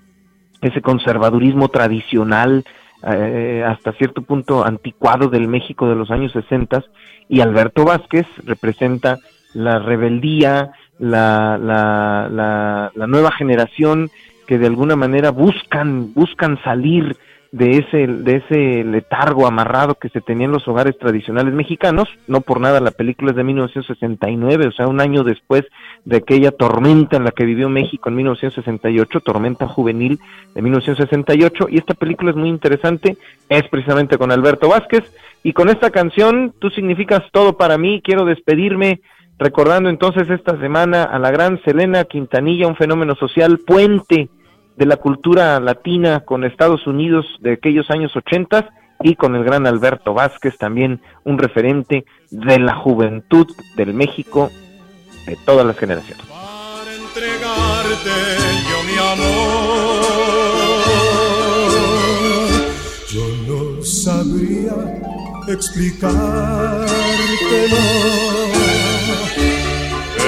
ese 0.62 0.82
conservadurismo 0.82 1.70
tradicional 1.70 2.66
eh, 3.10 3.64
hasta 3.66 3.93
cierto 3.93 4.22
punto 4.22 4.66
anticuado 4.66 5.30
del 5.30 5.47
México 5.47 5.88
de 5.88 5.95
los 5.95 6.12
años 6.12 6.34
60 6.34 6.84
y 7.30 7.39
Alberto 7.39 7.86
Vázquez 7.86 8.28
representa 8.43 9.20
la 9.54 9.80
rebeldía, 9.80 10.74
la, 11.04 11.58
la, 11.58 12.91
la, 12.95 13.08
nueva 13.08 13.32
generación 13.32 14.10
que 14.47 14.58
de 14.58 14.68
alguna 14.68 14.95
manera 14.95 15.32
buscan, 15.32 16.14
buscan 16.14 16.58
salir 16.64 17.18
de 17.51 17.78
ese, 17.78 18.08
de 18.08 18.38
ese 18.38 18.84
letargo 18.86 19.45
amarrado 19.45 19.95
que 19.95 20.10
se 20.10 20.22
tenía 20.22 20.45
en 20.45 20.54
los 20.54 20.66
hogares 20.68 20.97
tradicionales 20.97 21.54
mexicanos. 21.54 22.08
No 22.28 22.39
por 22.39 22.62
nada 22.62 22.80
la 22.80 22.91
película 22.91 23.32
es 23.32 23.38
de 23.38 23.43
1969, 23.43 24.68
o 24.68 24.72
sea, 24.72 24.88
un 24.88 25.01
año 25.01 25.24
después 25.24 25.64
de 26.06 26.18
aquella 26.18 26.51
tormenta 26.51 27.18
en 27.18 27.26
la 27.26 27.32
que 27.32 27.45
vivió 27.45 27.68
México 27.68 28.08
en 28.08 28.16
1968, 28.16 29.20
tormenta 29.20 29.68
juvenil 29.68 30.20
de 30.56 30.62
1968. 30.62 31.68
Y 31.70 31.80
esta 31.80 31.95
película 31.95 32.32
es 32.32 32.38
muy 32.38 32.47
interesante, 32.47 33.18
es 33.49 33.64
precisamente 33.68 34.18
con 34.18 34.32
Alberto 34.32 34.70
Vázquez. 34.70 35.04
Y 35.43 35.51
con 35.51 35.68
esta 35.68 35.89
canción, 35.89 36.54
tú 36.60 36.70
significas 36.70 37.24
todo 37.34 37.58
para 37.58 37.78
mí, 37.78 38.01
quiero 38.01 38.24
despedirme 38.24 39.01
Recordando 39.40 39.90
entonces 39.90 40.30
esta 40.30 40.60
semana 40.60 41.04
a 41.04 41.20
la 41.20 41.32
gran 41.32 41.62
Selena 41.64 42.06
Quintanilla, 42.06 42.68
un 42.68 42.76
fenómeno 42.76 43.16
social 43.16 43.60
puente 43.60 44.30
de 44.78 44.86
la 44.86 44.98
cultura 44.98 45.60
latina 45.60 46.22
con 46.22 46.44
Estados 46.44 46.88
Unidos 46.88 47.26
de 47.40 47.54
aquellos 47.54 47.90
años 47.90 48.16
80 48.16 48.70
y 49.02 49.16
con 49.16 49.36
el 49.36 49.44
gran 49.44 49.68
Alberto 49.68 50.14
Vázquez, 50.14 50.58
también 50.58 51.02
un 51.24 51.38
referente 51.38 52.06
de 52.32 52.60
la 52.60 52.76
juventud 52.76 53.48
del 53.76 53.94
México 53.94 54.50
de 55.26 55.36
todas 55.46 55.66
las 55.66 55.78
generaciones. 55.78 56.26
Para 56.26 56.96
entregarte 56.96 58.10
yo 58.70 58.84
mi 58.84 58.98
amor, 58.98 60.04
yo 63.12 63.26
no 63.48 63.84
sabría 63.84 64.74
explicártelo. 65.48 66.84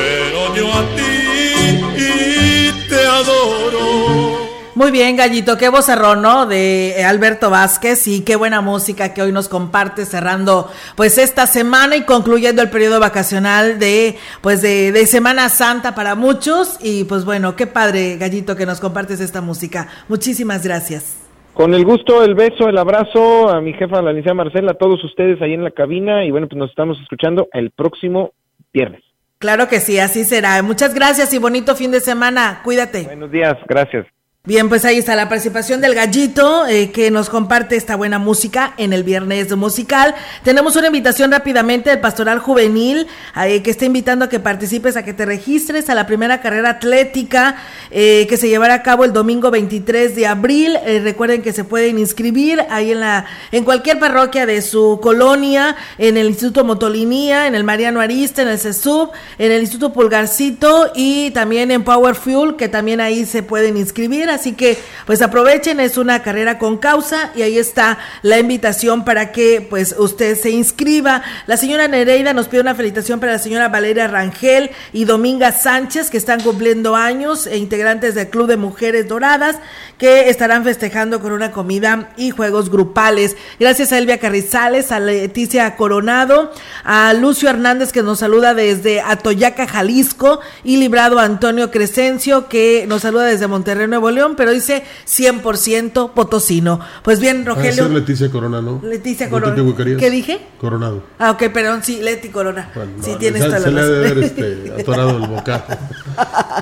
Pero 0.05 0.55
yo 0.55 0.71
a 0.71 0.81
ti 0.95 2.71
te 2.87 3.07
adoro. 3.07 4.45
Muy 4.75 4.91
bien, 4.91 5.15
Gallito, 5.15 5.57
qué 5.57 5.69
vocerrón, 5.69 6.21
¿no? 6.21 6.45
De 6.45 7.03
Alberto 7.07 7.49
Vázquez 7.49 8.07
y 8.07 8.23
qué 8.23 8.35
buena 8.35 8.61
música 8.61 9.15
que 9.15 9.23
hoy 9.23 9.31
nos 9.31 9.49
comparte 9.49 10.05
cerrando 10.05 10.69
pues 10.95 11.17
esta 11.17 11.47
semana 11.47 11.95
y 11.95 12.03
concluyendo 12.03 12.61
el 12.61 12.69
periodo 12.69 12.99
vacacional 12.99 13.79
de 13.79 14.15
pues 14.41 14.61
de, 14.61 14.91
de 14.91 15.07
Semana 15.07 15.49
Santa 15.49 15.95
para 15.95 16.13
muchos 16.13 16.77
y 16.83 17.05
pues 17.05 17.25
bueno, 17.25 17.55
qué 17.55 17.65
padre, 17.65 18.17
Gallito, 18.17 18.55
que 18.55 18.67
nos 18.67 18.79
compartes 18.79 19.21
esta 19.21 19.41
música. 19.41 19.87
Muchísimas 20.07 20.63
gracias. 20.63 21.25
Con 21.53 21.73
el 21.73 21.83
gusto, 21.83 22.23
el 22.23 22.35
beso, 22.35 22.67
el 22.67 22.77
abrazo 22.77 23.49
a 23.49 23.59
mi 23.59 23.73
jefa, 23.73 24.03
la 24.03 24.11
licenciada 24.11 24.35
Marcela, 24.35 24.71
a 24.73 24.77
todos 24.77 25.03
ustedes 25.03 25.41
ahí 25.41 25.53
en 25.53 25.63
la 25.63 25.71
cabina 25.71 26.25
y 26.25 26.29
bueno, 26.29 26.47
pues 26.47 26.59
nos 26.59 26.69
estamos 26.69 26.99
escuchando 27.01 27.47
el 27.53 27.71
próximo 27.71 28.33
viernes. 28.71 29.04
Claro 29.37 29.67
que 29.67 29.79
sí, 29.79 29.99
así 29.99 30.23
será. 30.23 30.61
Muchas 30.61 30.93
gracias 30.93 31.33
y 31.33 31.37
bonito 31.37 31.75
fin 31.75 31.91
de 31.91 31.99
semana. 31.99 32.61
Cuídate. 32.63 33.03
Buenos 33.03 33.31
días, 33.31 33.55
gracias. 33.67 34.05
Bien, 34.47 34.69
pues 34.69 34.85
ahí 34.85 34.99
está 34.99 35.15
la 35.15 35.27
participación 35.27 35.81
del 35.81 35.95
gallito 35.95 36.67
eh, 36.67 36.91
que 36.91 37.09
nos 37.09 37.31
comparte 37.31 37.75
esta 37.75 37.95
buena 37.95 38.19
música 38.19 38.75
en 38.77 38.93
el 38.93 39.03
viernes 39.03 39.55
musical. 39.55 40.13
Tenemos 40.43 40.75
una 40.75 40.85
invitación 40.85 41.31
rápidamente 41.31 41.89
del 41.89 41.99
Pastoral 41.99 42.37
Juvenil 42.37 43.07
eh, 43.43 43.63
que 43.63 43.71
está 43.71 43.85
invitando 43.85 44.25
a 44.25 44.29
que 44.29 44.39
participes, 44.39 44.97
a 44.97 45.03
que 45.03 45.15
te 45.15 45.25
registres 45.25 45.89
a 45.89 45.95
la 45.95 46.05
primera 46.05 46.41
carrera 46.41 46.69
atlética 46.69 47.55
eh, 47.89 48.27
que 48.29 48.37
se 48.37 48.47
llevará 48.47 48.75
a 48.75 48.83
cabo 48.83 49.03
el 49.03 49.13
domingo 49.13 49.49
23 49.49 50.15
de 50.15 50.27
abril. 50.27 50.77
recuerden 51.01 51.41
que 51.41 51.51
se 51.51 51.63
pueden 51.63 51.97
inscribir 51.97 52.61
ahí 52.69 52.91
en 52.91 52.99
la 52.99 53.25
en 53.51 53.63
cualquier 53.63 53.97
parroquia 53.97 54.45
de 54.45 54.61
su 54.61 54.99
colonia, 55.01 55.75
en 55.97 56.17
el 56.17 56.27
Instituto 56.27 56.63
Motolinía, 56.63 57.47
en 57.47 57.55
el 57.55 57.63
Mariano 57.63 57.99
Arista, 57.99 58.43
en 58.43 58.49
el 58.49 58.59
CESUB, 58.59 59.09
en 59.39 59.51
el 59.51 59.61
Instituto 59.61 59.91
Pulgarcito 59.91 60.91
y 60.93 61.31
también 61.31 61.71
en 61.71 61.83
Power 61.83 62.13
Fuel 62.13 62.57
que 62.57 62.69
también 62.69 63.01
ahí 63.01 63.25
se 63.25 63.41
pueden 63.41 63.75
inscribir 63.75 64.34
así 64.35 64.53
que 64.53 64.77
pues 65.05 65.21
aprovechen, 65.21 65.79
es 65.79 65.97
una 65.97 66.21
carrera 66.21 66.59
con 66.59 66.77
causa 66.77 67.31
y 67.35 67.41
ahí 67.41 67.57
está 67.57 67.97
la 68.21 68.39
invitación 68.39 69.05
para 69.05 69.31
que 69.31 69.65
pues 69.67 69.95
usted 69.97 70.39
se 70.39 70.51
inscriba. 70.51 71.23
La 71.47 71.57
señora 71.57 71.87
Nereida 71.87 72.33
nos 72.33 72.47
pide 72.47 72.61
una 72.61 72.75
felicitación 72.75 73.19
para 73.19 73.33
la 73.33 73.39
señora 73.39 73.69
Valeria 73.69 74.07
Rangel 74.07 74.71
y 74.93 75.05
Dominga 75.05 75.51
Sánchez 75.51 76.09
que 76.09 76.17
están 76.17 76.41
cumpliendo 76.41 76.95
años 76.95 77.47
e 77.47 77.57
integrantes 77.57 78.15
del 78.15 78.29
Club 78.29 78.47
de 78.47 78.57
Mujeres 78.57 79.07
Doradas 79.07 79.57
que 79.97 80.29
estarán 80.29 80.63
festejando 80.63 81.21
con 81.21 81.31
una 81.31 81.51
comida 81.51 82.09
y 82.17 82.31
juegos 82.31 82.69
grupales. 82.69 83.37
Gracias 83.59 83.91
a 83.91 83.97
Elvia 83.97 84.19
Carrizales, 84.19 84.91
a 84.91 84.99
Leticia 84.99 85.75
Coronado, 85.75 86.51
a 86.83 87.13
Lucio 87.13 87.49
Hernández 87.49 87.91
que 87.91 88.03
nos 88.03 88.19
saluda 88.19 88.53
desde 88.53 89.01
Atoyaca, 89.01 89.67
Jalisco 89.67 90.39
y 90.63 90.77
librado 90.77 91.19
Antonio 91.19 91.71
Crescencio 91.71 92.49
que 92.49 92.85
nos 92.87 93.03
saluda 93.03 93.25
desde 93.25 93.47
Monterrey, 93.47 93.87
Nuevo 93.87 94.11
León 94.11 94.24
pero 94.35 94.51
dice 94.51 94.83
100% 95.07 96.13
potosino. 96.13 96.79
Pues 97.03 97.19
bien, 97.19 97.45
Rogelio. 97.45 97.87
Leticia 97.89 98.31
Corona, 98.31 98.61
¿no? 98.61 98.81
Leticia 98.83 99.29
Corona. 99.29 99.55
¿Qué 99.99 100.09
dije? 100.09 100.39
Coronado. 100.59 101.03
Ah, 101.19 101.31
ok, 101.31 101.43
perdón, 101.53 101.83
sí, 101.83 102.01
Leti 102.01 102.29
Corona. 102.29 102.71
sí, 103.01 103.15
tienes 103.19 103.43
toda 103.43 103.59
la 103.59 103.65
Se 103.65 103.71
le 103.71 103.81
ha 103.81 103.85
de 103.85 103.99
ver 103.99 104.17
este, 104.23 104.73
atorado 104.81 105.17
el 105.17 105.27
bocajo. 105.27 105.73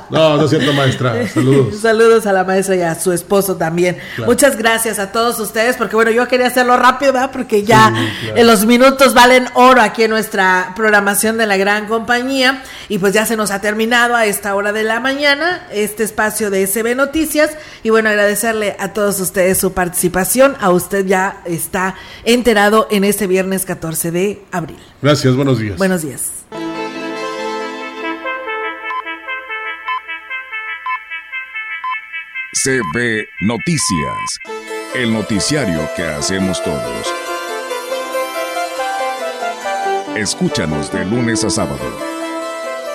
No, 0.10 0.38
no 0.38 0.44
es 0.44 0.50
cierto, 0.50 0.74
maestra. 0.74 1.28
Saludos. 1.28 1.80
Saludos 1.80 2.26
a 2.26 2.34
la 2.34 2.44
maestra 2.44 2.76
y 2.76 2.82
a 2.82 2.96
su 2.96 3.12
esposo 3.12 3.56
también. 3.56 3.98
Muchas 4.26 4.58
gracias 4.58 5.00
a 5.00 5.12
todos 5.12 5.40
ustedes, 5.40 5.76
porque 5.78 5.96
bueno, 5.96 6.12
yo 6.12 6.28
quería 6.28 6.48
hacerlo 6.48 6.78
rápido, 6.78 7.14
¿verdad? 7.14 7.32
Porque 7.32 7.64
ya 7.64 7.94
en 8.36 8.48
los 8.48 8.66
minutos 8.66 9.14
valen 9.14 9.48
oro 9.54 9.82
aquí 9.82 10.04
en 10.04 10.12
nuestra 10.12 10.74
programación 10.76 11.38
de 11.38 11.48
la 11.48 11.58
gran 11.58 11.88
compañía. 11.88 12.64
Y 12.90 12.98
pues 12.98 13.14
ya 13.14 13.26
se 13.26 13.36
nos 13.36 13.52
ha 13.52 13.62
terminado 13.62 14.16
a 14.16 14.26
esta 14.26 14.56
hora 14.56 14.74
de 14.74 14.84
la 14.84 15.00
mañana 15.00 15.68
este 15.72 16.04
espacio 16.04 16.50
de 16.50 16.66
SB 16.68 16.96
Noticias. 16.96 17.52
Y 17.84 17.90
bueno, 17.90 18.10
agradecerle 18.10 18.76
a 18.80 18.94
todos 18.94 19.20
ustedes 19.20 19.58
su 19.58 19.74
participación. 19.74 20.56
A 20.60 20.72
usted 20.72 21.06
ya 21.06 21.42
está 21.46 21.96
enterado 22.24 22.88
en 22.92 23.04
este 23.04 23.28
viernes 23.28 23.66
14 23.66 24.12
de 24.12 24.42
abril. 24.52 24.80
Gracias, 25.02 25.36
buenos 25.36 25.60
días. 25.60 25.78
Buenos 25.78 26.02
días. 26.02 26.32
CB 32.64 33.28
Noticias, 33.42 34.40
el 34.96 35.12
noticiario 35.12 35.90
que 35.98 36.04
hacemos 36.04 36.64
todos. 36.64 37.14
Escúchanos 40.16 40.94
de 40.94 41.04
lunes 41.04 41.44
a 41.44 41.50
sábado. 41.50 42.14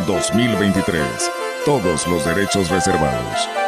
2023. 0.06 1.02
Todos 1.64 2.06
los 2.06 2.24
derechos 2.24 2.70
reservados. 2.70 3.67